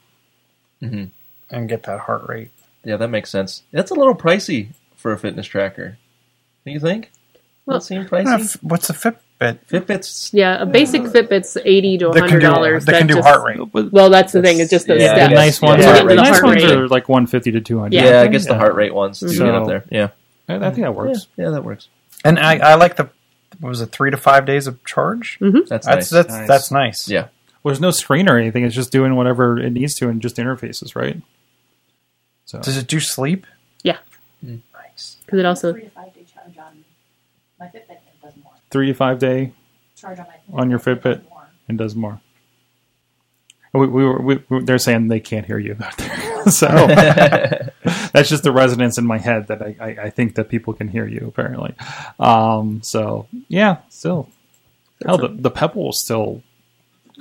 Mhm. 0.82 1.10
and 1.52 1.70
get 1.70 1.84
that 1.84 2.00
heart 2.02 2.24
rate. 2.28 2.50
Yeah, 2.84 2.98
that 2.98 3.10
makes 3.10 3.30
sense. 3.30 3.64
That's 3.72 3.92
a 3.92 3.94
little 3.94 4.16
pricey 4.16 4.70
for 4.96 5.12
a 5.12 5.18
fitness 5.20 5.46
tracker. 5.48 5.98
Do 6.66 6.72
you 6.72 6.80
think? 6.80 7.12
Well, 7.66 7.78
Does 7.78 7.88
that 7.88 7.94
seem 7.96 8.02
I 8.02 8.04
don't 8.06 8.24
know 8.26 8.38
pricey? 8.38 8.56
if- 8.56 8.64
What's 8.64 8.90
a 8.90 8.94
Fitbit? 8.94 9.60
Fitbit's 9.70 10.32
Yeah, 10.34 10.62
a 10.62 10.66
basic 10.66 11.04
Fitbit's 11.04 11.56
eighty 11.66 11.98
to 12.00 12.10
That 12.10 12.20
hundred 12.22 12.40
dollars. 12.42 12.86
that 12.86 12.98
can 12.98 13.08
do 13.08 13.22
heart 13.22 13.44
rate. 13.46 13.60
But 13.72 13.92
Well, 13.92 14.10
that's 14.10 14.34
the 14.34 14.42
thing. 14.42 14.60
It's 14.60 14.72
just 14.72 14.88
the 14.88 14.98
Yeah, 14.98 15.28
the 15.28 15.36
nice 15.36 15.62
ones, 15.62 15.84
Yeah, 15.84 15.92
are, 15.92 15.94
get 15.94 16.02
the 16.02 16.08
rid 16.08 16.18
of 16.20 16.26
nice 16.26 16.42
ones 16.44 16.64
rate. 16.64 16.72
are 16.74 16.88
like 16.88 17.08
150 17.10 17.52
to 17.52 17.62
200. 17.62 17.94
yeah, 17.94 18.10
Yeah. 18.10 18.22
I 18.22 18.28
guess 18.28 18.48
the 18.48 18.56
heart 18.58 18.74
rate 18.76 18.94
ones 18.94 19.20
do 19.20 19.28
So- 19.30 19.46
get 19.46 19.54
up 19.56 19.68
there. 19.68 19.84
Yeah. 19.92 20.08
I, 20.50 20.56
I 20.56 20.60
think 20.72 20.76
that 20.78 20.82
yeah, 20.82 20.90
works. 20.90 21.28
yeah, 21.38 21.50
that 21.52 21.64
works. 21.64 21.90
And 22.26 22.38
I, 22.40 22.58
I 22.58 22.76
like 22.76 22.96
the 22.98 23.10
what 23.60 23.70
was 23.70 23.82
it 23.82 23.88
three 23.88 24.12
to 24.12 24.18
five 24.18 24.46
days 24.46 24.68
of 24.68 24.84
charge? 24.86 25.38
Mm-hmm. 25.42 25.60
That's 25.68 25.86
That's 25.86 25.86
nice. 25.88 26.10
that's 26.10 26.30
Nice. 26.30 26.48
that's 26.48 26.72
nice. 26.72 27.10
yeah, 27.10 27.28
Well, 27.64 27.72
there's 27.74 27.82
no 27.82 27.92
screen 27.92 28.30
or 28.30 28.38
anything. 28.38 28.64
It's 28.64 28.76
just 28.76 28.92
doing 28.92 29.16
whatever 29.16 29.58
it 29.60 29.72
needs 29.72 29.96
to 29.96 30.10
and 30.10 30.22
just 30.22 30.38
interfaces, 30.38 30.96
right? 30.96 31.22
So 32.46 32.60
Does 32.62 32.78
it 32.78 32.88
do 32.88 33.00
sleep? 33.00 33.46
Yeah, 33.84 33.98
mm. 34.46 34.60
Nice. 34.74 35.18
because 35.26 35.40
it 35.40 35.46
also 35.46 35.72
three 35.74 35.84
to 35.84 35.90
five 35.90 36.14
day 36.14 36.26
charge 36.34 36.58
on 36.58 36.84
my 37.60 37.66
Fitbit 37.68 37.90
and 37.90 38.22
does 38.24 38.34
more. 38.44 38.54
three 38.72 38.88
to 38.88 38.94
five 38.94 39.20
day 39.20 39.54
Charge 39.96 40.20
on 40.20 40.26
my 40.54 40.62
On 40.62 40.70
your 40.70 40.80
Fitbit? 40.80 41.22
and 41.68 41.78
does 41.78 41.96
more. 41.96 42.22
We, 43.74 43.86
we 43.88 44.04
were, 44.04 44.22
we, 44.22 44.44
we- 44.50 44.64
they're 44.64 44.78
saying 44.80 45.08
they 45.10 45.20
can't 45.20 45.46
hear 45.46 45.60
you 45.60 45.78
out 45.84 45.96
there, 45.98 46.18
so 46.50 46.68
that's 48.14 48.30
just 48.30 48.44
the 48.44 48.52
resonance 48.52 48.98
in 48.98 49.06
my 49.06 49.18
head 49.18 49.48
that 49.48 49.62
I, 49.62 49.76
I, 49.80 49.88
I 50.04 50.10
think 50.10 50.36
that 50.36 50.50
people 50.50 50.74
can 50.74 50.88
hear 50.88 51.08
you 51.08 51.26
apparently. 51.28 51.74
Um, 52.20 52.82
so 52.84 53.28
yeah, 53.48 53.78
still, 53.90 54.30
hell, 55.06 55.18
the, 55.18 55.30
the 55.30 55.52
Pebble 55.52 55.90
is 55.90 56.02
still. 56.04 56.44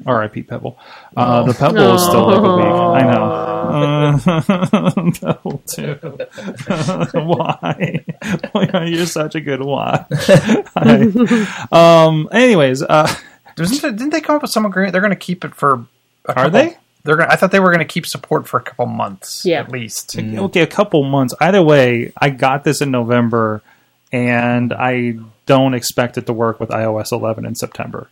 R.I.P. 0.06 0.44
Pebble. 0.44 0.78
Uh, 1.16 1.42
the 1.42 1.54
Pebble 1.54 1.96
is 1.96 2.04
still 2.04 2.28
like 2.28 2.38
a 2.38 2.56
week. 2.56 2.64
I 2.64 3.02
know. 3.02 3.48
Uh, 3.68 5.10
Pebble 5.20 5.58
too. 5.66 5.94
Why? 7.18 8.04
Why? 8.52 8.84
You're 8.86 9.06
such 9.06 9.34
a 9.34 9.40
good 9.40 9.60
watch. 9.60 10.06
I- 10.76 11.66
um. 11.72 12.28
Anyways, 12.30 12.82
uh, 12.82 13.12
Doesn't 13.56 13.84
it, 13.84 13.96
didn't 13.96 14.10
they 14.10 14.20
come 14.20 14.36
up 14.36 14.42
with 14.42 14.52
some 14.52 14.64
agreement? 14.64 14.92
They're 14.92 15.00
going 15.02 15.10
to 15.10 15.16
keep 15.16 15.44
it 15.44 15.54
for. 15.54 15.86
A 16.26 16.32
Are 16.38 16.48
they? 16.50 16.76
They're 17.08 17.16
going. 17.16 17.30
I 17.30 17.36
thought 17.36 17.52
they 17.52 17.58
were 17.60 17.68
going 17.70 17.78
to 17.78 17.86
keep 17.86 18.04
support 18.04 18.46
for 18.46 18.60
a 18.60 18.62
couple 18.62 18.84
months. 18.84 19.46
Yeah. 19.46 19.60
at 19.60 19.72
least. 19.72 20.14
okay, 20.18 20.60
a 20.60 20.66
couple 20.66 21.02
months. 21.04 21.32
Either 21.40 21.62
way, 21.62 22.12
I 22.18 22.28
got 22.28 22.64
this 22.64 22.82
in 22.82 22.90
November, 22.90 23.62
and 24.12 24.74
I 24.74 25.14
don't 25.46 25.72
expect 25.72 26.18
it 26.18 26.26
to 26.26 26.34
work 26.34 26.60
with 26.60 26.68
iOS 26.68 27.10
11 27.10 27.46
in 27.46 27.54
September. 27.54 28.10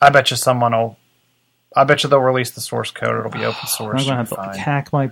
I 0.00 0.08
bet 0.08 0.30
you 0.30 0.38
someone 0.38 0.72
will. 0.72 0.96
I 1.76 1.84
bet 1.84 2.02
you 2.02 2.08
they'll 2.08 2.20
release 2.20 2.52
the 2.52 2.62
source 2.62 2.90
code. 2.90 3.18
It'll 3.18 3.30
be 3.30 3.44
open 3.44 3.66
source. 3.68 4.00
I'm 4.00 4.06
going 4.06 4.06
to 4.06 4.14
have 4.16 4.32
It'll 4.32 4.36
to 4.44 4.50
fine. 4.52 4.58
hack 4.58 4.92
my 4.94 5.10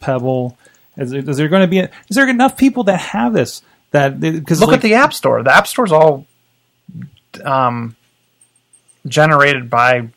Pebble. 0.00 0.58
Is, 0.98 1.12
there- 1.12 1.26
is 1.30 1.38
there 1.38 1.48
going 1.48 1.62
to 1.62 1.66
be? 1.68 1.78
Is 1.78 1.88
there 2.10 2.28
enough 2.28 2.58
people 2.58 2.84
that 2.84 3.00
have 3.00 3.32
this? 3.32 3.62
That 3.92 4.20
because 4.20 4.60
Look 4.60 4.74
at 4.74 4.82
the 4.82 4.92
App 4.92 5.14
Store. 5.14 5.42
The 5.42 5.54
App 5.56 5.66
Store's 5.66 5.90
all 5.92 6.26
um, 7.42 7.96
generated 9.06 9.70
by 9.70 10.08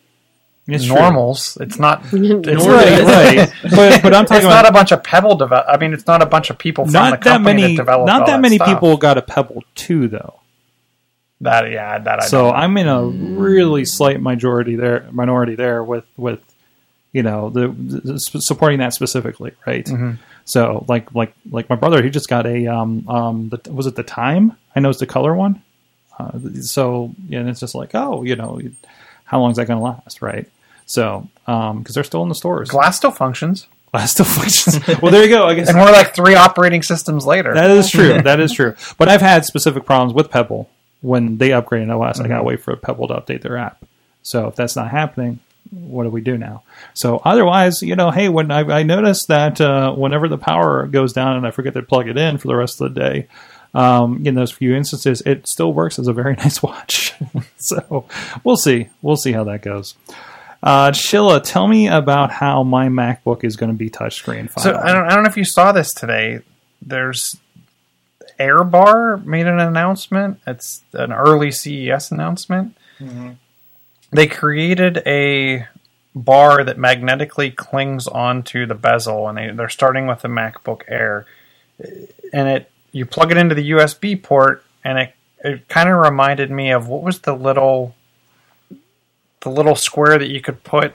normals. 0.78 1.58
It's 1.60 1.80
not. 1.80 2.04
It's, 2.14 2.66
right? 2.66 3.04
right. 3.04 3.54
But 3.64 4.02
but 4.02 4.14
I'm 4.14 4.26
talking 4.26 4.38
it's 4.38 4.46
about 4.46 4.64
not 4.64 4.70
a 4.70 4.72
bunch 4.72 4.92
of 4.92 5.04
Pebble 5.04 5.36
develop. 5.36 5.66
I 5.68 5.78
mean, 5.78 5.94
it's 5.94 6.08
not 6.08 6.22
a 6.22 6.26
bunch 6.26 6.50
of 6.50 6.58
people 6.58 6.86
from 6.86 6.94
the 6.94 7.10
not 7.10 7.22
that 7.22 7.42
many. 7.42 7.62
that 7.62 7.76
developed 7.78 8.08
Not 8.08 8.22
all 8.22 8.28
that 8.28 8.42
many 8.42 8.56
stuff. 8.56 8.68
people 8.68 8.98
got 8.98 9.18
a 9.18 9.22
Pebble 9.22 9.64
two 9.76 10.08
though. 10.08 10.40
That 11.42 11.72
yeah, 11.72 12.00
that 12.00 12.24
I 12.24 12.26
so 12.26 12.46
don't. 12.46 12.56
I'm 12.56 12.78
in 12.78 12.88
a 12.88 13.04
really 13.06 13.86
slight 13.86 14.22
majority 14.22 14.76
there, 14.76 15.08
minority 15.12 15.56
there 15.56 15.84
with 15.84 16.06
with 16.18 16.42
you 17.12 17.24
know 17.24 17.50
the, 17.50 17.70
the 17.70 18.20
supporting 18.20 18.80
that 18.80 18.94
specifically, 18.94 19.54
right? 19.66 19.86
Mm-hmm. 19.86 20.22
So 20.46 20.86
like 20.88 21.14
like 21.16 21.34
like 21.50 21.70
my 21.70 21.76
brother, 21.76 22.04
he 22.04 22.10
just 22.10 22.30
got 22.30 22.46
a 22.46 22.68
um 22.68 23.08
um 23.08 23.50
the, 23.50 23.72
was 23.72 23.88
it 23.88 23.96
the 23.96 24.04
time? 24.04 24.58
I 24.76 24.80
know 24.80 24.90
it's 24.90 25.00
the 25.00 25.06
color 25.06 25.36
one. 25.36 25.64
Uh, 26.18 26.38
so 26.62 27.16
yeah, 27.28 27.40
and 27.40 27.50
it's 27.50 27.62
just 27.62 27.76
like 27.76 27.92
oh 27.94 28.24
you 28.24 28.36
know 28.36 28.60
how 29.30 29.40
long 29.40 29.52
is 29.52 29.58
that 29.58 29.68
going 29.68 29.78
to 29.78 29.84
last, 29.84 30.24
right? 30.24 30.50
So 30.90 31.28
um 31.48 31.80
because 31.80 31.94
they're 31.96 32.04
still 32.04 32.24
in 32.24 32.30
the 32.30 32.36
stores, 32.36 32.70
Glass 32.70 32.98
still 32.98 33.12
functions, 33.12 33.68
glass 33.92 34.12
still 34.12 34.26
functions. 34.40 34.80
well, 35.02 35.12
there 35.12 35.24
you 35.24 35.30
go. 35.30 35.46
I 35.46 35.54
guess 35.54 35.70
and 35.70 35.78
we're 35.78 35.92
like 35.92 36.16
three 36.16 36.36
operating 36.36 36.82
systems 36.84 37.26
later. 37.26 37.54
that 37.54 37.70
is 37.72 37.90
true. 37.92 38.22
that 38.24 38.40
is 38.40 38.52
true. 38.52 38.74
But 38.98 39.08
I've 39.10 39.22
had 39.22 39.46
specific 39.46 39.86
problems 39.86 40.14
with 40.14 40.30
Pebble 40.32 40.70
when 41.02 41.38
they 41.38 41.54
upgrade 41.54 41.90
OS. 41.90 42.20
I 42.20 42.24
Mm-hmm. 42.24 42.32
gotta 42.32 42.44
wait 42.44 42.62
for 42.62 42.76
Pebble 42.76 43.08
to 43.10 43.14
update 43.16 43.42
their 43.42 43.58
app. 43.58 43.86
So 44.24 44.48
if 44.48 44.56
that's 44.56 44.76
not 44.76 44.90
happening, 44.92 45.40
what 45.72 46.04
do 46.04 46.10
we 46.10 46.22
do 46.22 46.38
now? 46.38 46.64
So 46.96 47.22
otherwise, 47.24 47.82
you 47.84 47.96
know, 47.96 48.10
hey, 48.12 48.28
when 48.30 48.50
I, 48.52 48.62
I 48.80 48.84
notice 48.84 49.26
that 49.28 49.62
uh, 49.62 49.94
whenever 49.94 50.28
the 50.28 50.38
power 50.40 50.88
goes 50.88 51.14
down 51.14 51.38
and 51.38 51.46
I 51.48 51.52
forget 51.52 51.74
to 51.76 51.84
plug 51.84 52.08
it 52.10 52.18
in 52.18 52.38
for 52.40 52.48
the 52.48 52.56
rest 52.56 52.82
of 52.82 52.94
the 52.94 53.00
day, 53.00 53.28
um, 53.76 54.26
in 54.26 54.34
those 54.34 54.52
few 54.52 54.76
instances, 54.76 55.22
it 55.22 55.48
still 55.48 55.72
works 55.72 56.00
as 56.00 56.08
a 56.08 56.14
very 56.14 56.36
nice 56.44 56.62
watch. 56.64 57.14
so 57.58 58.06
we'll 58.44 58.58
see. 58.58 58.90
We'll 59.04 59.16
see 59.16 59.32
how 59.32 59.44
that 59.46 59.62
goes. 59.62 59.94
Uh, 60.62 60.92
Chilla, 60.92 61.42
tell 61.42 61.68
me 61.68 61.88
about 61.88 62.32
how 62.32 62.64
my 62.64 62.88
MacBook 62.88 63.44
is 63.44 63.56
going 63.56 63.72
to 63.72 63.78
be 63.78 63.90
touchscreen. 63.90 64.52
So. 64.60 64.76
I 64.76 64.92
don't, 64.92 65.06
I 65.06 65.16
don't 65.16 65.24
know 65.24 65.30
if 65.30 65.38
you 65.38 65.46
saw 65.46 65.72
this 65.72 65.94
today. 65.94 66.40
There's 66.82 67.38
AirBar 68.40 69.24
made 69.26 69.48
an 69.48 69.60
announcement. 69.60 70.40
It's 70.46 70.82
an 70.94 71.14
early 71.14 71.52
CES 71.52 72.12
announcement. 72.12 72.76
They 74.12 74.28
created 74.28 75.02
a 75.06 75.68
bar 76.16 76.64
that 76.64 76.78
magnetically 76.78 77.52
clings 77.52 78.08
onto 78.08 78.66
the 78.66 78.76
bezel, 78.76 79.28
and 79.30 79.38
they, 79.38 79.52
they're 79.52 79.70
starting 79.70 80.08
with 80.08 80.22
the 80.22 80.28
MacBook 80.28 80.82
Air. 80.88 81.26
And 82.34 82.48
it 82.50 82.72
you 82.92 83.06
plug 83.06 83.32
it 83.32 83.38
into 83.38 83.56
the 83.56 83.72
USB 83.72 84.22
port, 84.22 84.64
and 84.84 84.98
it 84.98 85.14
it 85.42 85.68
kind 85.70 85.88
of 85.88 85.98
reminded 85.98 86.52
me 86.52 86.72
of 86.72 86.88
what 86.88 87.04
was 87.04 87.20
the 87.20 87.34
little 87.34 87.96
the 89.42 89.50
little 89.50 89.76
square 89.76 90.18
that 90.18 90.28
you 90.30 90.42
could 90.42 90.64
put 90.64 90.94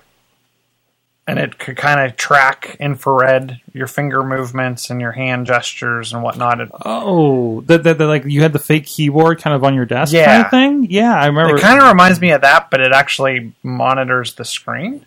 and 1.27 1.39
it 1.39 1.59
could 1.59 1.77
kind 1.79 2.01
of 2.01 2.17
track 2.19 2.77
infrared 2.79 3.59
your 3.73 3.87
finger 3.87 4.23
movements 4.23 4.91
and 4.91 5.01
your 5.01 5.13
hand 5.13 5.47
gestures 5.47 6.13
and 6.13 6.23
whatnot. 6.23 6.61
It, 6.61 6.69
Oh, 6.85 7.63
that 7.63 7.83
that 7.85 7.97
that, 7.97 8.07
like 8.07 8.25
you 8.27 8.43
had 8.43 8.53
the 8.53 8.59
fake 8.59 8.85
keyboard 8.85 9.41
kind 9.41 9.57
of 9.57 9.65
on 9.65 9.75
your 9.75 9.87
desk 9.87 10.13
kind 10.13 10.23
Yeah. 10.27 10.45
of 10.45 10.51
thing. 10.51 10.87
Yeah, 10.91 11.15
I 11.19 11.27
remember. 11.27 11.57
it 11.57 11.63
kind 11.63 11.81
of 11.81 11.89
reminds 11.89 12.21
me 12.21 12.31
of 12.33 12.43
that, 12.43 12.71
but 12.71 12.81
it 12.81 12.93
actually 12.93 13.53
monitors 13.63 14.35
the 14.35 14.45
screen. 14.45 15.07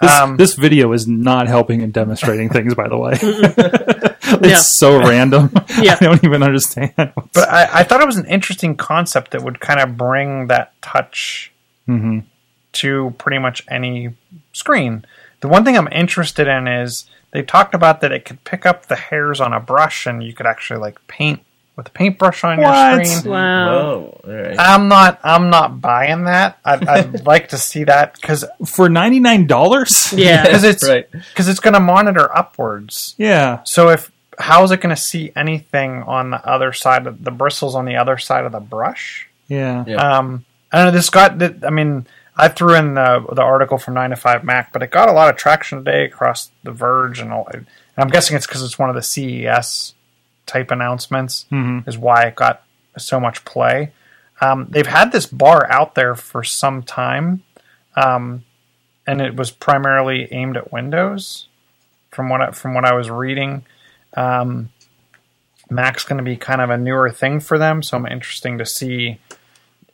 this, 0.00 0.10
um, 0.12 0.36
this 0.38 0.54
video 0.54 0.92
is 0.92 1.06
not 1.06 1.46
helping 1.48 1.82
in 1.82 1.90
demonstrating 1.90 2.48
things. 2.48 2.74
By 2.74 2.88
the 2.88 2.96
way, 2.96 3.12
it's 3.20 4.48
Yeah. 4.48 4.56
so 4.60 4.98
random. 5.06 5.50
Yeah. 5.78 5.98
I 6.00 6.04
don't 6.04 6.24
even 6.24 6.42
understand. 6.42 6.94
But 6.96 7.48
I, 7.50 7.80
I 7.80 7.82
thought 7.82 8.00
it 8.00 8.06
was 8.06 8.16
an 8.16 8.26
interesting 8.26 8.76
concept 8.76 9.32
that 9.32 9.42
would 9.42 9.60
kind 9.60 9.80
of 9.80 9.98
bring 9.98 10.46
that 10.46 10.72
touch 10.80 11.50
Mm-hmm. 11.86 12.20
To 12.74 13.14
pretty 13.18 13.38
much 13.38 13.64
any 13.68 14.10
screen. 14.52 15.04
The 15.40 15.48
one 15.48 15.64
thing 15.64 15.76
I'm 15.76 15.88
interested 15.92 16.48
in 16.48 16.66
is 16.68 17.06
they 17.32 17.42
talked 17.42 17.74
about 17.74 18.00
that 18.00 18.12
it 18.12 18.24
could 18.24 18.44
pick 18.44 18.64
up 18.66 18.86
the 18.86 18.96
hairs 18.96 19.40
on 19.40 19.52
a 19.52 19.60
brush 19.60 20.06
and 20.06 20.22
you 20.22 20.32
could 20.32 20.46
actually 20.46 20.80
like 20.80 21.04
paint 21.08 21.40
with 21.76 21.88
a 21.88 21.90
paintbrush 21.90 22.44
on 22.44 22.58
What? 22.60 22.94
your 22.96 23.04
screen. 23.04 23.32
wow. 23.32 23.66
Whoa, 23.68 24.20
all 24.24 24.32
right. 24.32 24.56
I'm 24.58 24.86
not. 24.88 25.18
I'm 25.24 25.50
not 25.50 25.80
buying 25.80 26.24
that. 26.24 26.58
I'd, 26.64 26.86
I'd 26.86 27.26
like 27.26 27.48
to 27.48 27.58
see 27.58 27.82
that 27.84 28.14
because 28.14 28.44
for 28.64 28.88
ninety 28.88 29.18
nine 29.18 29.48
dollars. 29.48 30.12
Yeah. 30.12 30.42
because 30.46 30.62
it's 30.62 30.88
Right. 30.88 31.10
because 31.10 31.48
it's 31.48 31.58
going 31.58 31.74
to 31.74 31.80
monitor 31.80 32.30
upwards. 32.36 33.16
Yeah. 33.18 33.62
So 33.64 33.88
if 33.88 34.12
how 34.38 34.62
is 34.62 34.70
it 34.70 34.80
going 34.80 34.94
to 34.94 35.00
see 35.00 35.32
anything 35.34 36.02
on 36.04 36.30
the 36.30 36.44
other 36.48 36.72
side 36.72 37.08
of 37.08 37.24
the 37.24 37.30
bristles 37.32 37.74
on 37.74 37.84
the 37.86 37.96
other 37.96 38.18
side 38.18 38.44
of 38.44 38.52
the 38.52 38.60
brush? 38.60 39.28
Yeah. 39.48 39.84
Yeah. 39.86 39.96
Um, 39.96 40.44
I 40.72 40.76
don't 40.78 40.86
know. 40.86 40.90
This 40.92 41.10
got. 41.10 41.40
th- 41.40 41.56
I 41.64 41.70
mean, 41.70 42.06
I 42.36 42.48
threw 42.48 42.74
in 42.74 42.94
the 42.94 43.24
the 43.32 43.42
article 43.42 43.78
from 43.78 43.94
Nine 43.94 44.10
to 44.10 44.16
Five 44.16 44.44
Mac, 44.44 44.72
but 44.72 44.82
it 44.82 44.90
got 44.90 45.08
a 45.08 45.12
lot 45.12 45.30
of 45.30 45.36
traction 45.36 45.78
today 45.84 46.04
across 46.04 46.50
the 46.64 46.72
Verge 46.72 47.20
and 47.20 47.32
all. 47.32 47.48
And 47.52 47.66
I'm 47.96 48.08
guessing 48.08 48.36
it's 48.36 48.46
because 48.46 48.62
it's 48.62 48.78
one 48.78 48.88
of 48.88 48.96
the 48.96 49.02
CES 49.02 49.94
type 50.46 50.70
announcements 50.70 51.46
Mhm. 51.52 51.86
is 51.88 51.96
why 51.96 52.24
it 52.24 52.34
got 52.34 52.62
so 52.98 53.18
much 53.20 53.44
play. 53.44 53.92
Um, 54.40 54.66
they've 54.68 54.86
had 54.86 55.12
this 55.12 55.26
bar 55.26 55.70
out 55.70 55.94
there 55.94 56.14
for 56.16 56.42
some 56.42 56.82
time, 56.82 57.42
um, 57.96 58.44
and 59.06 59.20
it 59.20 59.36
was 59.36 59.50
primarily 59.52 60.30
aimed 60.32 60.56
at 60.56 60.72
Windows. 60.72 61.46
From 62.10 62.28
what 62.28 62.40
I, 62.42 62.50
from 62.50 62.74
what 62.74 62.84
I 62.84 62.94
was 62.94 63.10
reading, 63.10 63.64
um, 64.16 64.70
Mac's 65.70 66.04
going 66.04 66.18
to 66.18 66.24
be 66.24 66.36
kind 66.36 66.60
of 66.60 66.68
a 66.70 66.76
newer 66.76 67.10
thing 67.10 67.40
for 67.40 67.58
them, 67.58 67.82
so 67.82 67.96
I'm 67.96 68.06
interesting 68.06 68.58
to 68.58 68.66
see 68.66 69.18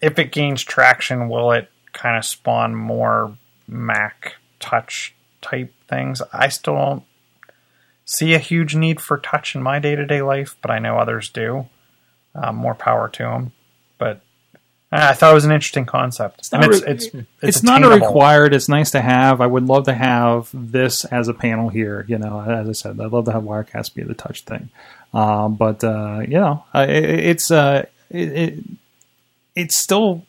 if 0.00 0.18
it 0.18 0.32
gains 0.32 0.62
traction. 0.62 1.28
Will 1.28 1.52
it 1.52 1.70
kind 1.92 2.16
of 2.16 2.24
spawn 2.24 2.74
more 2.74 3.36
Mac 3.66 4.36
Touch 4.58 5.14
type 5.40 5.72
things? 5.88 6.22
I 6.32 6.48
still 6.48 6.74
don't 6.74 7.02
see 8.04 8.34
a 8.34 8.38
huge 8.38 8.74
need 8.74 9.00
for 9.00 9.18
touch 9.18 9.54
in 9.54 9.62
my 9.62 9.78
day 9.78 9.94
to 9.94 10.04
day 10.04 10.22
life, 10.22 10.56
but 10.60 10.70
I 10.70 10.78
know 10.78 10.98
others 10.98 11.28
do. 11.28 11.66
Um, 12.34 12.56
more 12.56 12.74
power 12.74 13.08
to 13.08 13.22
them. 13.24 13.52
but 13.98 14.20
uh, 14.92 15.08
I 15.10 15.12
thought 15.14 15.30
it 15.30 15.34
was 15.34 15.44
an 15.44 15.52
interesting 15.52 15.86
concept. 15.86 16.48
and 16.52 16.62
not 16.62 16.70
it's, 16.70 16.82
re- 16.82 16.92
it's 16.92 17.04
it's 17.06 17.26
It's, 17.42 17.62
not 17.62 17.84
a 17.84 17.88
required. 17.88 18.54
It's 18.54 18.68
nice 18.68 18.90
to 18.92 19.00
have. 19.00 19.40
I 19.40 19.46
would 19.46 19.66
love 19.66 19.84
to 19.84 19.94
have 19.94 20.50
this 20.52 21.04
as 21.04 21.28
a 21.28 21.34
panel 21.34 21.68
here. 21.68 22.04
You 22.08 22.18
know, 22.18 22.40
as 22.40 22.68
I 22.68 22.72
said, 22.72 23.00
I'd 23.00 23.12
love 23.12 23.26
to 23.26 23.32
have 23.32 23.44
Wirecast 23.44 23.94
be 23.94 24.02
the 24.02 24.14
touch 24.14 24.42
thing. 24.42 24.70
Um, 25.14 25.54
but 25.54 25.82
uh, 25.84 26.20
you 26.20 26.38
know, 26.38 26.64
it, 26.74 27.04
it's 27.04 27.50
uh, 27.50 27.86
it, 28.10 28.28
it, 28.32 28.64
it's 29.54 29.78
still. 29.78 30.24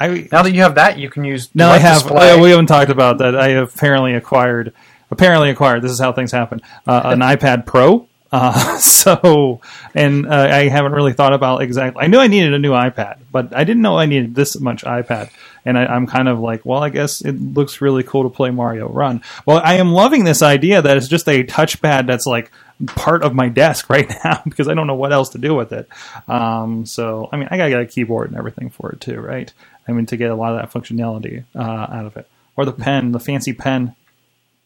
I 0.00 0.28
Now 0.32 0.42
that 0.42 0.52
you 0.52 0.62
have 0.62 0.74
that, 0.76 0.98
you 0.98 1.10
can 1.10 1.24
use 1.24 1.50
Now 1.54 1.70
I 1.70 1.78
have. 1.78 2.02
display. 2.02 2.40
we 2.40 2.50
haven't 2.50 2.66
talked 2.66 2.90
about 2.90 3.18
that. 3.18 3.36
I 3.36 3.48
apparently 3.48 4.14
acquired. 4.14 4.72
Apparently 5.10 5.50
acquired. 5.50 5.82
This 5.82 5.90
is 5.92 6.00
how 6.00 6.12
things 6.12 6.32
happen. 6.32 6.60
Uh, 6.86 7.02
an 7.04 7.18
iPad 7.34 7.66
Pro. 7.66 8.06
Uh, 8.32 8.78
so, 8.78 9.60
and 9.94 10.26
uh, 10.26 10.48
I 10.50 10.68
haven't 10.68 10.92
really 10.92 11.12
thought 11.12 11.32
about 11.32 11.62
exactly. 11.62 12.02
I 12.02 12.06
knew 12.06 12.18
I 12.18 12.28
needed 12.28 12.54
a 12.54 12.58
new 12.58 12.70
iPad, 12.70 13.18
but 13.30 13.54
I 13.54 13.64
didn't 13.64 13.82
know 13.82 13.98
I 13.98 14.06
needed 14.06 14.34
this 14.34 14.58
much 14.58 14.84
iPad. 14.84 15.30
And 15.64 15.76
I, 15.76 15.84
I'm 15.86 16.06
kind 16.06 16.28
of 16.28 16.38
like, 16.40 16.64
well, 16.64 16.82
I 16.82 16.88
guess 16.88 17.20
it 17.20 17.32
looks 17.32 17.80
really 17.82 18.02
cool 18.02 18.22
to 18.22 18.30
play 18.30 18.50
Mario 18.50 18.88
Run. 18.88 19.22
Well, 19.44 19.60
I 19.62 19.74
am 19.74 19.92
loving 19.92 20.24
this 20.24 20.42
idea 20.42 20.80
that 20.80 20.96
it's 20.96 21.08
just 21.08 21.28
a 21.28 21.44
touchpad 21.44 22.06
that's 22.06 22.24
like 22.24 22.50
part 22.86 23.22
of 23.24 23.34
my 23.34 23.48
desk 23.48 23.90
right 23.90 24.08
now 24.24 24.40
because 24.44 24.68
I 24.68 24.74
don't 24.74 24.86
know 24.86 24.94
what 24.94 25.12
else 25.12 25.30
to 25.30 25.38
do 25.38 25.54
with 25.54 25.72
it. 25.72 25.88
Um, 26.28 26.86
so, 26.86 27.28
I 27.32 27.36
mean, 27.36 27.48
I 27.50 27.56
gotta 27.56 27.70
get 27.70 27.80
a 27.80 27.86
keyboard 27.86 28.30
and 28.30 28.38
everything 28.38 28.70
for 28.70 28.92
it 28.92 29.00
too, 29.00 29.20
right? 29.20 29.52
I 29.90 29.92
mean, 29.92 30.06
to 30.06 30.16
get 30.16 30.30
a 30.30 30.34
lot 30.34 30.52
of 30.52 30.60
that 30.60 30.72
functionality 30.72 31.44
uh, 31.54 31.60
out 31.60 32.06
of 32.06 32.16
it, 32.16 32.26
or 32.56 32.64
the 32.64 32.72
pen, 32.72 33.12
the 33.12 33.20
fancy 33.20 33.52
pen, 33.52 33.94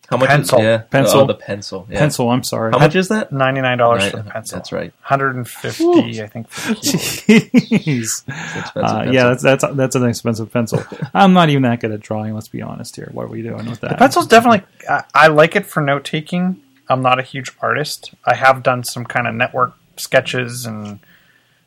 How 0.09 0.16
much? 0.18 0.29
Pencil. 0.29 0.59
Is, 0.59 0.64
yeah. 0.64 0.79
Pencil. 0.79 1.20
Oh, 1.20 1.27
the 1.27 1.35
pencil. 1.35 1.87
Yeah. 1.91 1.99
pencil. 1.99 2.31
I'm 2.31 2.45
sorry. 2.45 2.72
How 2.72 2.79
much 2.79 2.95
is 2.95 3.09
that? 3.09 3.33
ninety 3.33 3.61
nine 3.62 3.79
dollars 3.79 4.03
Right, 4.03 4.11
for 4.11 4.16
the 4.18 4.31
pencil. 4.31 4.59
That's 4.59 4.70
right. 4.72 4.93
Hundred 5.01 5.37
and 5.37 5.49
fifty, 5.49 6.22
I 6.22 6.27
think. 6.27 6.51
Jeez. 6.51 8.22
Expensive 8.29 8.77
Uh, 8.77 9.05
yeah, 9.11 9.25
that's 9.29 9.43
that's 9.43 9.64
that's 9.72 9.97
an 9.97 10.05
expensive 10.07 10.53
pencil. 10.53 10.85
I'm 11.14 11.33
not 11.33 11.49
even 11.49 11.62
that 11.62 11.81
good 11.81 11.91
at 11.93 12.01
drawing. 12.01 12.35
Let's 12.35 12.49
be 12.49 12.62
honest 12.62 12.97
here. 12.97 13.09
What 13.12 13.25
are 13.25 13.29
we 13.29 13.43
doing 13.43 13.68
with 13.68 13.81
that? 13.81 13.91
The 13.91 13.97
pencil's 13.97 14.27
definitely. 14.27 14.62
I, 14.89 15.05
I 15.14 15.27
like 15.29 15.57
it 15.57 15.66
for 15.66 15.81
note 15.81 16.05
taking. 16.05 16.61
I'm 16.89 17.01
not 17.01 17.18
a 17.18 17.22
huge 17.22 17.51
artist. 17.62 18.12
I 18.27 18.35
have 18.35 18.62
done 18.62 18.85
some 18.85 19.07
kind 19.07 19.27
of 19.27 19.35
network 19.35 19.72
sketches, 19.97 20.66
and 20.66 21.01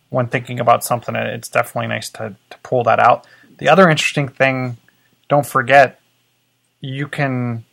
when 0.09 0.27
thinking 0.27 0.59
about 0.59 0.83
something, 0.83 1.15
it's 1.15 1.49
definitely 1.49 1.87
nice 1.87 2.09
to, 2.11 2.35
to 2.51 2.57
pull 2.59 2.83
that 2.83 2.99
out. 2.99 3.25
The 3.57 3.69
other 3.69 3.89
interesting 3.89 4.27
thing, 4.27 4.77
don't 5.29 5.45
forget, 5.45 5.99
you 6.81 7.07
can 7.07 7.65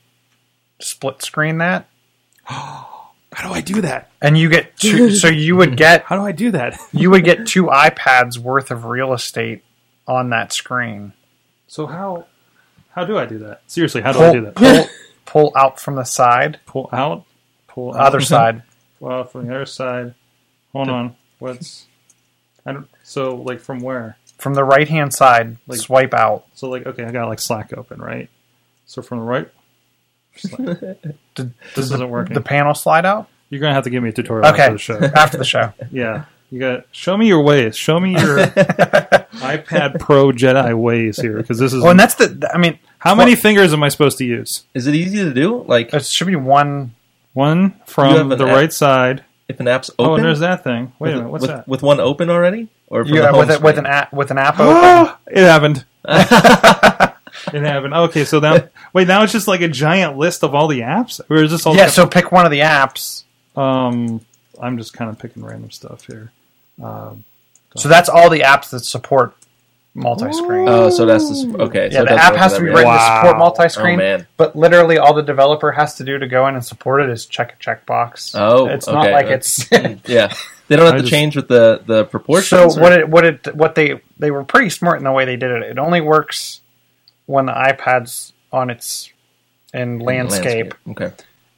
split 0.80 1.22
screen 1.22 1.58
that, 1.58 1.88
How 2.44 3.48
do 3.48 3.52
I 3.52 3.60
do 3.62 3.80
that? 3.80 4.10
and 4.22 4.38
you 4.38 4.48
get 4.48 4.76
two. 4.76 5.10
so 5.14 5.26
you 5.28 5.56
would 5.56 5.76
get 5.76 6.04
How 6.04 6.16
do 6.16 6.22
I 6.24 6.30
do 6.32 6.52
that? 6.52 6.78
you 6.92 7.10
would 7.10 7.24
get 7.24 7.46
two 7.48 7.64
iPads 7.64 8.38
worth 8.38 8.70
of 8.70 8.84
real 8.84 9.12
estate 9.12 9.64
on 10.06 10.30
that 10.30 10.52
screen. 10.52 11.12
So 11.66 11.86
how 11.86 12.26
how 12.90 13.04
do 13.04 13.18
I 13.18 13.26
do 13.26 13.38
that? 13.38 13.62
Seriously, 13.66 14.02
how 14.02 14.12
do 14.12 14.20
I 14.20 14.32
do 14.32 14.40
that? 14.42 14.54
pull, 14.54 14.86
pull 15.26 15.52
out 15.56 15.80
from 15.80 15.96
the 15.96 16.04
side, 16.04 16.60
Pull 16.66 16.88
out, 16.92 17.24
pull 17.66 17.92
out. 17.94 18.00
other 18.06 18.20
side. 18.20 18.62
Pull 19.00 19.10
out 19.10 19.32
from 19.32 19.46
the 19.48 19.54
other 19.54 19.66
side. 19.66 20.14
Hold 20.72 20.88
on. 20.88 21.16
What's 21.40 21.86
I 22.64 22.72
don't. 22.72 22.88
So 23.02 23.34
like 23.34 23.58
from 23.60 23.80
where? 23.80 24.16
From 24.38 24.54
the 24.54 24.64
right 24.64 24.88
hand 24.88 25.14
side, 25.14 25.56
Like- 25.66 25.78
swipe 25.80 26.14
out. 26.14 26.44
So 26.54 26.68
like 26.68 26.86
okay, 26.86 27.04
I 27.04 27.10
got 27.12 27.28
like 27.28 27.40
Slack 27.40 27.72
open, 27.76 28.00
right? 28.00 28.28
So 28.86 29.00
from 29.02 29.18
the 29.18 29.24
right. 29.24 29.48
Slack. 30.36 30.80
Did, 31.34 31.54
This 31.74 31.86
isn't 31.86 32.08
working. 32.10 32.34
the 32.34 32.40
panel 32.40 32.74
slide 32.74 33.06
out? 33.06 33.28
You're 33.50 33.60
gonna 33.60 33.74
have 33.74 33.84
to 33.84 33.90
give 33.90 34.02
me 34.02 34.08
a 34.08 34.12
tutorial 34.12 34.46
Okay. 34.52 34.62
after 34.62 34.72
the 34.72 34.78
show. 34.78 34.98
After 35.16 35.38
the 35.38 35.44
show. 35.44 35.72
Yeah, 35.92 36.24
you 36.50 36.58
got 36.60 36.86
show 36.92 37.16
me 37.16 37.26
your 37.28 37.42
ways. 37.42 37.76
Show 37.76 38.00
me 38.00 38.12
your 38.12 38.38
iPad 38.38 39.98
Pro 40.00 40.30
Jedi 40.32 40.74
ways 40.76 41.18
here, 41.20 41.36
because 41.36 41.58
this 41.58 41.72
is 41.72 41.82
Well, 41.82 41.90
and 41.92 42.00
that's 42.00 42.14
the. 42.16 42.50
I 42.52 42.58
mean, 42.58 42.78
how 42.98 43.14
many 43.14 43.34
fingers 43.36 43.72
am 43.72 43.82
I 43.82 43.88
supposed 43.88 44.18
to 44.18 44.24
use? 44.24 44.64
Is 44.74 44.86
it 44.86 44.94
easy 44.94 45.18
to 45.18 45.32
do? 45.32 45.62
Like, 45.64 45.92
it 45.94 46.04
should 46.04 46.26
be 46.26 46.36
one. 46.36 46.94
One 47.32 47.80
from 47.86 48.28
the 48.28 48.36
app- 48.46 48.54
right 48.54 48.72
side. 48.72 49.24
If 49.48 49.60
an 49.60 49.68
app's 49.68 49.90
Oh, 49.98 50.04
open, 50.04 50.16
and 50.16 50.24
there's 50.24 50.40
that 50.40 50.64
thing. 50.64 50.92
Wait 50.98 51.10
a 51.10 51.12
with, 51.12 51.16
minute, 51.16 51.30
what's 51.30 51.42
with, 51.42 51.50
that? 51.50 51.68
with 51.68 51.82
one 51.82 52.00
open 52.00 52.30
already, 52.30 52.68
or 52.88 53.04
from 53.04 53.14
Yeah, 53.14 53.22
the 53.22 53.28
home 53.28 53.38
with 53.40 53.50
it, 53.50 53.60
with 53.62 53.78
an 53.78 53.86
app 53.86 54.12
with 54.12 54.30
an 54.30 54.38
app 54.38 54.58
open. 54.58 55.14
it 55.26 55.38
happened. 55.44 55.84
it 57.52 57.62
happened. 57.62 57.94
Okay, 57.94 58.24
so 58.24 58.40
now 58.40 58.68
wait, 58.92 59.08
now 59.08 59.22
it's 59.22 59.32
just 59.32 59.48
like 59.48 59.60
a 59.60 59.68
giant 59.68 60.16
list 60.16 60.42
of 60.44 60.54
all 60.54 60.68
the 60.68 60.80
apps, 60.80 61.20
or 61.30 61.42
is 61.42 61.50
this 61.50 61.66
all? 61.66 61.76
yeah, 61.76 61.88
so 61.88 62.06
pick 62.06 62.32
one 62.32 62.44
of 62.46 62.50
the 62.52 62.60
apps. 62.60 63.24
um, 63.56 64.20
I'm 64.60 64.78
just 64.78 64.92
kind 64.94 65.10
of 65.10 65.18
picking 65.18 65.44
random 65.44 65.70
stuff 65.70 66.06
here. 66.06 66.30
So 67.76 67.88
that's 67.88 68.08
all 68.08 68.30
the 68.30 68.40
apps 68.40 68.70
that 68.70 68.80
support 68.84 69.34
multi-screen. 69.94 70.68
Oh, 70.68 70.90
so 70.90 71.06
that's 71.06 71.28
the, 71.28 71.34
sp- 71.38 71.60
okay. 71.60 71.84
yeah, 71.90 71.98
so 71.98 72.04
the 72.04 72.10
does 72.10 72.18
app 72.18 72.34
has 72.36 72.52
to 72.54 72.60
be 72.60 72.66
every 72.68 72.74
written 72.80 72.92
app. 72.92 73.22
to 73.22 73.28
support 73.28 73.38
multi-screen. 73.38 73.94
Oh, 73.94 74.02
man. 74.02 74.26
But 74.36 74.56
literally, 74.56 74.98
all 74.98 75.14
the 75.14 75.22
developer 75.22 75.72
has 75.72 75.94
to 75.96 76.04
do 76.04 76.18
to 76.18 76.26
go 76.26 76.46
in 76.48 76.54
and 76.54 76.64
support 76.64 77.00
it 77.02 77.10
is 77.10 77.26
check 77.26 77.52
a 77.54 77.56
checkbox. 77.62 78.32
Oh, 78.38 78.66
it's 78.66 78.86
not 78.86 79.06
okay. 79.06 79.12
like 79.12 79.26
it's. 79.26 79.70
Yeah, 80.08 80.34
they 80.68 80.76
don't 80.76 80.86
have 80.86 80.94
I 80.94 80.96
to 80.98 81.02
just- 81.02 81.12
change 81.12 81.36
with 81.36 81.48
the 81.48 81.82
the 81.86 82.04
so 82.04 82.08
proportions. 82.10 82.76
or- 82.76 82.80
what 82.80 82.92
it 82.92 83.08
what 83.08 83.24
it 83.24 83.54
what 83.54 83.74
they 83.74 84.00
they 84.18 84.30
were 84.30 84.44
pretty 84.44 84.70
smart 84.70 84.98
in 84.98 85.04
the 85.04 85.12
way 85.12 85.24
they 85.24 85.36
did 85.36 85.50
it. 85.50 85.62
It 85.62 85.78
only 85.78 86.00
works 86.00 86.60
when 87.26 87.46
the 87.46 87.52
iPad's 87.52 88.32
on 88.52 88.70
its 88.70 89.10
in 89.72 89.98
landscape. 89.98 90.74
Okay. 90.90 91.10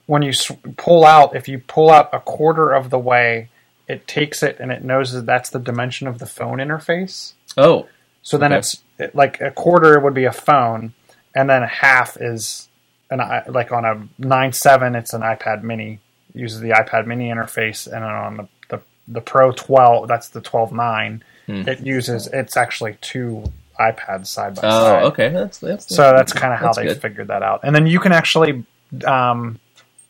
when 0.06 0.22
you 0.22 0.30
s- 0.30 0.50
pull 0.76 1.04
out, 1.04 1.34
if 1.36 1.48
you 1.48 1.58
pull 1.58 1.90
out 1.90 2.08
a 2.12 2.20
quarter 2.20 2.72
of 2.72 2.88
the 2.90 2.98
way, 2.98 3.48
it 3.88 4.06
takes 4.06 4.42
it 4.42 4.56
and 4.60 4.70
it 4.72 4.82
knows 4.84 5.12
that 5.12 5.26
that's 5.26 5.50
the 5.50 5.58
dimension 5.58 6.06
of 6.06 6.18
the 6.18 6.26
phone 6.26 6.58
interface. 6.58 7.32
Oh, 7.56 7.86
So 8.26 8.38
then 8.38 8.52
Okay. 8.52 8.58
it's 8.58 8.82
it- 8.98 9.14
like 9.14 9.40
a 9.40 9.52
quarter 9.52 10.00
would 10.00 10.12
be 10.14 10.24
a 10.24 10.32
phone, 10.32 10.92
and 11.32 11.48
then 11.48 11.62
a 11.62 11.68
half 11.68 12.16
is 12.20 12.66
an 13.08 13.20
like 13.46 13.70
on 13.70 13.84
a 13.84 14.08
nine 14.18 14.52
seven, 14.52 14.96
it's 14.96 15.12
an 15.14 15.22
iPad 15.22 15.62
Mini. 15.62 16.00
Uses 16.34 16.58
the 16.60 16.70
iPad 16.70 17.06
Mini 17.06 17.30
interface, 17.30 17.86
and 17.86 18.02
then 18.02 18.10
on 18.26 18.36
the 18.36 18.48
the, 18.68 18.80
the 19.06 19.20
Pro 19.20 19.52
twelve, 19.52 20.08
that's 20.08 20.28
the 20.30 20.40
twelve 20.40 20.72
nine. 20.72 21.22
Hmm. 21.46 21.68
It 21.68 21.78
uses 21.86 22.26
it's 22.26 22.56
actually 22.56 22.98
two 23.00 23.44
iPads 23.78 24.26
side 24.26 24.56
by 24.56 24.62
oh, 24.64 24.70
side. 24.70 25.02
Oh, 25.02 25.06
okay. 25.06 25.28
That's 25.28 25.58
that's 25.58 25.94
So 25.94 26.02
that's 26.16 26.32
kind 26.32 26.52
of 26.52 26.58
how 26.58 26.72
they 26.72 26.86
good. 26.88 27.00
figured 27.00 27.28
that 27.28 27.44
out. 27.44 27.60
And 27.62 27.76
then 27.76 27.86
you 27.86 28.00
can 28.00 28.10
actually 28.10 28.64
um, 29.04 29.60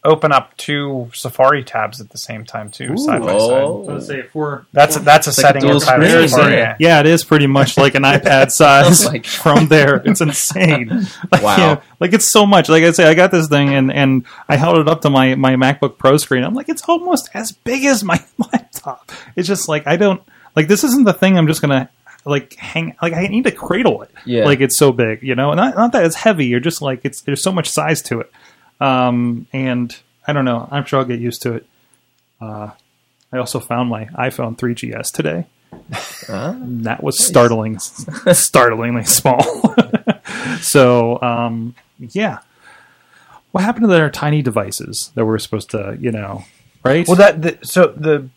open 0.06 0.32
up 0.32 0.56
two 0.56 1.10
Safari 1.12 1.62
tabs 1.62 2.00
at 2.00 2.10
the 2.10 2.18
same 2.18 2.44
time 2.44 2.70
too, 2.70 2.96
side 2.96 3.20
by 3.20 3.32
oh. 3.32 3.48
side. 3.48 3.62
Oh, 3.62 3.76
Let's 3.82 4.06
say 4.06 4.22
four. 4.22 4.66
That's 4.72 4.96
that's 4.98 5.26
a 5.26 5.30
It's 5.30 5.38
like 5.38 5.44
a 5.44 5.46
setting 5.48 5.62
dual 5.62 5.74
inside 5.74 6.30
screen, 6.30 6.52
yeah. 6.52 6.76
Yeah, 6.78 7.00
it 7.00 7.06
is 7.06 7.24
pretty 7.24 7.46
much 7.46 7.76
like 7.76 7.94
an 7.94 8.02
iPad 8.04 8.50
size 8.50 9.06
Oh 9.06 9.20
from 9.24 9.68
there. 9.68 9.96
It's 10.04 10.20
insane. 10.20 11.06
Like, 11.32 11.42
Wow. 11.42 11.56
you 11.56 11.62
know, 11.62 11.82
like 12.00 12.12
it's 12.12 12.30
so 12.30 12.46
much. 12.46 12.68
Like 12.68 12.84
I 12.84 12.92
say, 12.92 13.04
I 13.04 13.14
got 13.14 13.30
this 13.30 13.48
thing 13.48 13.74
and 13.74 13.92
and 13.92 14.24
I 14.48 14.56
held 14.56 14.78
it 14.78 14.88
up 14.88 15.02
to 15.02 15.10
my 15.10 15.34
my 15.34 15.56
MacBook 15.56 15.98
Pro 15.98 16.16
screen. 16.16 16.44
I'm 16.44 16.54
like, 16.54 16.68
it's 16.68 16.82
almost 16.88 17.28
as 17.34 17.52
big 17.52 17.84
as 17.84 18.04
my 18.04 18.22
laptop. 18.38 19.10
It's 19.34 19.48
just 19.48 19.68
like 19.68 19.86
I 19.86 19.96
don't 19.96 20.22
like 20.54 20.68
this. 20.68 20.84
Isn't 20.84 21.04
the 21.04 21.12
thing 21.12 21.36
I'm 21.36 21.46
just 21.46 21.60
gonna 21.60 21.90
like 22.26 22.54
hang 22.56 22.96
like 23.00 23.12
I 23.12 23.28
need 23.28 23.44
to 23.44 23.52
cradle 23.52 24.02
it. 24.02 24.10
Yeah. 24.24 24.44
Like 24.44 24.60
it's 24.60 24.76
so 24.76 24.92
big, 24.92 25.22
you 25.22 25.34
know. 25.34 25.54
Not 25.54 25.76
not 25.76 25.92
that 25.92 26.04
it's 26.04 26.16
heavy. 26.16 26.46
You're 26.46 26.60
just 26.60 26.82
like 26.82 27.00
it's 27.04 27.22
there's 27.22 27.42
so 27.42 27.52
much 27.52 27.68
size 27.68 28.02
to 28.02 28.20
it. 28.20 28.32
Um, 28.80 29.46
and 29.52 29.96
I 30.26 30.32
don't 30.32 30.44
know. 30.44 30.68
I'm 30.70 30.84
sure 30.84 30.98
I'll 31.00 31.04
get 31.04 31.20
used 31.20 31.42
to 31.42 31.54
it. 31.54 31.66
Uh, 32.40 32.70
I 33.32 33.38
also 33.38 33.60
found 33.60 33.88
my 33.90 34.04
iPhone 34.06 34.56
3GS 34.56 35.12
today. 35.12 35.46
Ah. 36.28 36.56
That 36.60 37.02
was 37.02 37.22
startling, 37.24 37.78
startlingly 38.32 39.04
small. 39.04 39.42
so, 40.60 41.20
um, 41.22 41.74
yeah. 41.98 42.38
What 43.52 43.64
happened 43.64 43.84
to 43.84 43.88
their 43.88 44.10
tiny 44.10 44.42
devices 44.42 45.10
that 45.14 45.24
we 45.24 45.30
were 45.30 45.38
supposed 45.38 45.70
to, 45.70 45.96
you 46.00 46.12
know, 46.12 46.44
right? 46.84 47.06
Well, 47.06 47.16
that 47.16 47.42
the, 47.42 47.58
so 47.62 47.88
the 47.96 48.28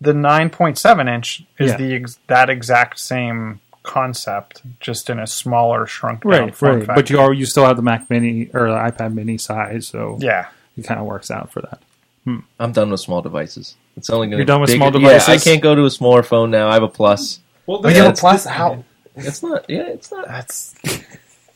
the 0.00 0.14
nine 0.14 0.50
point 0.50 0.76
seven 0.78 1.08
inch 1.08 1.44
is 1.58 1.70
Yeah. 1.72 1.76
the 1.76 1.94
ex, 1.94 2.18
that 2.26 2.50
exact 2.50 2.98
same 2.98 3.60
concept, 3.84 4.62
just 4.80 5.08
in 5.08 5.20
a 5.20 5.26
smaller, 5.26 5.86
shrunk 5.86 6.22
down 6.24 6.30
right, 6.32 6.54
form 6.56 6.78
right. 6.78 6.86
factor. 6.86 7.00
But 7.02 7.10
you 7.10 7.20
are 7.20 7.32
you 7.32 7.46
still 7.46 7.64
have 7.64 7.76
the 7.76 7.82
Mac 7.82 8.10
Mini 8.10 8.50
or 8.52 8.68
the 8.70 8.76
iPad 8.76 9.14
Mini 9.14 9.38
size, 9.38 9.86
so 9.86 10.18
yeah. 10.20 10.48
it 10.76 10.82
kind 10.82 10.98
of 10.98 11.06
works 11.06 11.30
out 11.30 11.52
for 11.52 11.60
that. 11.62 11.80
Hmm. 12.24 12.38
I'm 12.58 12.72
done 12.72 12.90
with 12.90 13.00
small 13.00 13.22
devices. 13.22 13.76
It's 13.96 14.10
only 14.10 14.26
going 14.26 14.38
You're 14.38 14.46
done 14.46 14.60
with 14.60 14.70
bigger- 14.70 14.90
small 14.90 15.00
Yeah, 15.00 15.22
I 15.28 15.36
can't 15.38 15.62
go 15.62 15.74
to 15.76 15.84
a 15.84 15.90
smaller 15.90 16.22
phone 16.24 16.50
now. 16.50 16.68
I 16.68 16.74
have 16.74 16.82
a 16.82 16.88
plus. 16.88 17.38
Well, 17.66 17.80
But 17.80 17.92
Yeah, 17.92 17.98
you 17.98 18.02
have 18.04 18.14
a 18.14 18.16
plus. 18.16 18.44
How 18.44 18.84
It's 19.14 19.42
not. 19.42 19.66
Yeah, 19.70 19.86
it's 19.88 20.10
not. 20.10 20.26
that's 20.26 20.74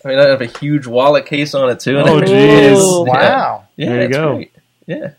I 0.05 0.09
mean, 0.09 0.19
I 0.19 0.29
have 0.29 0.41
a 0.41 0.47
huge 0.47 0.87
wallet 0.87 1.27
case 1.27 1.55
on 1.55 1.69
it 1.71 1.81
too. 1.81 1.99
and 1.99 2.09
Oh, 2.09 2.21
jeez. 2.21 3.07
Wow. 3.09 3.65
Yeah, 3.77 3.89
There 3.89 4.03
you 4.03 4.09
go. 4.09 4.35
great. 4.37 4.53
Yeah, 4.87 5.11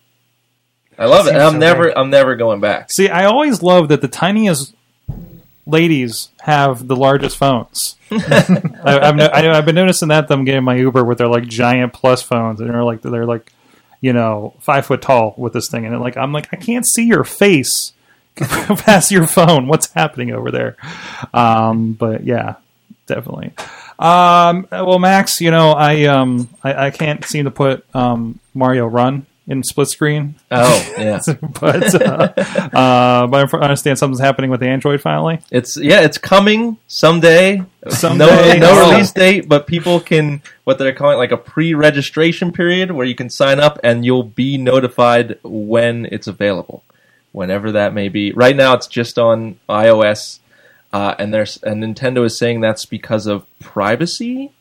I 0.97 1.05
love 1.05 1.25
it. 1.25 1.29
Seems 1.31 1.35
And 1.35 1.43
I'm 1.43 1.53
so 1.53 1.57
never. 1.59 1.83
big. 1.85 1.93
I'm 1.97 2.09
never 2.09 2.35
going 2.35 2.61
back. 2.61 2.91
See, 2.91 3.09
I 3.09 3.25
always 3.25 3.61
love 3.61 3.89
that 3.89 4.01
the 4.01 4.07
tiniest 4.07 4.73
ladies 5.69 6.29
have 6.41 6.87
the 6.87 6.95
largest 6.95 7.37
phones. 7.37 7.95
I, 8.11 8.73
I've, 8.83 9.15
no, 9.15 9.25
I, 9.25 9.57
I've 9.57 9.65
been 9.65 9.75
noticing 9.75 10.07
that 10.09 10.27
them 10.27 10.45
getting 10.45 10.63
my 10.63 10.75
Uber 10.75 11.03
with 11.03 11.19
their 11.19 11.27
like 11.27 11.47
giant 11.47 11.93
plus 11.93 12.21
phones, 12.21 12.59
and 12.59 12.69
they're 12.69 12.83
like 12.83 13.01
they're 13.01 13.25
like, 13.25 13.51
you 14.01 14.13
know, 14.13 14.53
five 14.59 14.85
foot 14.85 15.01
tall 15.01 15.33
with 15.37 15.53
this 15.53 15.69
thing, 15.69 15.85
and 15.85 15.99
like 15.99 16.17
I'm 16.17 16.31
like 16.31 16.49
I 16.51 16.57
can't 16.57 16.87
see 16.87 17.05
your 17.05 17.23
face 17.23 17.93
past 18.35 19.11
your 19.11 19.27
phone. 19.27 19.67
What's 19.67 19.93
happening 19.93 20.31
over 20.31 20.51
there? 20.51 20.77
Um, 21.33 21.93
but 21.93 22.23
yeah, 22.23 22.55
definitely. 23.05 23.53
Um, 23.99 24.67
well, 24.71 24.99
Max, 24.99 25.41
you 25.41 25.51
know, 25.51 25.71
I 25.71 26.05
um, 26.05 26.49
I, 26.63 26.87
I 26.87 26.89
can't 26.91 27.23
seem 27.25 27.45
to 27.45 27.51
put 27.51 27.83
um, 27.93 28.39
Mario 28.53 28.85
Run 28.87 29.25
in 29.49 29.63
split 29.63 29.87
screen, 29.89 30.35
Oh 30.51 30.93
yeah, 30.97 31.19
but 31.59 32.01
uh, 32.01 32.33
uh, 32.77 33.27
but 33.27 33.53
I 33.53 33.57
understand 33.57 33.97
something's 33.97 34.21
happening 34.21 34.51
with 34.51 34.59
the 34.59 34.67
Android 34.67 35.01
finally. 35.01 35.39
it's 35.51 35.75
yeah, 35.75 36.01
it's 36.01 36.17
coming 36.19 36.77
someday. 36.87 37.63
Someday. 37.89 38.59
no, 38.59 38.67
no 38.67 38.71
Oh. 38.81 38.91
release 38.91 39.11
date, 39.11 39.49
but 39.49 39.65
people 39.67 39.99
can 39.99 40.41
what 40.65 40.77
they're 40.77 40.93
calling 40.93 41.17
like 41.17 41.31
a 41.31 41.37
pre-registration 41.37 42.51
period 42.51 42.91
where 42.91 43.05
you 43.07 43.15
can 43.15 43.29
sign 43.29 43.59
up 43.59 43.79
and 43.83 44.05
you'll 44.05 44.23
be 44.23 44.57
notified 44.57 45.39
when 45.43 46.05
it's 46.11 46.27
available, 46.27 46.83
whenever 47.31 47.71
that 47.71 47.93
may 47.93 48.07
be. 48.07 48.31
Right 48.31 48.55
now, 48.55 48.73
it's 48.75 48.85
just 48.87 49.17
on 49.17 49.57
iOS, 49.67 50.39
uh, 50.93 51.15
and 51.17 51.33
there's 51.33 51.57
and 51.63 51.83
Nintendo 51.83 52.23
is 52.25 52.37
saying 52.37 52.61
that's 52.61 52.85
because 52.85 53.25
of 53.25 53.45
privacy 53.59 54.51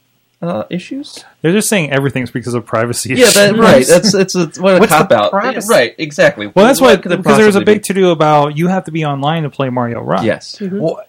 uh, 0.40 0.64
issues. 0.70 1.24
They're 1.42 1.52
just 1.52 1.68
saying 1.68 1.90
everything's 1.90 2.30
because 2.30 2.54
of 2.54 2.64
privacy. 2.64 3.14
Yeah, 3.14 3.30
that, 3.32 3.56
right. 3.56 3.86
That's 3.88 4.14
it's 4.14 4.34
a 4.34 4.46
what 4.60 4.76
a 4.76 4.78
What's 4.80 4.92
the 4.92 4.98
cop 4.98 5.12
out. 5.12 5.30
privacy? 5.30 5.66
Right, 5.68 5.94
exactly. 5.98 6.46
well, 6.46 6.64
that's 6.66 6.80
What 6.80 6.90
what 6.96 7.02
could 7.02 7.12
it 7.12 7.16
because 7.18 7.36
there's 7.38 7.56
a 7.56 7.60
big 7.60 7.82
to 7.84 7.94
do 7.94 8.10
about 8.10 8.56
you 8.56 8.68
have 8.68 8.84
to 8.84 8.90
be 8.92 9.04
online 9.04 9.42
to 9.42 9.50
play 9.50 9.68
Mario 9.70 10.00
Run. 10.00 10.20
be? 10.22 10.26
yes. 10.26 10.60
Well, 10.60 11.02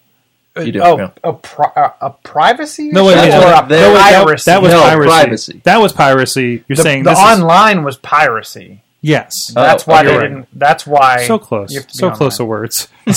You 0.57 0.71
do, 0.73 0.81
oh, 0.81 0.97
yeah. 0.97 1.11
a, 1.23 1.33
pri- 1.33 1.71
a, 1.75 2.07
a 2.07 2.09
privacy? 2.09 2.89
No, 2.89 3.05
wait, 3.05 3.13
issue 3.13 3.21
wait, 3.21 3.29
no, 3.29 3.41
or 3.47 3.53
a 3.53 3.61
no, 3.81 3.93
wait, 3.93 3.97
that, 3.99 4.23
piracy? 4.25 4.51
that 4.51 4.61
was 4.61 4.71
No, 4.71 4.81
piracy. 4.81 5.09
privacy. 5.09 5.61
That 5.63 5.77
was 5.77 5.93
piracy. 5.93 6.63
You're 6.67 6.75
the, 6.75 6.81
saying 6.83 7.03
the 7.03 7.11
this 7.11 7.19
is- 7.19 7.39
online 7.39 7.83
was 7.83 7.97
piracy. 7.97 8.81
Yes. 9.01 9.53
Oh, 9.55 9.61
That's 9.61 9.85
why 9.87 9.99
okay, 10.01 10.07
they 10.09 10.17
right. 10.17 10.23
didn't. 10.29 10.47
That's 10.53 10.85
why 10.87 11.25
so 11.25 11.39
close, 11.39 11.71
you 11.71 11.79
have 11.79 11.87
to 11.87 11.93
be 11.93 11.97
so 11.99 12.11
close 12.11 12.37
to 12.37 12.45
words. 12.45 12.87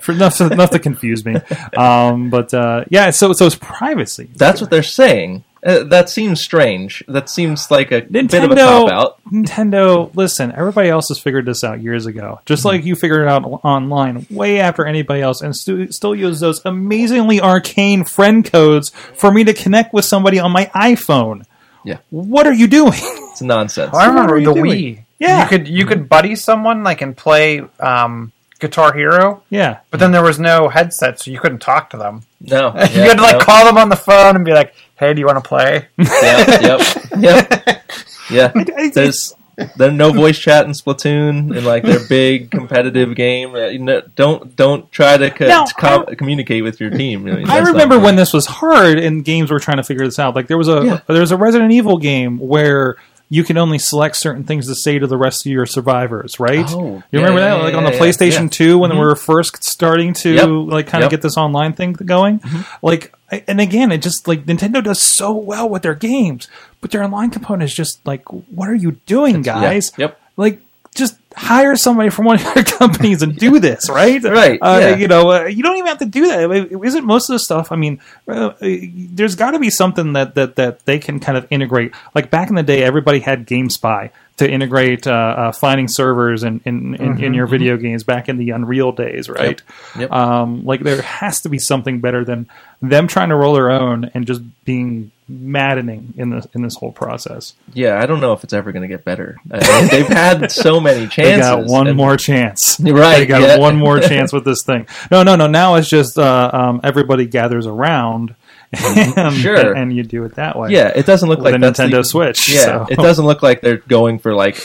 For 0.00 0.12
enough, 0.12 0.36
to, 0.38 0.46
enough 0.50 0.70
to 0.70 0.78
confuse 0.78 1.24
me. 1.24 1.36
Um, 1.76 2.30
but 2.30 2.52
uh, 2.54 2.84
yeah, 2.90 3.10
so 3.10 3.32
so 3.32 3.46
it's 3.46 3.54
privacy. 3.56 4.28
That's 4.36 4.60
what 4.60 4.70
they're 4.70 4.82
saying. 4.82 5.44
Uh, 5.64 5.82
that 5.84 6.10
seems 6.10 6.42
strange. 6.42 7.02
That 7.08 7.30
seems 7.30 7.70
like 7.70 7.90
a 7.90 8.02
bit 8.02 8.34
of 8.34 8.34
a 8.34 8.54
Nintendo, 8.54 8.56
cop 8.86 8.92
out. 8.92 9.24
Nintendo, 9.32 10.14
listen, 10.14 10.52
everybody 10.52 10.90
else 10.90 11.08
has 11.08 11.18
figured 11.18 11.46
this 11.46 11.64
out 11.64 11.80
years 11.80 12.04
ago. 12.04 12.40
Just 12.44 12.60
Mm-hmm. 12.60 12.68
like 12.68 12.84
you 12.84 12.94
figured 12.94 13.22
it 13.22 13.28
out 13.28 13.44
online 13.64 14.26
way 14.28 14.60
after 14.60 14.84
anybody 14.84 15.22
else 15.22 15.40
and 15.40 15.56
stu- 15.56 15.90
still 15.90 16.14
use 16.14 16.38
those 16.40 16.60
amazingly 16.66 17.40
arcane 17.40 18.04
friend 18.04 18.44
codes 18.44 18.90
for 19.14 19.32
me 19.32 19.42
to 19.44 19.54
connect 19.54 19.94
with 19.94 20.04
somebody 20.04 20.38
on 20.38 20.52
my 20.52 20.66
iPhone. 20.74 21.46
Yeah. 21.84 21.98
What 22.10 22.46
are 22.46 22.52
you 22.52 22.66
doing? 22.66 22.92
It's 23.34 23.42
nonsense. 23.42 23.94
I 23.94 24.06
remember 24.06 24.38
you 24.38 24.46
the 24.46 24.54
doing? 24.54 24.72
Wii. 24.72 25.00
Yeah. 25.18 25.42
you 25.42 25.48
could 25.48 25.68
you 25.68 25.86
could 25.86 26.08
buddy 26.08 26.36
someone 26.36 26.82
like 26.84 27.00
and 27.02 27.16
play 27.16 27.60
um, 27.80 28.32
Guitar 28.60 28.92
Hero, 28.92 29.42
yeah. 29.50 29.78
but 29.90 30.00
then 30.00 30.12
there 30.12 30.22
was 30.22 30.38
no 30.38 30.68
headset, 30.68 31.20
so 31.20 31.30
you 31.30 31.38
couldn't 31.40 31.58
talk 31.58 31.90
to 31.90 31.96
them. 31.96 32.22
No, 32.40 32.68
you 32.74 32.80
yeah, 32.80 32.86
had 33.06 33.16
to 33.16 33.22
like 33.22 33.38
no. 33.38 33.44
call 33.44 33.64
them 33.64 33.76
on 33.78 33.88
the 33.88 33.96
phone 33.96 34.36
and 34.36 34.44
be 34.44 34.52
like, 34.52 34.74
"Hey, 34.96 35.12
do 35.14 35.20
you 35.20 35.26
want 35.26 35.42
to 35.42 35.48
play?" 35.48 35.86
Yeah. 35.98 36.60
yep, 36.60 36.80
yep. 37.18 37.84
Yeah, 38.30 38.52
I- 38.76 38.90
there's 38.94 39.34
there's 39.76 39.92
no 39.92 40.12
voice 40.12 40.38
chat 40.38 40.66
in 40.66 40.72
Splatoon 40.72 41.56
in 41.56 41.64
like 41.64 41.82
their 41.82 42.00
big 42.08 42.50
competitive 42.50 43.14
game. 43.14 43.54
Uh, 43.54 43.66
you 43.66 43.78
know, 43.78 44.02
don't 44.16 44.54
don't 44.56 44.90
try 44.92 45.16
to, 45.16 45.30
co- 45.30 45.46
Now, 45.46 45.64
to 45.64 45.74
com- 45.74 46.06
communicate 46.16 46.62
with 46.64 46.80
your 46.80 46.90
team. 46.90 47.26
I, 47.26 47.30
mean, 47.32 47.48
I 47.50 47.58
remember 47.58 47.98
when 47.98 48.16
this 48.16 48.32
was 48.32 48.46
hard 48.46 48.98
and 48.98 49.24
games 49.24 49.50
were 49.50 49.60
trying 49.60 49.76
to 49.78 49.84
figure 49.84 50.04
this 50.04 50.18
out. 50.18 50.34
Like 50.34 50.46
there 50.48 50.58
was 50.58 50.68
a 50.68 50.84
Yeah. 50.84 51.00
there 51.06 51.20
was 51.20 51.30
a 51.32 51.36
Resident 51.36 51.72
Evil 51.72 51.98
game 51.98 52.38
where 52.38 52.96
you 53.30 53.42
can 53.42 53.56
only 53.56 53.78
select 53.78 54.16
certain 54.16 54.44
things 54.44 54.66
to 54.68 54.74
say 54.74 54.98
to 54.98 55.06
the 55.06 55.16
rest 55.16 55.46
of 55.46 55.50
your 55.50 55.64
survivors, 55.66 56.38
right? 56.38 56.66
Oh, 56.68 57.02
you 57.10 57.18
remember 57.18 57.40
yeah, 57.40 57.48
that? 57.50 57.56
yeah, 57.56 57.62
like 57.64 57.74
on 57.74 57.84
the 57.84 57.92
yeah, 57.92 57.98
PlayStation 57.98 58.42
yeah. 58.44 58.48
2 58.50 58.78
when 58.78 58.90
Mhm. 58.90 58.94
we 58.94 59.00
were 59.00 59.16
first 59.16 59.64
starting 59.64 60.12
to 60.14 60.30
Yep. 60.34 60.48
like 60.72 60.86
kind 60.86 61.02
of 61.02 61.06
Yep. 61.06 61.08
Mm-hmm. 61.08 61.08
get 61.10 61.22
this 61.22 61.36
online 61.38 61.72
thing 61.72 61.94
going. 61.94 62.40
Like 62.82 63.14
and 63.48 63.60
again, 63.60 63.90
it 63.90 63.98
just 64.02 64.28
like 64.28 64.44
Nintendo 64.44 64.84
does 64.84 65.00
so 65.00 65.32
well 65.32 65.68
with 65.68 65.82
their 65.82 65.94
games, 65.94 66.48
but 66.84 66.90
their 66.90 67.02
online 67.02 67.30
component 67.30 67.62
is 67.62 67.74
just 67.74 68.06
like 68.06 68.30
what 68.30 68.68
are 68.68 68.74
you 68.74 68.90
doing, 69.06 69.36
yeah. 69.36 69.58
guys? 69.58 69.90
Yep. 69.96 70.20
Like 70.36 70.60
just 70.94 71.16
hire 71.34 71.76
somebody 71.76 72.10
from 72.10 72.26
one 72.26 72.36
of 72.36 72.42
your 72.54 72.62
companies 72.78 73.22
and 73.22 73.34
do 73.34 73.58
this, 73.58 73.88
right? 73.88 74.22
Right, 74.40 74.58
Uh, 74.60 74.78
yeah. 74.82 74.96
You 74.96 75.08
know, 75.08 75.30
uh, 75.32 75.44
you 75.46 75.62
don't 75.62 75.76
even 75.76 75.86
have 75.86 76.00
to 76.00 76.04
do 76.04 76.26
that. 76.26 76.40
I 76.40 76.46
mean, 76.46 76.84
Isn't 76.84 77.06
most 77.06 77.30
of 77.30 77.34
the 77.36 77.38
stuff? 77.38 77.72
I 77.72 77.76
mean, 77.76 78.02
uh, 78.28 78.52
there's 78.60 79.34
got 79.34 79.52
to 79.52 79.58
be 79.58 79.70
something 79.70 80.12
that, 80.12 80.34
that 80.34 80.56
that 80.56 80.84
they 80.84 80.98
can 80.98 81.20
kind 81.20 81.38
of 81.38 81.46
integrate. 81.48 81.94
Like 82.14 82.30
back 82.30 82.50
in 82.50 82.54
the 82.54 82.62
day, 82.62 82.82
everybody 82.84 83.20
had 83.20 83.46
GameSpy 83.46 84.10
to 84.36 84.50
integrate 84.50 85.06
uh, 85.06 85.10
uh, 85.12 85.52
finding 85.52 85.86
servers 85.88 86.42
in 86.42 86.60
in, 86.64 86.94
in, 86.96 87.22
in 87.22 87.34
your 87.34 87.46
video 87.46 87.76
games 87.76 88.02
back 88.04 88.28
in 88.28 88.36
the 88.36 88.50
Unreal 88.50 88.92
days, 88.92 89.28
right? 89.28 89.62
Yep. 89.98 90.10
Um, 90.10 90.64
like 90.64 90.80
there 90.80 91.02
has 91.02 91.42
to 91.42 91.48
be 91.48 91.58
something 91.58 92.00
better 92.00 92.24
than 92.24 92.48
them 92.82 93.06
trying 93.06 93.28
to 93.30 93.36
roll 93.36 93.54
their 93.54 93.70
own 93.70 94.10
and 94.14 94.26
just 94.26 94.42
being 94.64 95.10
maddening 95.28 96.12
in 96.16 96.30
this 96.30 96.46
in 96.54 96.62
this 96.62 96.74
whole 96.76 96.92
process. 96.92 97.54
Yeah, 97.72 97.98
I 98.02 98.06
don't 98.06 98.20
know 98.20 98.32
if 98.32 98.44
it's 98.44 98.52
ever 98.52 98.72
going 98.72 98.82
to 98.82 98.88
get 98.88 99.04
better. 99.04 99.36
I 99.50 99.80
mean, 99.80 99.88
they've 99.90 100.06
had 100.08 100.50
so 100.52 100.80
many 100.80 101.06
chances. 101.06 101.14
They 101.34 101.38
got 101.40 101.64
one 101.66 101.86
and- 101.86 101.96
more 101.96 102.16
chance. 102.16 102.78
Right, 102.80 103.18
They 103.20 103.26
got 103.26 103.40
yeah. 103.42 103.58
one 103.58 103.76
more 103.76 104.00
chance 104.00 104.32
with 104.32 104.44
this 104.44 104.62
thing. 104.64 104.86
No, 105.10 105.22
no, 105.22 105.36
no. 105.36 105.46
Now 105.46 105.76
it's 105.76 105.88
just 105.88 106.18
uh, 106.18 106.50
um, 106.52 106.80
everybody 106.84 107.24
gathers 107.26 107.66
around, 107.66 108.34
and, 109.16 109.34
Sure. 109.34 109.72
and, 109.74 109.92
you 109.94 110.02
do 110.02 110.24
it 110.24 110.34
that 110.36 110.58
way. 110.58 110.70
Yeah, 110.70 110.88
it 110.94 111.06
doesn't 111.06 111.28
look 111.28 111.38
With 111.40 111.52
like 111.52 111.56
a 111.56 111.58
that's 111.58 111.78
Nintendo 111.80 111.90
the- 111.98 112.04
Switch, 112.04 112.48
Yeah, 112.48 112.60
so. 112.64 112.86
it 112.90 112.96
doesn't 112.96 113.24
look 113.24 113.42
like 113.42 113.60
they're 113.60 113.78
going 113.78 114.18
for 114.18 114.34
like 114.34 114.58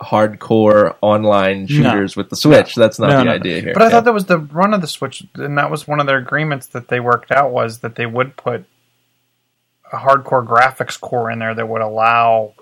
hardcore 0.00 0.96
online 1.00 1.66
shooters 1.68 2.16
with 2.16 2.28
the 2.28 2.36
Switch. 2.36 2.74
That's 2.74 2.98
not 2.98 3.08
No, 3.10 3.18
the 3.18 3.24
no, 3.24 3.30
no. 3.30 3.36
idea 3.36 3.60
here. 3.60 3.72
But 3.72 3.82
I 3.82 3.84
Yeah. 3.86 3.90
thought 3.90 4.04
that 4.04 4.14
was 4.14 4.26
the 4.26 4.38
run 4.38 4.74
of 4.74 4.80
the 4.80 4.86
Switch, 4.88 5.24
and 5.36 5.56
that 5.58 5.70
was 5.70 5.86
one 5.86 6.00
of 6.00 6.06
their 6.06 6.18
agreements 6.18 6.66
that 6.68 6.88
they 6.88 6.98
worked 7.00 7.30
out 7.30 7.52
was 7.52 7.78
that 7.80 7.94
they 7.94 8.06
would 8.06 8.36
put 8.36 8.64
a 9.92 9.96
hardcore 9.98 10.44
graphics 10.46 10.98
core 11.00 11.30
in 11.30 11.38
there 11.38 11.54
that 11.54 11.68
would 11.68 11.82
allow 11.82 12.54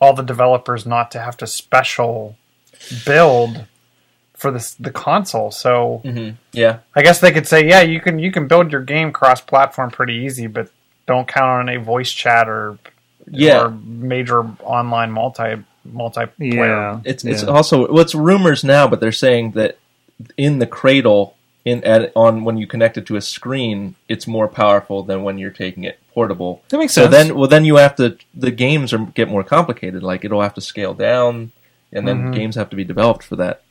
all 0.00 0.12
the 0.12 0.22
developers 0.22 0.84
not 0.86 1.10
to 1.12 1.18
have 1.18 1.36
to 1.38 1.46
special 1.46 2.36
build 3.06 3.64
for 4.44 4.50
this 4.50 4.74
the 4.74 4.90
console. 4.90 5.50
So 5.50 6.02
Mhm. 6.04 6.34
yeah, 6.52 6.78
I 6.94 7.00
guess 7.02 7.18
they 7.20 7.32
could 7.32 7.46
say, 7.48 7.66
yeah, 7.66 7.80
you 7.80 7.98
can 8.00 8.18
you 8.18 8.30
can 8.30 8.46
build 8.46 8.70
your 8.70 8.82
game 8.82 9.10
cross 9.12 9.40
platform 9.40 9.90
pretty 9.90 10.14
easy, 10.26 10.46
but 10.46 10.68
don't 11.06 11.26
count 11.26 11.50
on 11.62 11.68
a 11.68 11.78
voice 11.78 12.12
chat 12.12 12.48
or 12.48 12.76
Yeah. 13.30 13.62
or 13.64 13.70
major 13.70 14.40
online 14.62 15.10
multi 15.10 15.56
multiplayer. 15.90 16.66
yeah. 16.68 17.00
it's 17.04 17.24
it's 17.24 17.42
yeah. 17.42 17.48
also 17.48 17.90
what's 17.92 18.14
rumors 18.14 18.62
now, 18.64 18.86
but 18.86 19.00
they're 19.00 19.12
saying 19.26 19.52
that 19.52 19.78
in 20.36 20.58
the 20.58 20.66
cradle 20.66 21.34
in 21.64 21.82
at, 21.84 22.12
on 22.14 22.44
when 22.44 22.58
you 22.58 22.66
connect 22.66 22.98
it 22.98 23.06
to 23.06 23.16
a 23.16 23.20
screen, 23.22 23.94
it's 24.08 24.26
more 24.26 24.46
powerful 24.48 25.02
than 25.02 25.22
when 25.22 25.38
you're 25.38 25.50
taking 25.64 25.82
it 25.84 25.98
portable. 26.14 26.62
That 26.68 26.76
makes 26.78 26.92
So 26.94 27.02
sense. 27.08 27.12
then, 27.28 27.34
well, 27.36 27.48
then 27.48 27.64
you 27.64 27.76
have 27.76 27.96
to. 27.96 28.18
The 28.34 28.50
games 28.50 28.92
are 28.92 28.98
get 28.98 29.28
more 29.30 29.42
complicated. 29.42 30.02
Like 30.02 30.24
it'll 30.26 30.42
have 30.42 30.54
to 30.54 30.60
scale 30.60 30.92
down, 30.94 31.52
and 31.92 32.06
then 32.06 32.16
Mm-hmm. 32.18 32.32
games 32.32 32.56
have 32.56 32.68
to 32.70 32.76
be 32.76 32.84
developed 32.84 33.24
for 33.24 33.36
that. 33.36 33.62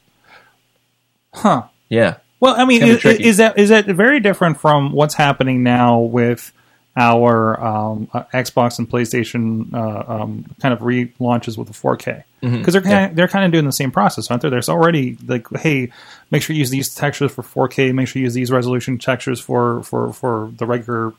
Huh? 1.33 1.63
Yeah, 1.89 2.15
Well, 2.39 2.55
I 2.57 2.65
mean, 2.65 2.81
is, 2.83 3.05
is 3.05 3.37
that 3.37 3.57
is 3.57 3.69
that 3.69 3.85
very 3.85 4.19
different 4.19 4.59
from 4.59 4.91
what's 4.91 5.13
happening 5.15 5.63
now 5.63 5.99
with 5.99 6.51
our 6.95 7.59
um, 7.59 8.07
uh, 8.13 8.23
Xbox 8.33 8.77
and 8.77 8.87
PlayStation 8.89 9.73
uh, 9.73 10.03
um, 10.07 10.45
kind 10.61 10.73
of 10.73 10.79
relaunches 10.79 11.57
with 11.57 11.67
the 11.67 11.73
4K? 11.73 12.23
Mm-hmm. 12.43 12.57
Because 12.59 12.73
they're 12.73 12.81
kind 12.81 13.09
of, 13.09 13.15
they're 13.15 13.27
kind 13.27 13.45
of 13.45 13.51
doing 13.51 13.65
the 13.65 13.71
same 13.71 13.89
process, 13.91 14.29
aren't 14.29 14.43
they? 14.43 14.49
There's 14.49 14.69
already 14.69 15.17
like, 15.25 15.47
hey, 15.57 15.91
make 16.29 16.43
sure 16.43 16.53
you 16.55 16.59
use 16.59 16.69
these 16.69 16.93
textures 16.93 17.31
for 17.31 17.41
4K. 17.41 17.93
Make 17.93 18.07
sure 18.07 18.19
you 18.19 18.25
use 18.25 18.33
these 18.33 18.51
resolution 18.51 18.97
textures 18.97 19.39
for 19.39 19.81
for 19.83 20.13
for 20.13 20.51
the 20.57 20.65
regular 20.65 21.13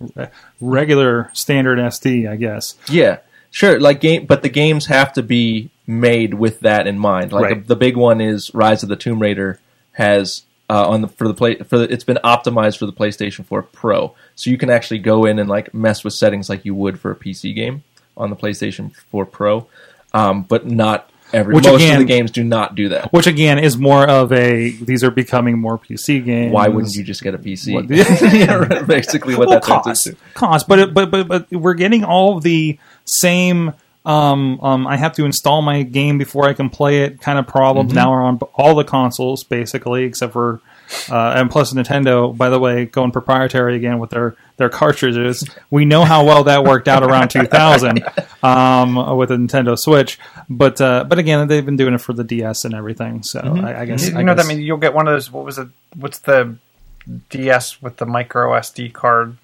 regular 0.61 1.31
standard 1.33 1.79
SD, 1.79 2.29
I 2.29 2.37
guess. 2.37 2.75
Yeah, 2.89 3.19
sure. 3.51 3.81
Like 3.81 4.01
game, 4.01 4.27
but 4.27 4.43
the 4.43 4.49
games 4.49 4.87
have 4.87 5.13
to 5.15 5.23
be 5.23 5.71
made 5.87 6.35
with 6.35 6.61
that 6.61 6.87
in 6.87 6.99
mind. 6.99 7.33
Like 7.33 7.43
Right. 7.45 7.63
the, 7.63 7.69
the 7.75 7.77
big 7.77 7.97
one 7.97 8.21
is 8.21 8.55
Rise 8.55 8.83
of 8.83 8.89
the 8.89 8.97
Tomb 8.97 9.21
Raider 9.21 9.59
has 9.95 10.43
uh, 10.71 10.89
on 10.89 11.01
the 11.03 11.09
for 11.09 11.27
the 11.29 11.35
play 11.35 11.57
for 11.57 11.79
the, 11.79 11.93
it's 11.93 12.05
been 12.05 12.19
optimized 12.25 12.79
for 12.79 12.87
the 12.87 12.93
PlayStation 12.93 13.45
4 13.45 13.63
Pro, 13.63 14.15
so 14.35 14.51
you 14.51 14.57
can 14.59 14.71
actually 14.71 14.99
go 14.99 15.25
in 15.25 15.39
and 15.39 15.49
like 15.49 15.75
mess 15.75 16.05
with 16.05 16.15
settings 16.15 16.49
like 16.49 16.65
you 16.65 16.75
would 16.75 17.01
for 17.01 17.11
a 17.11 17.17
PC 17.17 17.55
game 17.55 17.83
on 18.17 18.31
the 18.31 18.37
PlayStation 18.37 18.95
4 19.11 19.27
Pro, 19.27 19.67
um, 20.13 20.43
but 20.43 20.67
not 20.67 21.11
every 21.33 21.55
Which 21.55 21.65
most 21.65 21.83
again- 21.83 21.95
of 21.95 21.99
the 21.99 22.05
games 22.13 22.31
do 22.31 22.45
not 22.45 22.75
do 22.75 22.89
that. 22.91 23.13
Which 23.13 23.27
again 23.27 23.59
is 23.59 23.77
more 23.77 24.09
of 24.09 24.33
a 24.33 24.71
these 24.71 25.05
are 25.05 25.11
becoming 25.11 25.59
more 25.59 25.79
PC 25.79 26.25
games. 26.25 26.53
Why 26.53 26.69
wouldn't 26.69 26.95
you 26.95 27.05
just 27.05 27.23
get 27.23 27.35
a 27.35 27.39
PC? 27.39 27.75
What- 27.75 27.91
yeah, 28.71 28.83
basically 28.83 29.35
what 29.35 29.49
well, 29.49 29.61
that 29.61 29.67
turns 29.67 30.05
cost, 30.05 30.35
cost, 30.35 30.69
but, 30.69 30.79
it, 30.79 30.95
but 30.95 31.11
but 31.11 31.29
but 31.29 31.51
we're 31.51 31.75
getting 31.75 32.05
all 32.05 32.41
the 32.41 32.79
same. 33.05 33.73
Um, 34.05 34.61
um, 34.61 34.87
I 34.87 34.97
have 34.97 35.15
to 35.15 35.25
install 35.25 35.63
my 35.63 35.83
game 35.83 36.19
before 36.19 36.47
I 36.49 36.53
can 36.53 36.69
play 36.71 37.05
it. 37.05 37.21
Kind 37.21 37.39
of 37.39 37.47
problems 37.47 37.91
Mm-hmm. 37.93 37.97
now 37.97 38.13
are 38.13 38.23
on 38.23 38.39
all 38.55 38.75
the 38.75 38.85
consoles 38.85 39.45
basically, 39.45 40.05
except 40.05 40.33
for 40.35 40.61
uh, 41.11 41.33
and 41.37 41.51
plus 41.51 41.73
Nintendo. 41.73 42.37
By 42.37 42.51
the 42.51 42.59
way, 42.59 42.85
going 42.85 43.11
proprietary 43.13 43.77
again 43.77 43.99
with 43.99 44.11
their 44.11 44.37
their 44.59 44.69
cartridges. 44.69 45.49
We 45.71 45.87
know 45.87 46.05
how 46.05 46.25
well 46.27 46.45
that 46.45 46.65
worked 46.65 46.87
out 46.87 47.03
around 47.03 47.29
2000 47.29 48.05
um, 48.43 49.17
with 49.17 49.31
the 49.31 49.37
Nintendo 49.37 49.79
Switch, 49.79 50.19
but 50.51 50.81
uh, 50.83 51.05
but 51.05 51.19
again, 51.19 51.49
they've 51.49 51.65
been 51.65 51.77
doing 51.77 51.95
it 51.95 52.01
for 52.03 52.13
the 52.13 52.25
DS 52.25 52.67
and 52.67 52.75
everything. 52.75 53.23
So 53.23 53.41
I, 53.41 53.81
I 53.81 53.85
guess 53.87 54.09
You, 54.11 54.19
I 54.19 54.23
know 54.23 54.35
guess, 54.35 54.45
that 54.47 54.53
I 54.53 54.55
mean 54.55 54.63
you'll 54.65 54.77
get 54.77 54.93
one 54.93 55.09
of 55.09 55.15
those. 55.15 55.31
What 55.31 55.45
was 55.47 55.59
it? 55.59 55.69
What's 55.97 56.19
the 56.19 56.57
DS 57.31 57.81
with 57.83 57.97
the 57.97 58.07
micro 58.07 58.51
SD 58.53 58.93
card? 58.93 59.39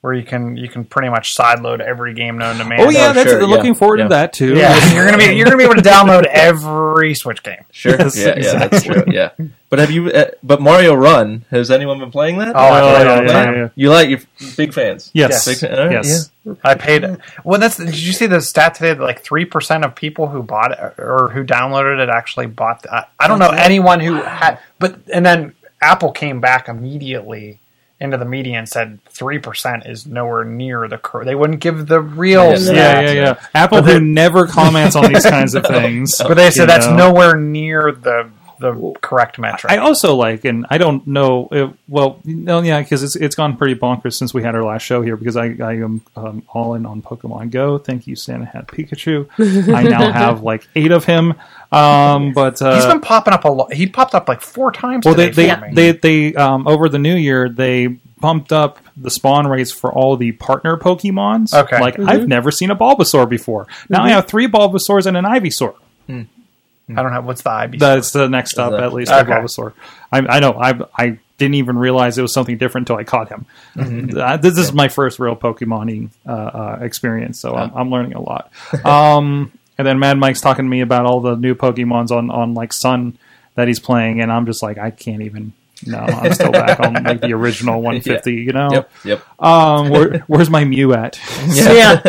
Where 0.00 0.14
you 0.14 0.22
can 0.22 0.56
you 0.56 0.68
can 0.68 0.84
pretty 0.84 1.08
much 1.08 1.36
sideload 1.36 1.80
every 1.80 2.14
game 2.14 2.38
known 2.38 2.56
to 2.58 2.64
man. 2.64 2.80
Oh 2.80 2.88
yeah, 2.88 3.08
Oh, 3.10 3.12
that's 3.12 3.30
sure, 3.30 3.44
looking 3.44 3.72
yeah, 3.72 3.78
forward 3.78 3.98
yeah. 3.98 4.04
to 4.04 4.08
that 4.10 4.32
too. 4.32 4.54
yeah. 4.56 4.94
you're 4.94 5.04
gonna 5.04 5.18
be 5.18 5.34
you're 5.34 5.44
gonna 5.44 5.56
be 5.56 5.64
able 5.64 5.74
to 5.74 5.80
download 5.82 6.24
every 6.30 7.14
Switch 7.14 7.42
game. 7.42 7.64
Sure. 7.72 7.96
Yes, 7.98 8.16
yeah, 8.16 8.34
yeah, 8.38 8.66
that's 8.68 8.84
true. 8.84 9.02
Yeah. 9.08 9.30
But 9.70 9.80
have 9.80 9.90
you? 9.90 10.06
Uh, 10.12 10.30
but 10.44 10.60
Mario 10.62 10.94
Run 10.94 11.44
has 11.50 11.70
anyone 11.72 11.98
been 11.98 12.12
playing 12.12 12.38
that? 12.38 12.54
Oh, 12.54 12.58
I 12.60 12.80
Oh, 12.80 12.94
play 12.94 13.04
yeah, 13.26 13.50
yeah, 13.50 13.56
yeah. 13.56 13.68
You 13.74 13.90
like? 13.90 14.08
You're 14.08 14.20
big 14.56 14.72
fans. 14.72 15.10
Yes. 15.14 15.44
Big 15.44 15.58
fan- 15.58 15.76
all 15.78 15.86
right, 15.86 15.92
Yes. 15.92 16.30
yeah. 16.44 16.54
I 16.62 16.74
paid. 16.76 17.18
Well, 17.44 17.58
that's. 17.58 17.76
Did 17.76 17.98
you 17.98 18.12
see 18.12 18.26
the 18.26 18.40
stat 18.40 18.74
today 18.76 18.94
that 18.94 19.02
like 19.02 19.20
three 19.24 19.44
percent 19.44 19.84
of 19.84 19.96
people 19.96 20.28
who 20.28 20.44
bought 20.44 20.70
it 20.70 20.78
or 20.98 21.28
who 21.34 21.42
downloaded 21.44 21.98
it 22.00 22.08
actually 22.08 22.46
bought? 22.46 22.82
The, 22.84 22.94
I, 22.94 23.04
I 23.18 23.26
don't 23.28 23.40
know 23.40 23.50
anyone 23.50 23.98
who 23.98 24.14
had. 24.14 24.60
But 24.78 25.00
and 25.12 25.26
then 25.26 25.54
Apple 25.82 26.12
came 26.12 26.40
back 26.40 26.68
immediately 26.68 27.58
into 28.00 28.16
the 28.16 28.24
media 28.24 28.58
and 28.58 28.68
said 28.68 29.00
three 29.06 29.38
percent 29.38 29.86
is 29.86 30.06
nowhere 30.06 30.44
near 30.44 30.86
the. 30.88 30.98
Cur- 30.98 31.24
they 31.24 31.34
wouldn't 31.34 31.60
give 31.60 31.86
the 31.86 32.00
real. 32.00 32.50
Yeah. 32.52 32.72
Yeah, 32.72 33.00
yeah, 33.00 33.12
yeah. 33.12 33.46
Apple, 33.54 33.82
they- 33.82 33.94
who 33.94 34.00
never 34.00 34.46
comments 34.46 34.94
on 34.96 35.12
these 35.12 35.26
kinds 35.26 35.54
of 35.54 35.64
things. 35.66 36.16
But 36.18 36.34
they 36.34 36.50
said 36.50 36.68
that's 36.68 36.86
know. 36.86 37.10
nowhere 37.10 37.36
near 37.36 37.92
the 37.92 38.30
the 38.60 38.92
correct 39.02 39.38
metric. 39.38 39.72
I 39.72 39.76
also 39.76 40.16
like, 40.16 40.44
and 40.44 40.66
I 40.68 40.78
don't 40.78 41.06
know. 41.06 41.46
If, 41.52 41.70
well, 41.86 42.20
no, 42.24 42.60
yeah, 42.60 42.80
because 42.80 43.04
it's 43.04 43.14
it's 43.14 43.36
gone 43.36 43.56
pretty 43.56 43.76
bonkers 43.76 44.14
since 44.14 44.34
we 44.34 44.42
had 44.42 44.54
our 44.56 44.64
last 44.64 44.82
show 44.82 45.00
here. 45.00 45.16
Because 45.16 45.36
I 45.36 45.54
I 45.60 45.74
am 45.74 46.02
um, 46.16 46.42
all 46.52 46.74
in 46.74 46.84
on 46.84 47.00
Pokemon 47.02 47.50
Go. 47.50 47.78
Thank 47.78 48.06
you, 48.08 48.16
Santa 48.16 48.46
Hat 48.46 48.66
Pikachu. 48.66 49.28
I 49.74 49.84
now 49.84 50.10
have 50.12 50.42
like 50.42 50.66
eight 50.74 50.90
of 50.90 51.04
him. 51.04 51.34
Um, 51.70 52.32
but 52.34 52.60
uh, 52.62 52.74
He's 52.76 52.86
been 52.86 53.00
popping 53.00 53.34
up 53.34 53.44
a 53.44 53.48
lot. 53.48 53.72
He 53.72 53.86
popped 53.86 54.14
up 54.14 54.28
like 54.28 54.40
four 54.40 54.72
times. 54.72 55.04
well, 55.04 55.14
they 55.14 55.30
today 55.30 55.48
they, 55.48 55.54
for 55.54 55.60
me. 55.66 55.74
they 55.74 55.92
they 55.92 56.34
um 56.34 56.66
over 56.66 56.88
the 56.88 56.98
new 56.98 57.14
year 57.16 57.48
they 57.48 57.86
bumped 58.20 58.52
up 58.52 58.78
the 58.96 59.10
spawn 59.10 59.46
rates 59.46 59.70
for 59.70 59.92
all 59.92 60.16
the 60.16 60.32
partner 60.32 60.76
Pokemons. 60.76 61.54
Okay. 61.54 61.80
like 61.80 61.98
I've 62.00 62.26
never 62.26 62.50
seen 62.50 62.70
a 62.70 62.76
Bulbasaur 62.76 63.28
before. 63.28 63.66
Now 63.88 64.02
I 64.02 64.10
have 64.10 64.26
three 64.26 64.48
Bulbasaurs 64.48 65.06
and 65.06 65.16
an 65.16 65.24
Ivysaur. 65.24 65.74
I 66.10 67.02
don't 67.02 67.12
have 67.12 67.26
what's 67.26 67.42
the 67.42 67.50
IB. 67.50 67.76
That's 67.78 68.12
the 68.12 68.28
next 68.28 68.58
up, 68.58 68.70
that- 68.72 68.82
at 68.82 68.92
least, 68.94 69.12
for 69.12 69.18
Okay. 69.18 69.30
Bulbasaur. 69.32 69.72
I, 70.10 70.18
I 70.20 70.40
know. 70.40 70.52
I 70.54 70.80
I 70.96 71.18
didn't 71.36 71.54
even 71.56 71.76
realize 71.78 72.16
it 72.18 72.22
was 72.22 72.32
something 72.32 72.56
different 72.56 72.88
until 72.88 72.98
I 72.98 73.04
caught 73.04 73.28
him. 73.28 73.46
Uh, 73.76 74.38
this 74.38 74.56
is 74.58 74.72
my 74.72 74.88
first 74.88 75.20
real 75.20 75.36
Pokemon 75.36 76.08
uh, 76.26 76.30
uh, 76.32 76.78
experience, 76.80 77.38
so 77.38 77.54
I'm, 77.54 77.70
I'm 77.76 77.90
learning 77.90 78.14
a 78.14 78.20
lot. 78.22 78.50
Um, 78.84 79.52
and 79.78 79.86
then 79.86 79.98
Mad 79.98 80.18
Mike's 80.18 80.40
talking 80.40 80.64
to 80.64 80.68
me 80.68 80.80
about 80.80 81.06
all 81.06 81.20
the 81.20 81.36
new 81.36 81.54
Pokemons 81.54 82.10
on 82.10 82.30
on 82.30 82.54
like 82.54 82.72
Sun 82.72 83.16
that 83.54 83.68
he's 83.68 83.80
playing, 83.80 84.20
and 84.20 84.30
I'm 84.30 84.44
just 84.46 84.62
like, 84.62 84.76
I 84.78 84.90
can't 84.90 85.22
even. 85.22 85.52
No, 85.86 85.98
I'm 85.98 86.32
still 86.34 86.50
back 86.50 86.80
on 86.80 86.92
like 87.04 87.20
the 87.20 87.32
original 87.34 87.80
150. 87.82 88.34
You 88.34 88.52
know, 88.52 88.68
Yep. 88.72 88.90
Yep. 89.04 89.40
um, 89.40 89.88
where, 89.90 90.18
where's 90.26 90.50
my 90.50 90.64
Mew 90.64 90.92
at? 90.92 91.20
Yeah. 91.54 92.02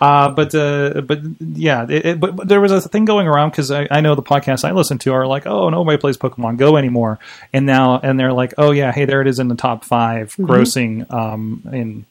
Uh, 0.00 0.30
but 0.30 0.54
uh, 0.54 1.00
but 1.00 1.18
yeah, 1.40 1.86
it, 1.88 2.06
it, 2.06 2.20
but, 2.20 2.36
but 2.36 2.46
there 2.46 2.60
was 2.60 2.70
a 2.70 2.80
thing 2.82 3.04
going 3.06 3.26
around 3.26 3.50
because 3.50 3.72
I, 3.72 3.88
I 3.90 4.00
know 4.00 4.14
the 4.14 4.22
podcasts 4.22 4.64
I 4.64 4.70
listen 4.70 4.98
to 4.98 5.12
are 5.12 5.26
like, 5.26 5.44
oh, 5.44 5.68
nobody 5.70 5.98
plays 5.98 6.16
Pokemon 6.18 6.56
Go 6.58 6.76
anymore, 6.76 7.18
and 7.52 7.66
now 7.66 7.98
and 7.98 8.18
they're 8.18 8.32
like, 8.32 8.54
oh 8.58 8.70
yeah, 8.70 8.92
hey, 8.92 9.06
there 9.06 9.20
it 9.20 9.26
is 9.26 9.40
in 9.40 9.48
the 9.48 9.56
top 9.56 9.84
5 9.84 10.36
grossing 10.36 11.12
um, 11.12 11.62
in 11.72 12.06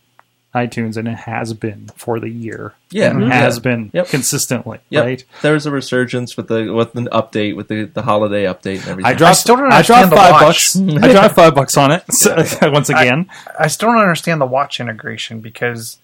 iTunes, 0.55 0.97
and 0.97 1.07
it 1.07 1.15
has 1.15 1.53
been 1.53 1.89
for 1.95 2.19
the 2.19 2.29
year. 2.29 2.73
Yeah. 2.91 3.11
and 3.11 3.19
Mhm. 3.21 3.31
has 3.31 3.57
Yeah. 3.57 3.61
been 3.61 3.89
Yep. 3.93 4.07
consistently 4.07 4.79
Yep. 4.89 5.03
right. 5.05 5.23
There 5.43 5.53
was 5.53 5.67
a 5.67 5.71
resurgence 5.71 6.35
with 6.35 6.47
the 6.47 6.73
with 6.73 6.95
an 6.95 7.07
update 7.11 7.55
with 7.55 7.67
the, 7.67 7.83
the 7.83 8.01
holiday 8.01 8.45
update 8.45 8.79
and 8.81 8.87
everything. 8.89 9.05
I 9.05 9.13
dropped. 9.13 9.35
still 9.37 9.57
don't 9.57 9.71
I 9.71 9.83
dropped 9.83 10.09
five 10.09 10.31
watch. 10.31 10.73
bucks. 10.73 10.75
I 10.79 11.11
dropped 11.11 11.35
five 11.35 11.53
bucks 11.53 11.77
on 11.77 11.91
it 11.91 12.03
so, 12.11 12.35
once 12.71 12.89
again. 12.89 13.29
I 13.59 13.67
still 13.67 13.89
don't 13.89 14.01
understand 14.01 14.41
the 14.41 14.47
watch 14.47 14.79
integration 14.79 15.39
because 15.39 15.97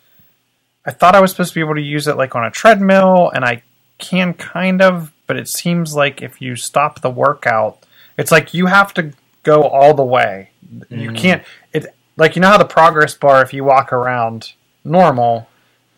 I 0.86 0.92
thought 0.92 1.16
I 1.16 1.22
was 1.22 1.32
supposed 1.32 1.50
to 1.54 1.56
be 1.56 1.62
able 1.62 1.74
to 1.76 1.82
use 1.82 2.08
it 2.08 2.16
like 2.16 2.36
on 2.36 2.46
a 2.46 2.52
treadmill, 2.52 3.32
and 3.34 3.44
I 3.44 3.64
can 3.98 4.36
kind 4.36 4.80
of, 4.84 5.12
but 5.26 5.38
it 5.38 5.48
seems 5.48 5.96
like 5.96 6.22
if 6.22 6.40
you 6.40 6.56
stop 6.56 7.02
the 7.02 7.10
workout, 7.10 7.80
it's 8.20 8.32
like 8.32 8.54
you 8.54 8.68
have 8.68 8.94
to 8.94 9.12
go 9.42 9.64
all 9.64 9.96
the 9.96 10.04
way. 10.04 10.50
You 10.90 11.12
can't. 11.14 11.42
It 11.74 11.95
like 12.18 12.36
you 12.36 12.42
know 12.42 12.50
how 12.50 12.58
the 12.58 12.66
progress 12.66 13.16
bar, 13.16 13.42
if 13.42 13.54
you 13.54 13.64
walk 13.64 13.92
around 13.92 14.54
normal, 14.84 15.48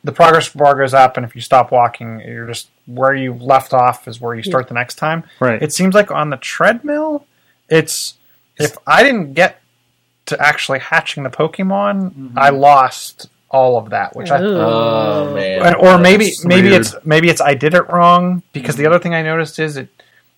the 0.04 0.12
progress 0.12 0.50
bar 0.50 0.76
goes 0.76 0.94
up, 0.94 1.18
and 1.18 1.26
if 1.26 1.36
you 1.36 1.42
stop 1.42 1.72
walking, 1.72 2.22
you're 2.22 2.48
just 2.48 2.70
where 2.86 3.14
you 3.14 3.34
left 3.34 3.74
off 3.74 4.08
is 4.08 4.22
where 4.22 4.34
you 4.34 4.44
start 4.44 4.68
the 4.68 4.74
next 4.74 4.96
time. 4.96 5.24
Right. 5.40 5.62
It 5.62 5.74
seems 5.74 5.94
like 5.94 6.12
on 6.12 6.30
the 6.30 6.38
treadmill, 6.38 7.26
it's 7.70 8.16
if 8.58 8.78
I 8.88 9.04
didn't 9.04 9.34
get 9.34 9.62
to 10.28 10.42
actually 10.42 10.80
hatching 10.80 11.24
the 11.24 11.30
Pokemon, 11.30 12.12
mm-hmm. 12.12 12.40
I 12.40 12.50
lost 12.50 13.30
all 13.50 13.78
of 13.78 13.92
that, 13.92 14.16
which 14.16 14.30
I 14.30 14.40
oh, 14.40 15.30
oh 15.30 15.36
man. 15.36 15.76
or 15.76 15.98
maybe 15.98 16.26
That's 16.26 16.46
maybe 16.46 16.70
weird. 16.70 16.82
it's 16.82 16.96
maybe 17.04 17.30
it's 17.30 17.42
I 17.42 17.54
did 17.54 17.74
it 17.74 17.90
wrong 17.90 18.44
because 18.54 18.76
the 18.76 18.84
mm-hmm. 18.84 18.94
other 18.94 19.00
thing 19.02 19.14
I 19.14 19.22
noticed 19.22 19.60
is 19.60 19.78
it 19.78 19.90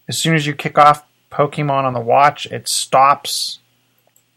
as 0.08 0.18
soon 0.18 0.36
as 0.36 0.46
you 0.46 0.54
kick 0.54 0.78
off 0.78 1.06
Pokemon 1.32 1.84
on 1.84 1.94
the 1.94 2.00
watch, 2.00 2.46
it 2.48 2.68
stops 2.68 3.59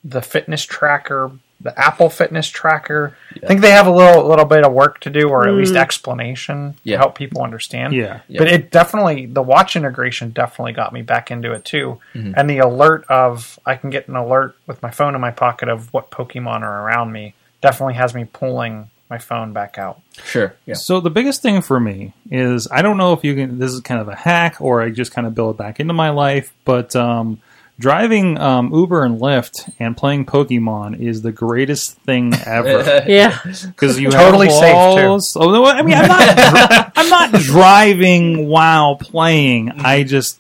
the 0.05 0.21
fitness 0.23 0.65
tracker, 0.65 1.31
the 1.61 1.79
Apple 1.79 2.11
Fitness 2.11 2.49
tracker. 2.49 3.17
I 3.43 3.47
think 3.47 3.61
they 3.61 3.71
have 3.71 3.87
a 3.87 3.91
little 3.91 4.27
little 4.27 4.45
bit 4.45 4.65
of 4.65 4.73
work 4.73 4.99
to 5.01 5.11
do, 5.11 5.29
or 5.29 5.47
at 5.47 5.55
least 5.55 5.77
explanation 5.77 6.75
Yeah. 6.83 6.97
to 6.97 6.99
help 6.99 7.15
people 7.15 7.43
understand. 7.43 7.95
Yeah. 7.95 8.21
But 8.29 8.49
it 8.49 8.71
definitely 8.71 9.27
the 9.27 9.43
watch 9.43 9.77
integration 9.77 10.31
definitely 10.31 10.73
got 10.73 10.93
me 10.93 11.03
back 11.03 11.31
into 11.31 11.53
it 11.53 11.65
too, 11.65 12.01
and 12.15 12.51
the 12.51 12.59
alert 12.59 13.05
of 13.09 13.59
I 13.65 13.77
can 13.77 13.91
get 13.91 14.09
an 14.09 14.17
alert 14.17 14.57
with 14.67 14.83
my 14.83 14.91
phone 14.91 15.15
in 15.15 15.21
my 15.21 15.31
pocket 15.31 15.69
of 15.69 15.93
what 15.93 16.11
Pokemon 16.11 16.63
are 16.63 16.83
around 16.87 17.13
me 17.13 17.35
definitely 17.61 17.95
has 17.95 18.13
me 18.13 18.25
pulling 18.25 18.89
my 19.09 19.19
phone 19.19 19.53
back 19.53 19.79
out. 19.79 20.01
Sure. 20.25 20.55
Yeah. 20.67 20.75
So 20.75 20.99
the 20.99 21.11
biggest 21.11 21.43
thing 21.43 21.61
for 21.61 21.79
me 21.79 22.13
is 22.31 22.67
I 22.73 22.83
don't 22.83 22.97
know 22.97 23.13
if 23.13 23.23
you 23.23 23.35
can. 23.37 23.59
This 23.61 23.71
is 23.71 23.81
kind 23.81 24.01
of 24.01 24.09
a 24.09 24.17
hack, 24.17 24.57
or 24.61 24.83
I 24.83 24.91
just 24.91 25.13
kind 25.13 25.27
of 25.29 25.35
build 25.35 25.55
it 25.55 25.59
back 25.59 25.79
into 25.79 25.93
my 25.95 26.11
life. 26.11 26.53
But 26.65 26.97
um, 26.97 27.41
driving 27.83 28.39
um, 28.39 28.73
Uber 28.73 29.05
and 29.05 29.21
Lyft 29.21 29.71
and 29.81 29.97
playing 29.97 30.25
Pokemon 30.25 31.01
is 31.01 31.21
the 31.21 31.33
greatest 31.33 31.99
thing 32.03 32.33
ever 32.47 33.05
Yeah. 33.07 33.37
because 33.45 33.99
you 34.01 34.11
Totally 34.11 34.47
have 34.47 34.57
safe, 34.57 34.75
walls. 34.75 35.37
Oh! 35.37 35.65
I 35.67 35.83
mean, 35.83 35.97
I'm 35.97 36.09
not. 36.09 36.93
I'm 36.97 37.09
not 37.11 37.33
driving 37.33 38.49
while 38.49 38.97
playing. 38.97 39.73
I 39.73 40.05
just 40.05 40.39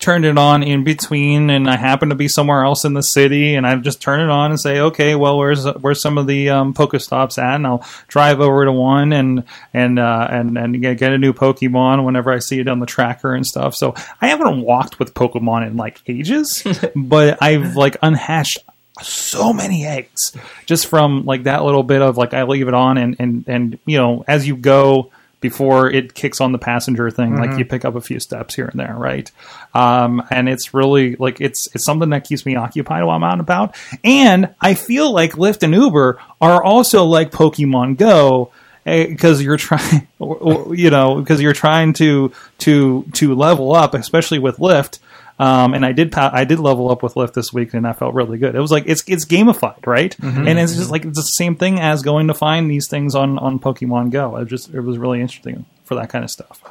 turned 0.00 0.24
it 0.24 0.38
on 0.38 0.62
in 0.62 0.82
between, 0.82 1.50
and 1.50 1.68
I 1.68 1.76
happen 1.76 2.08
to 2.08 2.14
be 2.14 2.26
somewhere 2.26 2.64
else 2.64 2.84
in 2.84 2.94
the 2.94 3.02
city, 3.02 3.54
and 3.54 3.66
I 3.66 3.76
just 3.76 4.00
turn 4.00 4.20
it 4.20 4.30
on 4.30 4.50
and 4.50 4.58
say, 4.58 4.80
okay, 4.80 5.14
well, 5.14 5.38
where's 5.38 5.64
where's 5.66 6.00
some 6.00 6.18
of 6.18 6.26
the 6.26 6.48
um, 6.48 6.74
Pokestops 6.74 7.38
at, 7.38 7.56
and 7.56 7.66
I'll 7.66 7.86
drive 8.08 8.40
over 8.40 8.64
to 8.64 8.72
one 8.72 9.12
and 9.12 9.44
and 9.72 9.98
uh, 9.98 10.26
and 10.30 10.56
and 10.58 10.80
get, 10.80 10.98
get 10.98 11.12
a 11.12 11.18
new 11.18 11.32
Pokemon 11.32 12.04
whenever 12.04 12.32
I 12.32 12.38
see 12.38 12.58
it 12.58 12.68
on 12.68 12.80
the 12.80 12.86
tracker 12.86 13.34
and 13.34 13.46
stuff. 13.46 13.74
So 13.74 13.94
I 14.20 14.28
haven't 14.28 14.62
walked 14.62 14.98
with 14.98 15.14
Pokemon 15.14 15.66
in 15.66 15.76
like 15.76 16.00
ages, 16.06 16.64
but 16.96 17.40
I've 17.42 17.76
like 17.76 17.96
unhatched 18.02 18.58
so 19.02 19.52
many 19.52 19.86
eggs 19.86 20.36
just 20.66 20.86
from 20.86 21.24
like 21.24 21.44
that 21.44 21.64
little 21.64 21.82
bit 21.82 22.02
of 22.02 22.16
like 22.16 22.34
I 22.34 22.42
leave 22.42 22.68
it 22.68 22.74
on 22.74 22.98
and 22.98 23.16
and 23.18 23.44
and 23.46 23.78
you 23.86 23.96
know 23.96 24.24
as 24.26 24.46
you 24.46 24.56
go 24.56 25.10
before 25.40 25.90
it 25.90 26.14
kicks 26.14 26.40
on 26.40 26.52
the 26.52 26.58
passenger 26.58 27.10
thing 27.10 27.36
like 27.36 27.58
you 27.58 27.64
pick 27.64 27.84
up 27.84 27.96
a 27.96 28.00
few 28.00 28.20
steps 28.20 28.54
here 28.54 28.66
and 28.66 28.78
there 28.78 28.94
right? 28.94 29.30
Um 29.74 30.22
and 30.30 30.48
it's 30.48 30.74
really 30.74 31.16
like 31.16 31.40
it's 31.40 31.68
it's 31.74 31.84
something 31.84 32.10
that 32.10 32.24
keeps 32.24 32.44
me 32.44 32.56
occupied 32.56 33.04
while 33.04 33.16
I'm 33.16 33.24
out 33.24 33.32
and 33.32 33.40
about. 33.40 33.76
And 34.04 34.54
I 34.60 34.74
feel 34.74 35.12
like 35.12 35.32
Lyft 35.32 35.62
and 35.62 35.74
Uber 35.74 36.20
are 36.40 36.62
also 36.62 37.04
like 37.04 37.30
Pokemon 37.30 37.96
Go 37.96 38.52
because 38.84 39.42
you're 39.42 39.56
trying 39.56 40.08
you 40.20 40.90
know 40.90 41.16
because 41.16 41.40
you're 41.40 41.52
trying 41.52 41.92
to 41.94 42.32
to 42.58 43.04
to 43.12 43.34
level 43.34 43.74
up 43.74 43.94
especially 43.94 44.38
with 44.38 44.56
Lyft 44.58 44.98
um, 45.40 45.72
and 45.72 45.86
I 45.86 45.92
did 45.92 46.12
pa- 46.12 46.30
I 46.34 46.44
did 46.44 46.58
level 46.58 46.90
up 46.90 47.02
with 47.02 47.14
Lyft 47.14 47.32
this 47.32 47.50
week, 47.50 47.72
and 47.72 47.86
I 47.86 47.94
felt 47.94 48.12
really 48.12 48.36
good. 48.36 48.54
It 48.54 48.60
was 48.60 48.70
like 48.70 48.84
it's 48.86 49.02
it's 49.06 49.24
gamified, 49.24 49.86
right? 49.86 50.14
And 50.20 50.58
it's 50.58 50.76
just 50.76 50.90
like 50.90 51.06
it's 51.06 51.16
the 51.16 51.22
same 51.22 51.56
thing 51.56 51.80
as 51.80 52.02
going 52.02 52.26
to 52.28 52.34
find 52.34 52.70
these 52.70 52.88
things 52.88 53.14
on 53.14 53.38
on 53.38 53.58
Pokemon 53.58 54.10
Go. 54.10 54.36
It 54.36 54.48
just 54.48 54.74
it 54.74 54.82
was 54.82 54.98
really 54.98 55.22
interesting 55.22 55.64
for 55.84 55.94
that 55.94 56.10
kind 56.10 56.24
of 56.24 56.30
stuff. 56.30 56.62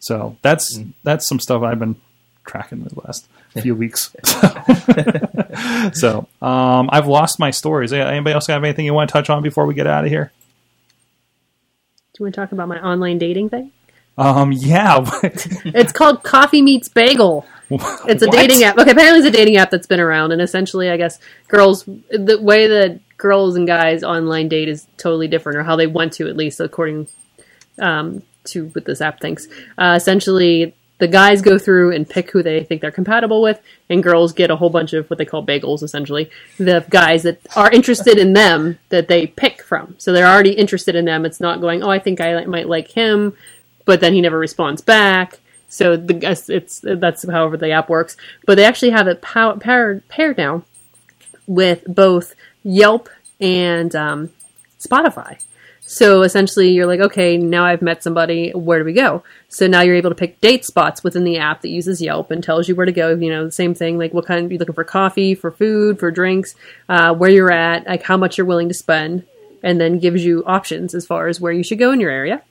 So 0.00 0.36
that's 0.42 0.80
that's 1.04 1.28
some 1.28 1.38
stuff 1.38 1.62
I've 1.62 1.78
been 1.78 1.94
tracking 2.44 2.82
the 2.82 3.00
last 3.00 3.28
few 3.60 3.74
weeks. 3.76 4.10
so 5.92 6.26
um, 6.42 6.90
I've 6.92 7.06
lost 7.06 7.38
my 7.38 7.52
stories. 7.52 7.92
Anybody 7.92 8.34
else 8.34 8.48
have 8.48 8.64
anything 8.64 8.86
you 8.86 8.94
want 8.94 9.08
to 9.08 9.12
touch 9.12 9.30
on 9.30 9.40
before 9.40 9.66
we 9.66 9.74
get 9.74 9.86
out 9.86 10.04
of 10.04 10.10
here? 10.10 10.32
Do 12.14 12.24
you 12.24 12.24
want 12.24 12.34
to 12.34 12.40
talk 12.40 12.50
about 12.50 12.66
my 12.66 12.82
online 12.82 13.18
dating 13.18 13.50
thing? 13.50 13.70
Um, 14.18 14.50
yeah. 14.50 15.08
It's 15.22 15.92
called 15.92 16.24
Coffee 16.24 16.60
Meets 16.60 16.88
Bagel. 16.88 17.46
It's 18.08 18.22
a 18.22 18.26
What? 18.26 18.32
dating 18.36 18.64
app. 18.64 18.78
Okay, 18.78 18.90
apparently 18.90 19.20
it's 19.20 19.28
a 19.28 19.38
dating 19.38 19.56
app 19.56 19.70
that's 19.70 19.86
been 19.86 20.00
around, 20.00 20.32
and 20.32 20.42
essentially, 20.42 20.90
I 20.90 20.96
guess 20.96 21.18
girls 21.48 21.84
the 21.84 22.38
way 22.40 22.66
that 22.66 23.00
girls 23.16 23.54
and 23.56 23.66
guys 23.66 24.02
online 24.02 24.48
date 24.48 24.68
is 24.68 24.86
totally 24.96 25.28
different, 25.28 25.58
or 25.58 25.62
how 25.62 25.76
they 25.76 25.86
want 25.86 26.12
to, 26.14 26.28
at 26.28 26.36
least 26.36 26.58
according 26.60 27.06
um, 27.78 28.22
to 28.44 28.66
what 28.68 28.84
this 28.86 29.00
app 29.00 29.20
thinks. 29.20 29.46
Uh, 29.78 29.94
essentially, 29.96 30.74
the 30.98 31.08
guys 31.08 31.40
go 31.42 31.58
through 31.58 31.92
and 31.94 32.08
pick 32.08 32.30
who 32.30 32.42
they 32.42 32.62
think 32.64 32.80
they're 32.80 32.90
compatible 32.90 33.40
with, 33.40 33.60
and 33.88 34.02
girls 34.02 34.32
get 34.32 34.50
a 34.50 34.56
whole 34.56 34.70
bunch 34.70 34.92
of 34.92 35.08
what 35.08 35.18
they 35.18 35.24
call 35.24 35.44
bagels, 35.46 35.82
essentially. 35.82 36.28
The 36.58 36.84
guys 36.90 37.22
that 37.22 37.40
are 37.56 37.70
interested 37.70 38.18
in 38.18 38.32
them 38.32 38.78
that 38.88 39.08
they 39.08 39.26
pick 39.28 39.62
from. 39.62 39.94
So 39.98 40.12
they're 40.12 40.26
already 40.26 40.52
interested 40.52 40.94
in 40.96 41.04
them. 41.04 41.24
It's 41.24 41.40
not 41.40 41.60
going, 41.60 41.82
oh, 41.82 41.90
I 41.90 41.98
think 42.00 42.20
I 42.20 42.44
might 42.44 42.68
like 42.68 42.90
him, 42.90 43.34
but 43.84 44.00
then 44.00 44.12
he 44.12 44.20
never 44.20 44.38
responds 44.38 44.82
back. 44.82 45.38
So 45.70 45.96
the 45.96 46.18
it's 46.48 46.80
that's 46.82 47.26
however 47.26 47.56
the 47.56 47.70
app 47.70 47.88
works. 47.88 48.16
But 48.44 48.56
they 48.56 48.64
actually 48.64 48.90
have 48.90 49.06
it 49.06 49.22
pow- 49.22 49.54
paired 49.54 50.06
paired 50.08 50.36
now 50.36 50.64
with 51.46 51.84
both 51.86 52.34
Yelp 52.62 53.08
and 53.40 53.94
um, 53.94 54.30
Spotify. 54.78 55.40
So 55.86 56.22
essentially, 56.22 56.70
you're 56.70 56.86
like, 56.86 57.00
okay, 57.00 57.36
now 57.36 57.64
I've 57.64 57.82
met 57.82 58.02
somebody. 58.02 58.50
Where 58.50 58.78
do 58.78 58.84
we 58.84 58.92
go? 58.92 59.24
So 59.48 59.66
now 59.66 59.80
you're 59.80 59.96
able 59.96 60.10
to 60.10 60.16
pick 60.16 60.40
date 60.40 60.64
spots 60.64 61.02
within 61.02 61.24
the 61.24 61.38
app 61.38 61.62
that 61.62 61.68
uses 61.68 62.00
Yelp 62.00 62.30
and 62.30 62.44
tells 62.44 62.68
you 62.68 62.76
where 62.76 62.86
to 62.86 62.92
go. 62.92 63.14
You 63.14 63.30
know, 63.30 63.44
the 63.44 63.52
same 63.52 63.74
thing, 63.74 63.96
like 63.98 64.14
what 64.14 64.26
kind 64.26 64.50
you're 64.50 64.58
looking 64.58 64.74
for 64.74 64.84
coffee, 64.84 65.34
for 65.34 65.50
food, 65.50 65.98
for 65.98 66.12
drinks, 66.12 66.54
uh, 66.88 67.14
where 67.14 67.30
you're 67.30 67.50
at, 67.50 67.88
like 67.88 68.02
how 68.02 68.16
much 68.16 68.38
you're 68.38 68.46
willing 68.46 68.68
to 68.68 68.74
spend, 68.74 69.24
and 69.62 69.80
then 69.80 69.98
gives 69.98 70.24
you 70.24 70.44
options 70.46 70.94
as 70.94 71.06
far 71.06 71.26
as 71.26 71.40
where 71.40 71.52
you 71.52 71.64
should 71.64 71.78
go 71.78 71.90
in 71.90 72.00
your 72.00 72.10
area. 72.10 72.42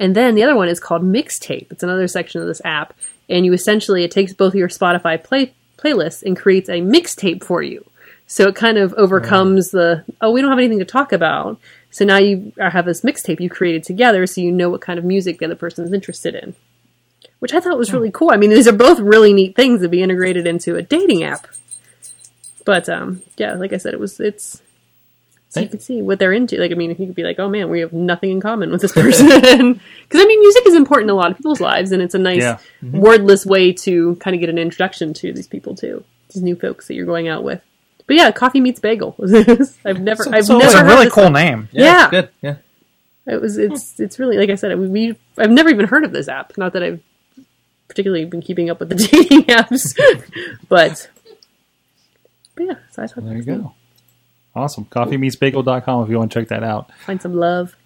And 0.00 0.16
then 0.16 0.34
the 0.34 0.42
other 0.42 0.56
one 0.56 0.68
is 0.68 0.80
called 0.80 1.02
Mixtape. 1.02 1.70
It's 1.70 1.82
another 1.82 2.08
section 2.08 2.40
of 2.40 2.46
this 2.46 2.62
app, 2.64 2.94
and 3.28 3.44
you 3.44 3.52
essentially 3.52 4.02
it 4.02 4.10
takes 4.10 4.32
both 4.32 4.54
of 4.54 4.58
your 4.58 4.68
Spotify 4.68 5.22
play 5.22 5.52
playlists 5.76 6.22
and 6.22 6.36
creates 6.36 6.68
a 6.68 6.80
mixtape 6.80 7.44
for 7.44 7.62
you. 7.62 7.84
So 8.26 8.48
it 8.48 8.54
kind 8.54 8.78
of 8.78 8.94
overcomes 8.94 9.70
the 9.70 10.04
oh 10.20 10.30
we 10.30 10.40
don't 10.40 10.50
have 10.50 10.58
anything 10.58 10.78
to 10.78 10.84
talk 10.84 11.12
about. 11.12 11.60
So 11.90 12.04
now 12.04 12.16
you 12.16 12.52
have 12.58 12.86
this 12.86 13.02
mixtape 13.02 13.40
you 13.40 13.50
created 13.50 13.84
together, 13.84 14.26
so 14.26 14.40
you 14.40 14.50
know 14.50 14.70
what 14.70 14.80
kind 14.80 14.98
of 14.98 15.04
music 15.04 15.38
the 15.38 15.44
other 15.44 15.54
person's 15.54 15.92
interested 15.92 16.34
in, 16.34 16.54
which 17.40 17.52
I 17.52 17.60
thought 17.60 17.76
was 17.76 17.92
really 17.92 18.10
cool. 18.10 18.30
I 18.30 18.36
mean, 18.36 18.50
these 18.50 18.68
are 18.68 18.72
both 18.72 19.00
really 19.00 19.34
neat 19.34 19.54
things 19.54 19.82
to 19.82 19.88
be 19.88 20.02
integrated 20.02 20.46
into 20.46 20.76
a 20.76 20.82
dating 20.82 21.24
app. 21.24 21.46
But 22.64 22.88
um, 22.88 23.22
yeah, 23.36 23.54
like 23.54 23.72
I 23.74 23.76
said, 23.76 23.92
it 23.92 24.00
was 24.00 24.18
it's 24.18 24.62
so 25.50 25.60
you 25.60 25.68
can 25.68 25.80
see 25.80 26.00
what 26.00 26.18
they're 26.18 26.32
into. 26.32 26.56
Like, 26.58 26.70
I 26.70 26.74
mean, 26.74 26.90
you 26.90 26.96
could 26.96 27.14
be 27.14 27.24
like, 27.24 27.38
"Oh 27.38 27.48
man, 27.48 27.68
we 27.68 27.80
have 27.80 27.92
nothing 27.92 28.30
in 28.30 28.40
common 28.40 28.70
with 28.70 28.80
this 28.80 28.92
person," 29.02 29.26
because 29.28 30.20
I 30.20 30.24
mean, 30.24 30.40
music 30.40 30.66
is 30.66 30.74
important 30.74 31.10
in 31.10 31.14
a 31.14 31.16
lot 31.18 31.30
of 31.32 31.36
people's 31.36 31.60
lives, 31.60 31.92
and 31.92 32.00
it's 32.00 32.14
a 32.14 32.18
nice 32.18 32.40
Yeah. 32.42 32.58
Mm-hmm. 32.82 33.00
wordless 33.00 33.44
way 33.44 33.72
to 33.72 34.14
kind 34.16 34.34
of 34.34 34.40
get 34.40 34.48
an 34.48 34.58
introduction 34.58 35.12
to 35.14 35.32
these 35.32 35.46
people 35.48 35.74
too, 35.74 36.04
these 36.32 36.42
new 36.42 36.56
folks 36.56 36.86
that 36.88 36.94
you're 36.94 37.04
going 37.06 37.28
out 37.28 37.42
with. 37.44 37.60
But 38.06 38.16
yeah, 38.16 38.30
coffee 38.32 38.60
meets 38.60 38.80
bagel. 38.80 39.14
I've 39.84 40.00
never, 40.00 40.24
I've 40.34 40.46
so 40.46 40.58
never 40.58 40.64
It's 40.70 40.74
a 40.74 40.84
really 40.84 41.10
cool 41.10 41.30
name. 41.30 41.68
Yeah. 41.70 42.04
it's 42.06 42.10
good. 42.10 42.28
Yeah. 42.42 42.56
It 43.26 43.40
was, 43.40 43.56
it's, 43.56 44.00
it's 44.00 44.18
really 44.18 44.36
like 44.36 44.50
I 44.50 44.56
said, 44.56 44.76
we, 44.76 45.16
I've 45.38 45.50
never 45.50 45.68
even 45.68 45.86
heard 45.86 46.04
of 46.04 46.12
this 46.12 46.26
app. 46.26 46.56
Not 46.58 46.72
that 46.72 46.82
I've 46.82 47.00
particularly 47.86 48.24
been 48.24 48.40
keeping 48.40 48.68
up 48.68 48.80
with 48.80 48.88
the 48.88 48.94
dating 48.96 49.42
apps, 49.44 49.96
but, 50.68 51.08
but 52.56 52.62
yeah. 52.64 52.74
So 52.90 53.02
I 53.02 53.06
thought 53.06 53.24
There 53.24 53.36
you 53.36 53.42
go. 53.44 53.74
Awesome. 54.54 54.84
CoffeeMeetsBagel.com 54.86 56.04
if 56.04 56.10
you 56.10 56.18
want 56.18 56.32
to 56.32 56.40
check 56.40 56.48
that 56.48 56.62
out. 56.64 56.90
find 57.06 57.20
some 57.22 57.34
love 57.34 57.76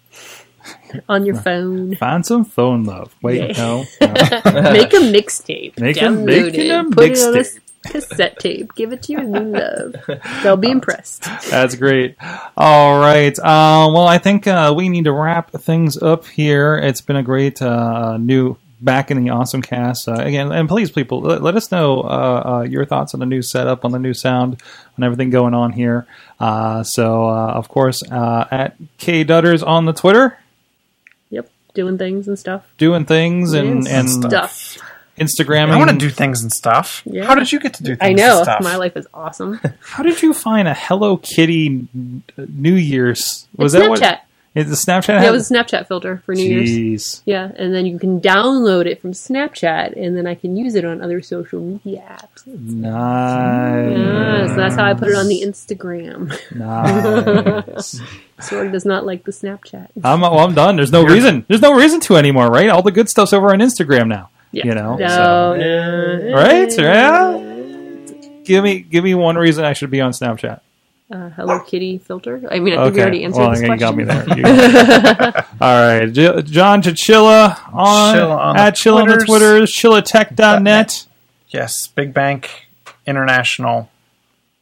on 1.07 1.25
your 1.25 1.35
phone. 1.41 1.95
Find 1.95 2.25
some 2.25 2.43
phone 2.45 2.83
love. 2.85 3.15
Wait, 3.21 3.55
Yeah. 3.55 3.57
no. 3.57 3.85
no. 4.01 4.07
Make 4.73 4.93
a 4.93 4.97
mixtape. 4.97 5.79
Make 5.79 5.97
a- 5.97 5.99
Download 6.01 6.25
making 6.25 6.67
it. 6.67 6.71
a 6.71 6.83
Put 6.89 7.11
it 7.11 7.19
on 7.23 7.37
a 7.37 7.45
cassette 7.91 8.39
tape. 8.39 8.73
Give 8.73 8.91
it 8.91 9.03
to 9.03 9.11
your 9.11 9.23
new 9.23 9.51
love. 9.59 9.95
They'll 10.41 10.57
be 10.57 10.71
impressed. 10.71 11.23
That's 11.51 11.75
great. 11.75 12.15
All 12.57 12.99
right. 12.99 13.37
Uh, 13.37 13.91
well, 13.93 14.07
I 14.07 14.17
think 14.17 14.47
uh, 14.47 14.73
we 14.75 14.89
need 14.89 15.03
to 15.03 15.11
wrap 15.13 15.51
things 15.51 16.01
up 16.01 16.25
here. 16.25 16.77
It's 16.77 17.01
been 17.01 17.15
a 17.15 17.21
great 17.23 17.61
uh, 17.61 18.17
new 18.17 18.57
back 18.81 19.09
in 19.11 19.23
the 19.23 19.29
awesome 19.31 19.61
cast 19.61 20.07
uh, 20.07 20.13
again. 20.13 20.51
And 20.51 20.67
please, 20.67 20.91
people, 20.91 21.21
let, 21.21 21.41
let 21.41 21.55
us 21.55 21.71
know 21.71 22.01
uh, 22.01 22.43
uh, 22.45 22.61
your 22.69 22.85
thoughts 22.85 23.13
on 23.13 23.19
the 23.19 23.25
new 23.25 23.41
setup, 23.41 23.85
on 23.85 23.91
the 23.91 23.99
new 23.99 24.13
sound, 24.13 24.61
on 24.97 25.03
everything 25.03 25.29
going 25.29 25.53
on 25.53 25.71
here. 25.71 26.05
Uh, 26.39 26.83
so, 26.83 27.27
uh, 27.29 27.47
of 27.53 27.67
course, 27.69 28.03
uh, 28.11 28.45
at 28.51 28.75
K 28.97 29.23
Dutters 29.25 29.65
on 29.65 29.85
the 29.85 29.93
Twitter, 29.93 30.37
Yep. 31.29 31.49
Doing 31.73 31.97
things 31.97 32.27
and 32.27 32.37
stuff. 32.37 32.63
doing 32.77 33.05
things 33.05 33.53
and, 33.53 33.87
and 33.87 34.09
stuff. 34.09 34.77
Instagram. 35.17 35.69
I 35.71 35.77
want 35.77 35.91
to 35.91 35.97
do 35.97 36.09
things 36.09 36.41
and 36.41 36.51
stuff. 36.51 37.01
Yeah. 37.05 37.25
How 37.25 37.35
did 37.35 37.49
you 37.51 37.59
get 37.59 37.75
to 37.75 37.83
do 37.83 37.95
things 37.95 38.01
I 38.01 38.07
and 38.07 38.17
know. 38.17 38.43
stuff? 38.43 38.61
My 38.61 38.75
life 38.75 38.97
is 38.97 39.07
awesome. 39.13 39.59
How 39.81 40.03
did 40.03 40.21
you 40.21 40.33
find 40.33 40.67
a 40.67 40.73
Hello 40.73 41.15
Kitty 41.15 41.87
New 42.37 42.73
Year's? 42.75 43.47
Was 43.55 43.73
It's 43.73 43.81
that 43.81 43.89
what? 43.89 43.99
Snapchat. 44.55 44.61
Is 44.65 44.69
the 44.85 44.91
Snapchat? 44.91 45.07
Yeah, 45.09 45.19
had- 45.19 45.27
it 45.29 45.31
was 45.31 45.51
a 45.51 45.53
Snapchat 45.53 45.87
filter 45.87 46.21
for 46.25 46.33
New 46.33 46.43
Year's. 46.43 46.69
Jeez. 46.69 47.21
Yeah, 47.25 47.51
and 47.55 47.73
then 47.73 47.85
you 47.85 47.99
can 47.99 48.21
download 48.21 48.85
it 48.85 49.01
from 49.01 49.11
Snapchat, 49.11 49.95
and 50.01 50.15
then 50.15 50.25
I 50.27 50.35
can 50.35 50.55
use 50.55 50.75
it 50.75 50.85
on 50.85 51.01
other 51.01 51.21
social 51.21 51.59
media 51.59 52.03
apps. 52.09 52.47
Nice. 52.47 53.97
Yeah, 53.97 54.47
so 54.47 54.55
that's 54.55 54.75
how 54.75 54.85
I 54.85 54.93
put 54.93 55.09
it 55.09 55.15
on 55.15 55.27
the 55.27 55.41
Instagram. 55.45 56.29
Nice. 56.55 57.99
Sorg 58.39 58.71
does 58.71 58.85
not 58.85 59.05
like 59.05 59.23
the 59.23 59.31
Snapchat. 59.31 59.87
I'm 60.03 60.21
well. 60.21 60.39
I'm 60.39 60.53
done. 60.53 60.75
There's 60.75 60.91
no 60.91 61.03
reason. 61.05 61.45
There's 61.47 61.61
no 61.61 61.73
reason 61.73 61.99
to 62.01 62.17
anymore, 62.17 62.47
right? 62.49 62.69
All 62.69 62.81
the 62.81 62.91
good 62.91 63.09
stuff's 63.09 63.33
over 63.33 63.51
on 63.53 63.59
Instagram 63.59 64.07
now. 64.07 64.29
Yeah. 64.51 64.65
You 64.67 64.75
know, 64.75 64.95
No, 64.95 65.07
so- 65.07 65.55
no. 65.57 66.33
right? 66.33 66.77
Yeah. 66.77 67.41
Give 68.43 68.63
me 68.63 68.79
give 68.79 69.03
me 69.03 69.15
one 69.15 69.35
reason 69.37 69.65
I 69.65 69.73
should 69.73 69.89
be 69.89 70.01
on 70.01 70.11
Snapchat. 70.11 70.59
Uh, 71.11 71.29
Hello 71.29 71.59
Kitty 71.59 71.99
filter. 71.99 72.41
I 72.49 72.57
mean, 72.59 72.77
I 72.77 72.83
think 72.85 72.95
we 72.95 73.01
already 73.01 73.23
answered 73.25 73.39
well, 73.41 73.51
this 73.51 73.61
you 73.61 73.67
question. 73.67 73.79
got 73.79 73.95
me 73.95 74.03
there. 74.05 74.37
You- 74.37 74.45
All 75.61 75.99
right, 75.99 76.05
J- 76.11 76.41
John 76.41 76.81
Chichilla 76.81 77.59
on, 77.71 78.15
Chilla 78.15 78.37
on 78.37 78.57
at 78.57 78.71
the 78.75 78.79
Chilla 78.81 79.01
on 79.03 79.07
the 79.07 79.13
Twitters. 79.23 79.25
Twitters, 79.25 79.73
chillatech.net. 79.75 81.05
Yes, 81.49 81.87
Big 81.87 82.11
Bank 82.13 82.49
International, 83.05 83.89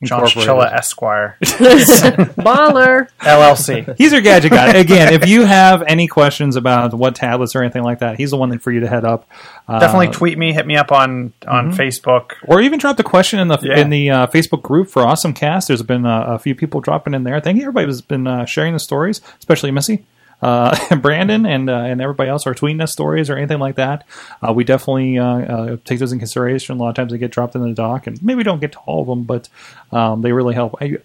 John 0.06 0.20
Incorporated. 0.24 0.50
Chichilla 0.50 0.74
Esquire, 0.74 1.38
Baller. 1.42 3.08
LLC. 3.20 3.96
He's 3.98 4.12
your 4.12 4.22
gadget 4.22 4.52
guy. 4.52 4.70
Again, 4.74 5.14
if 5.14 5.28
you 5.28 5.46
have 5.46 5.84
any 5.84 6.08
questions 6.08 6.56
about 6.56 6.94
what 6.94 7.16
tablets 7.16 7.56
or 7.56 7.62
anything 7.64 7.84
like 7.84 8.00
that, 8.00 8.18
he's 8.18 8.32
the 8.32 8.38
one 8.38 8.58
for 8.60 8.72
you 8.72 8.80
to 8.82 8.88
head 8.88 9.06
up. 9.06 9.28
Uh, 9.68 9.80
Definitely 9.80 10.10
tweet 10.10 10.38
me, 10.38 10.54
hit 10.54 10.68
me 10.68 10.76
up 10.76 10.92
on 10.92 11.34
on 11.48 11.72
Mm-hmm. 11.72 11.80
Facebook. 11.80 12.32
or 12.48 12.62
even 12.62 12.80
drop 12.80 12.98
the 12.98 13.04
question 13.04 13.40
in 13.40 13.48
the 13.48 13.58
Yeah. 13.62 13.80
in 13.80 13.90
the 13.90 14.10
uh, 14.10 14.28
Facebook 14.28 14.62
group 14.62 14.90
for 14.90 15.04
Awesome 15.04 15.34
Cast. 15.34 15.68
There's 15.70 15.82
been 15.84 16.06
uh, 16.06 16.26
a 16.28 16.40
few 16.40 16.56
people 16.56 16.82
dropping 16.82 17.14
in 17.14 17.24
there. 17.24 17.40
Thank 17.40 17.58
you. 17.58 17.64
Everybody 17.64 17.88
has 17.88 18.02
been 18.02 18.28
uh, 18.28 18.46
sharing 18.46 18.74
the 18.74 18.80
stories, 18.80 19.22
especially 19.40 19.72
Missy. 19.72 20.06
Uh, 20.44 20.96
Brandon 21.02 21.46
and 21.46 21.70
uh, 21.70 21.74
and 21.74 22.02
everybody 22.02 22.30
else 22.30 22.46
are 22.46 22.54
tweeting 22.54 22.82
us 22.84 22.92
stories 22.92 23.30
or 23.30 23.38
anything 23.38 23.60
like 23.60 23.76
that. 23.76 24.06
Uh, 24.46 24.52
we 24.52 24.66
definitely 24.66 25.18
uh, 25.18 25.26
uh, 25.26 25.78
take 25.86 26.00
those 26.00 26.12
in 26.12 26.20
consideration. 26.20 26.76
A 26.76 26.80
lot 26.80 26.90
of 26.90 26.96
times 26.96 27.12
they 27.14 27.18
get 27.18 27.32
dropped 27.32 27.56
in 27.56 27.62
the 27.62 27.74
dock, 27.74 28.08
and 28.08 28.22
maybe 28.22 28.40
we 28.40 28.44
don't 28.44 28.60
get 28.60 28.74
to 28.74 28.80
all 28.80 29.02
of 29.02 29.08
them, 29.08 29.24
but 29.24 29.48
um, 29.94 30.22
they 30.22 30.34
really 30.34 30.54
help. 30.54 30.76
I, 30.82 30.98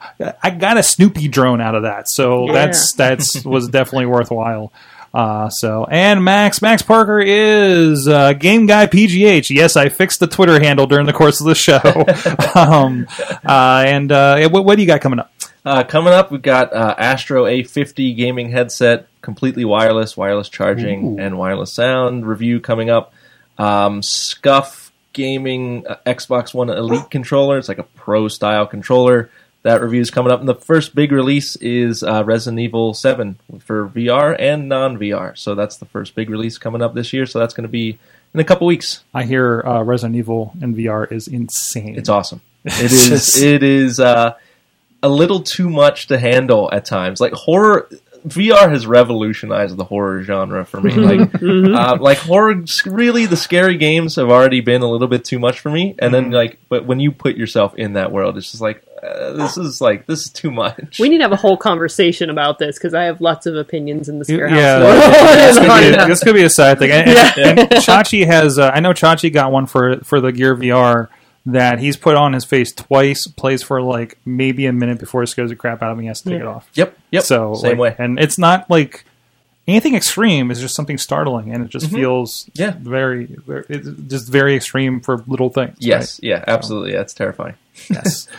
I 0.42 0.50
got 0.50 0.76
a 0.76 0.82
Snoopy 0.82 1.28
drone 1.28 1.60
out 1.60 1.74
of 1.76 1.82
that, 1.84 2.08
so 2.08 2.46
Yeah. 2.46 2.52
that's 2.52 2.92
that's 2.94 3.44
was 3.44 3.68
definitely 3.68 4.06
worthwhile. 4.06 4.72
Uh, 5.14 5.48
so 5.48 5.86
and 5.90 6.22
Max 6.22 6.60
Max 6.60 6.82
Parker 6.82 7.18
is 7.18 8.06
uh, 8.06 8.34
Game 8.34 8.66
Guy 8.66 8.86
PGH. 8.86 9.48
Yes, 9.50 9.74
I 9.76 9.88
fixed 9.88 10.20
the 10.20 10.26
Twitter 10.26 10.60
handle 10.60 10.86
during 10.86 11.06
the 11.06 11.14
course 11.14 11.40
of 11.40 11.46
the 11.46 11.54
show. 11.54 11.80
um, 12.54 13.06
uh, 13.46 13.84
and 13.86 14.12
uh, 14.12 14.48
what, 14.50 14.64
what 14.66 14.74
do 14.76 14.82
you 14.82 14.86
got 14.88 15.00
coming 15.00 15.18
up? 15.20 15.32
Uh, 15.68 15.84
coming 15.84 16.14
up, 16.14 16.30
we've 16.30 16.40
got 16.40 16.72
uh, 16.72 16.94
Astro 16.96 17.44
A50 17.44 18.16
gaming 18.16 18.50
headset, 18.50 19.06
completely 19.20 19.66
wireless, 19.66 20.16
wireless 20.16 20.48
charging, 20.48 21.20
and 21.20 21.36
wireless 21.36 21.74
sound 21.74 22.26
review 22.26 22.58
coming 22.58 22.88
up. 22.88 23.12
Um, 23.58 24.02
Scuff 24.02 24.90
Gaming 25.12 25.86
uh, 25.86 25.96
Xbox 26.06 26.54
One 26.54 26.70
Elite 26.70 27.10
controller. 27.10 27.58
It's 27.58 27.68
like 27.68 27.76
a 27.76 27.82
pro 27.82 28.28
style 28.28 28.66
controller. 28.66 29.28
That 29.62 29.82
review 29.82 30.00
is 30.00 30.10
coming 30.10 30.32
up. 30.32 30.40
And 30.40 30.48
the 30.48 30.54
first 30.54 30.94
big 30.94 31.12
release 31.12 31.54
is 31.56 32.02
uh, 32.02 32.24
Resident 32.24 32.60
Evil 32.60 32.94
7 32.94 33.38
for 33.58 33.90
VR 33.90 34.36
and 34.38 34.70
non 34.70 34.96
VR. 34.96 35.36
So 35.36 35.54
that's 35.54 35.76
the 35.76 35.84
first 35.84 36.14
big 36.14 36.30
release 36.30 36.56
coming 36.56 36.80
up 36.80 36.94
this 36.94 37.12
year. 37.12 37.26
So 37.26 37.40
that's 37.40 37.52
going 37.52 37.68
to 37.68 37.68
be 37.68 37.98
in 38.32 38.40
a 38.40 38.44
couple 38.44 38.66
weeks. 38.66 39.04
I 39.12 39.24
hear 39.24 39.60
uh, 39.66 39.82
Resident 39.82 40.16
Evil 40.16 40.54
in 40.62 40.74
VR 40.74 41.12
is 41.12 41.28
insane. 41.28 41.94
It's 41.98 42.08
awesome. 42.08 42.40
It 42.64 42.90
is. 42.90 43.42
it 43.42 43.62
is 43.62 44.00
uh, 44.00 44.34
a 45.02 45.08
little 45.08 45.40
too 45.42 45.68
much 45.70 46.08
to 46.08 46.18
handle 46.18 46.68
at 46.72 46.84
times. 46.84 47.20
Like 47.20 47.32
horror, 47.32 47.88
VR 48.26 48.68
has 48.70 48.86
revolutionized 48.86 49.76
the 49.76 49.84
horror 49.84 50.22
genre 50.22 50.64
for 50.64 50.80
me. 50.80 50.92
Like, 50.92 51.34
uh, 51.42 51.96
like 52.00 52.18
horror. 52.18 52.64
Really, 52.84 53.26
the 53.26 53.36
scary 53.36 53.76
games 53.76 54.16
have 54.16 54.28
already 54.30 54.60
been 54.60 54.82
a 54.82 54.90
little 54.90 55.08
bit 55.08 55.24
too 55.24 55.38
much 55.38 55.60
for 55.60 55.70
me. 55.70 55.94
And 55.98 56.12
then, 56.12 56.30
like, 56.32 56.58
but 56.68 56.84
when 56.84 56.98
you 57.00 57.12
put 57.12 57.36
yourself 57.36 57.74
in 57.76 57.92
that 57.94 58.10
world, 58.10 58.36
it's 58.36 58.50
just 58.50 58.60
like 58.60 58.82
uh, 59.00 59.32
this 59.34 59.56
is 59.56 59.80
like 59.80 60.06
this 60.06 60.22
is 60.26 60.30
too 60.32 60.50
much. 60.50 60.98
We 60.98 61.08
need 61.08 61.18
to 61.18 61.22
have 61.24 61.32
a 61.32 61.36
whole 61.36 61.56
conversation 61.56 62.28
about 62.30 62.58
this 62.58 62.76
because 62.76 62.92
I 62.94 63.04
have 63.04 63.20
lots 63.20 63.46
of 63.46 63.54
opinions 63.54 64.08
in 64.08 64.18
the 64.18 64.24
Scare 64.24 64.48
House. 64.48 64.58
Yeah, 64.58 64.78
this, 65.52 65.58
could 65.58 65.80
be 65.80 65.96
a, 66.02 66.06
this 66.08 66.24
could 66.24 66.34
be 66.34 66.42
a 66.42 66.50
side 66.50 66.80
thing. 66.80 66.90
And, 66.90 67.08
and- 67.08 67.58
and 67.60 67.70
Chachi 67.70 68.26
has, 68.26 68.58
uh, 68.58 68.72
I 68.74 68.80
know 68.80 68.90
Chachi 68.90 69.32
got 69.32 69.52
one 69.52 69.66
for 69.66 70.00
for 70.00 70.20
the 70.20 70.32
Gear 70.32 70.56
VR 70.56 71.08
that 71.52 71.78
he's 71.78 71.96
put 71.96 72.14
on 72.16 72.32
his 72.32 72.44
face 72.44 72.72
twice, 72.72 73.26
plays 73.26 73.62
for 73.62 73.80
like 73.82 74.18
maybe 74.24 74.66
a 74.66 74.72
minute 74.72 74.98
before 74.98 75.22
it 75.22 75.28
scares 75.28 75.50
the 75.50 75.56
crap 75.56 75.82
out 75.82 75.90
of 75.90 75.98
him. 75.98 76.02
He 76.02 76.08
has 76.08 76.20
to 76.22 76.30
take 76.30 76.40
it 76.40 76.46
off. 76.46 76.68
Yep. 76.74 76.96
Yep. 77.10 77.22
So 77.24 77.54
same 77.54 77.78
like, 77.78 77.98
way. 77.98 78.04
and 78.04 78.18
it's 78.20 78.38
not 78.38 78.68
like 78.70 79.04
anything 79.66 79.94
extreme. 79.94 80.50
It's 80.50 80.60
just 80.60 80.74
something 80.74 80.98
startling, 80.98 81.52
and 81.52 81.64
it 81.64 81.70
just 81.70 81.90
feels 81.90 82.44
Mm-hmm. 82.54 82.62
Yeah. 82.62 82.74
very, 82.78 83.24
very 83.26 83.64
it's 83.68 83.88
just 84.08 84.28
very 84.28 84.56
extreme 84.56 85.00
for 85.00 85.18
little 85.26 85.50
things. 85.50 85.76
Yes. 85.80 86.20
Yeah. 86.22 86.44
Absolutely. 86.46 86.92
That's 86.92 87.14
terrifying. 87.14 87.54
yes. 87.90 88.28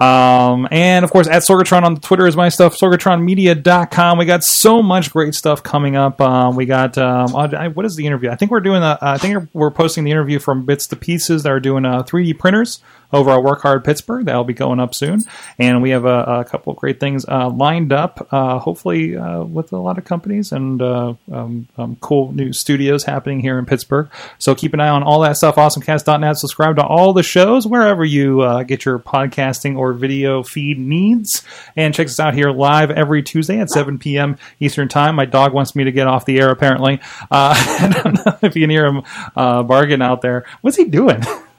Um, 0.00 0.66
and 0.70 1.04
of 1.04 1.10
course, 1.10 1.28
at 1.28 1.42
Sorgatron 1.42 1.82
on 1.82 1.96
Twitter 1.96 2.26
is 2.26 2.34
my 2.34 2.48
stuff, 2.48 2.74
sorgatronmedia.com. 2.74 4.18
We 4.18 4.24
got 4.24 4.42
so 4.42 4.82
much 4.82 5.12
great 5.12 5.34
stuff 5.34 5.62
coming 5.62 5.94
up. 5.94 6.20
Um, 6.22 6.56
we 6.56 6.64
got, 6.64 6.96
um, 6.96 7.36
uh, 7.36 7.68
what 7.68 7.84
is 7.84 7.96
the 7.96 8.06
interview? 8.06 8.30
I 8.30 8.36
think 8.36 8.50
we're 8.50 8.60
doing, 8.60 8.82
a, 8.82 8.98
I 9.02 9.18
think 9.18 9.50
we're 9.52 9.70
posting 9.70 10.04
the 10.04 10.10
interview 10.10 10.38
from 10.38 10.64
Bits 10.64 10.86
to 10.88 10.96
Pieces. 10.96 11.42
They're 11.42 11.60
doing 11.60 11.84
uh, 11.84 12.02
3D 12.02 12.38
printers 12.38 12.80
over 13.12 13.30
at 13.30 13.42
Work 13.42 13.62
Hard 13.62 13.84
Pittsburgh. 13.84 14.24
That'll 14.24 14.44
be 14.44 14.54
going 14.54 14.80
up 14.80 14.94
soon. 14.94 15.24
And 15.58 15.82
we 15.82 15.90
have 15.90 16.04
a, 16.04 16.40
a 16.40 16.44
couple 16.44 16.72
of 16.72 16.78
great 16.78 17.00
things 17.00 17.24
uh, 17.28 17.48
lined 17.50 17.92
up, 17.92 18.28
uh, 18.30 18.58
hopefully 18.58 19.16
uh, 19.16 19.42
with 19.42 19.72
a 19.72 19.78
lot 19.78 19.98
of 19.98 20.04
companies 20.04 20.52
and 20.52 20.80
uh, 20.80 21.14
um, 21.32 21.68
um, 21.76 21.96
cool 22.00 22.32
new 22.32 22.52
studios 22.52 23.04
happening 23.04 23.40
here 23.40 23.58
in 23.58 23.66
Pittsburgh. 23.66 24.08
So 24.38 24.54
keep 24.54 24.74
an 24.74 24.80
eye 24.80 24.88
on 24.88 25.02
all 25.02 25.20
that 25.20 25.36
stuff, 25.36 25.56
awesomecast.net. 25.56 26.36
Subscribe 26.38 26.76
to 26.76 26.84
all 26.84 27.12
the 27.12 27.22
shows 27.22 27.66
wherever 27.66 28.04
you 28.04 28.42
uh, 28.42 28.62
get 28.62 28.84
your 28.84 28.98
podcasting 28.98 29.76
or 29.76 29.89
video 29.92 30.42
feed 30.42 30.78
needs. 30.78 31.42
And 31.76 31.94
check 31.94 32.06
us 32.06 32.20
out 32.20 32.34
here 32.34 32.50
live 32.50 32.90
every 32.90 33.22
Tuesday 33.22 33.58
at 33.60 33.70
7 33.70 33.98
p.m. 33.98 34.36
Eastern 34.58 34.88
Time. 34.88 35.16
My 35.16 35.26
dog 35.26 35.52
wants 35.52 35.74
me 35.74 35.84
to 35.84 35.92
get 35.92 36.06
off 36.06 36.24
the 36.24 36.40
air, 36.40 36.50
apparently. 36.50 37.00
Uh, 37.30 37.54
I 37.56 38.02
don't 38.02 38.14
know 38.14 38.38
if 38.42 38.56
you 38.56 38.62
can 38.62 38.70
hear 38.70 38.86
him 38.86 39.02
uh, 39.36 39.62
bargain 39.62 40.02
out 40.02 40.22
there. 40.22 40.46
What's 40.60 40.76
he 40.76 40.84
doing? 40.84 41.22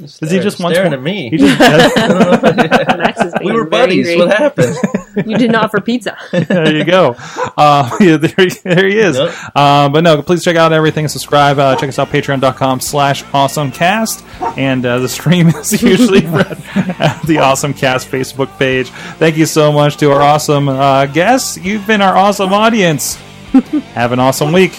Does 0.00 0.30
he 0.30 0.40
just 0.40 0.58
want 0.60 0.74
staring 0.74 0.92
at 0.92 1.02
me? 1.02 1.30
He 1.30 1.36
just, 1.36 1.58
Max 2.98 3.20
is 3.22 3.34
we 3.44 3.52
were 3.52 3.64
very 3.64 3.68
buddies. 3.68 4.06
great. 4.06 4.18
What 4.18 4.36
happened? 4.36 4.76
You 5.26 5.36
did 5.36 5.50
not 5.50 5.72
for 5.72 5.80
pizza. 5.80 6.16
there 6.30 6.74
you 6.74 6.84
go. 6.84 7.16
Uh, 7.56 7.90
yeah, 8.00 8.16
there, 8.16 8.46
there 8.62 8.86
he 8.86 8.96
is. 8.96 9.18
Yep. 9.18 9.34
Uh, 9.56 9.88
but 9.88 10.04
no, 10.04 10.22
please 10.22 10.44
check 10.44 10.54
out 10.56 10.72
everything. 10.72 11.08
Subscribe. 11.08 11.58
Uh, 11.58 11.74
check 11.76 11.88
us 11.88 11.98
out, 11.98 12.08
patreon.com 12.10 12.78
slash 12.80 13.24
awesomecast. 13.24 14.22
And 14.56 14.86
uh, 14.86 15.00
the 15.00 15.08
stream 15.08 15.48
is 15.48 15.82
usually 15.82 16.24
read 16.26 16.46
at 16.76 17.20
the 17.26 17.36
Awesomecast 17.36 18.06
Facebook 18.08 18.56
page. 18.56 18.88
Thank 19.18 19.36
you 19.36 19.46
so 19.46 19.72
much 19.72 19.96
to 19.98 20.12
our 20.12 20.22
awesome 20.22 20.68
uh, 20.68 21.06
guests. 21.06 21.56
You've 21.56 21.86
been 21.88 22.02
our 22.02 22.16
awesome 22.16 22.52
audience. 22.52 23.16
Have 23.94 24.12
an 24.12 24.20
awesome 24.20 24.52
week. 24.52 24.78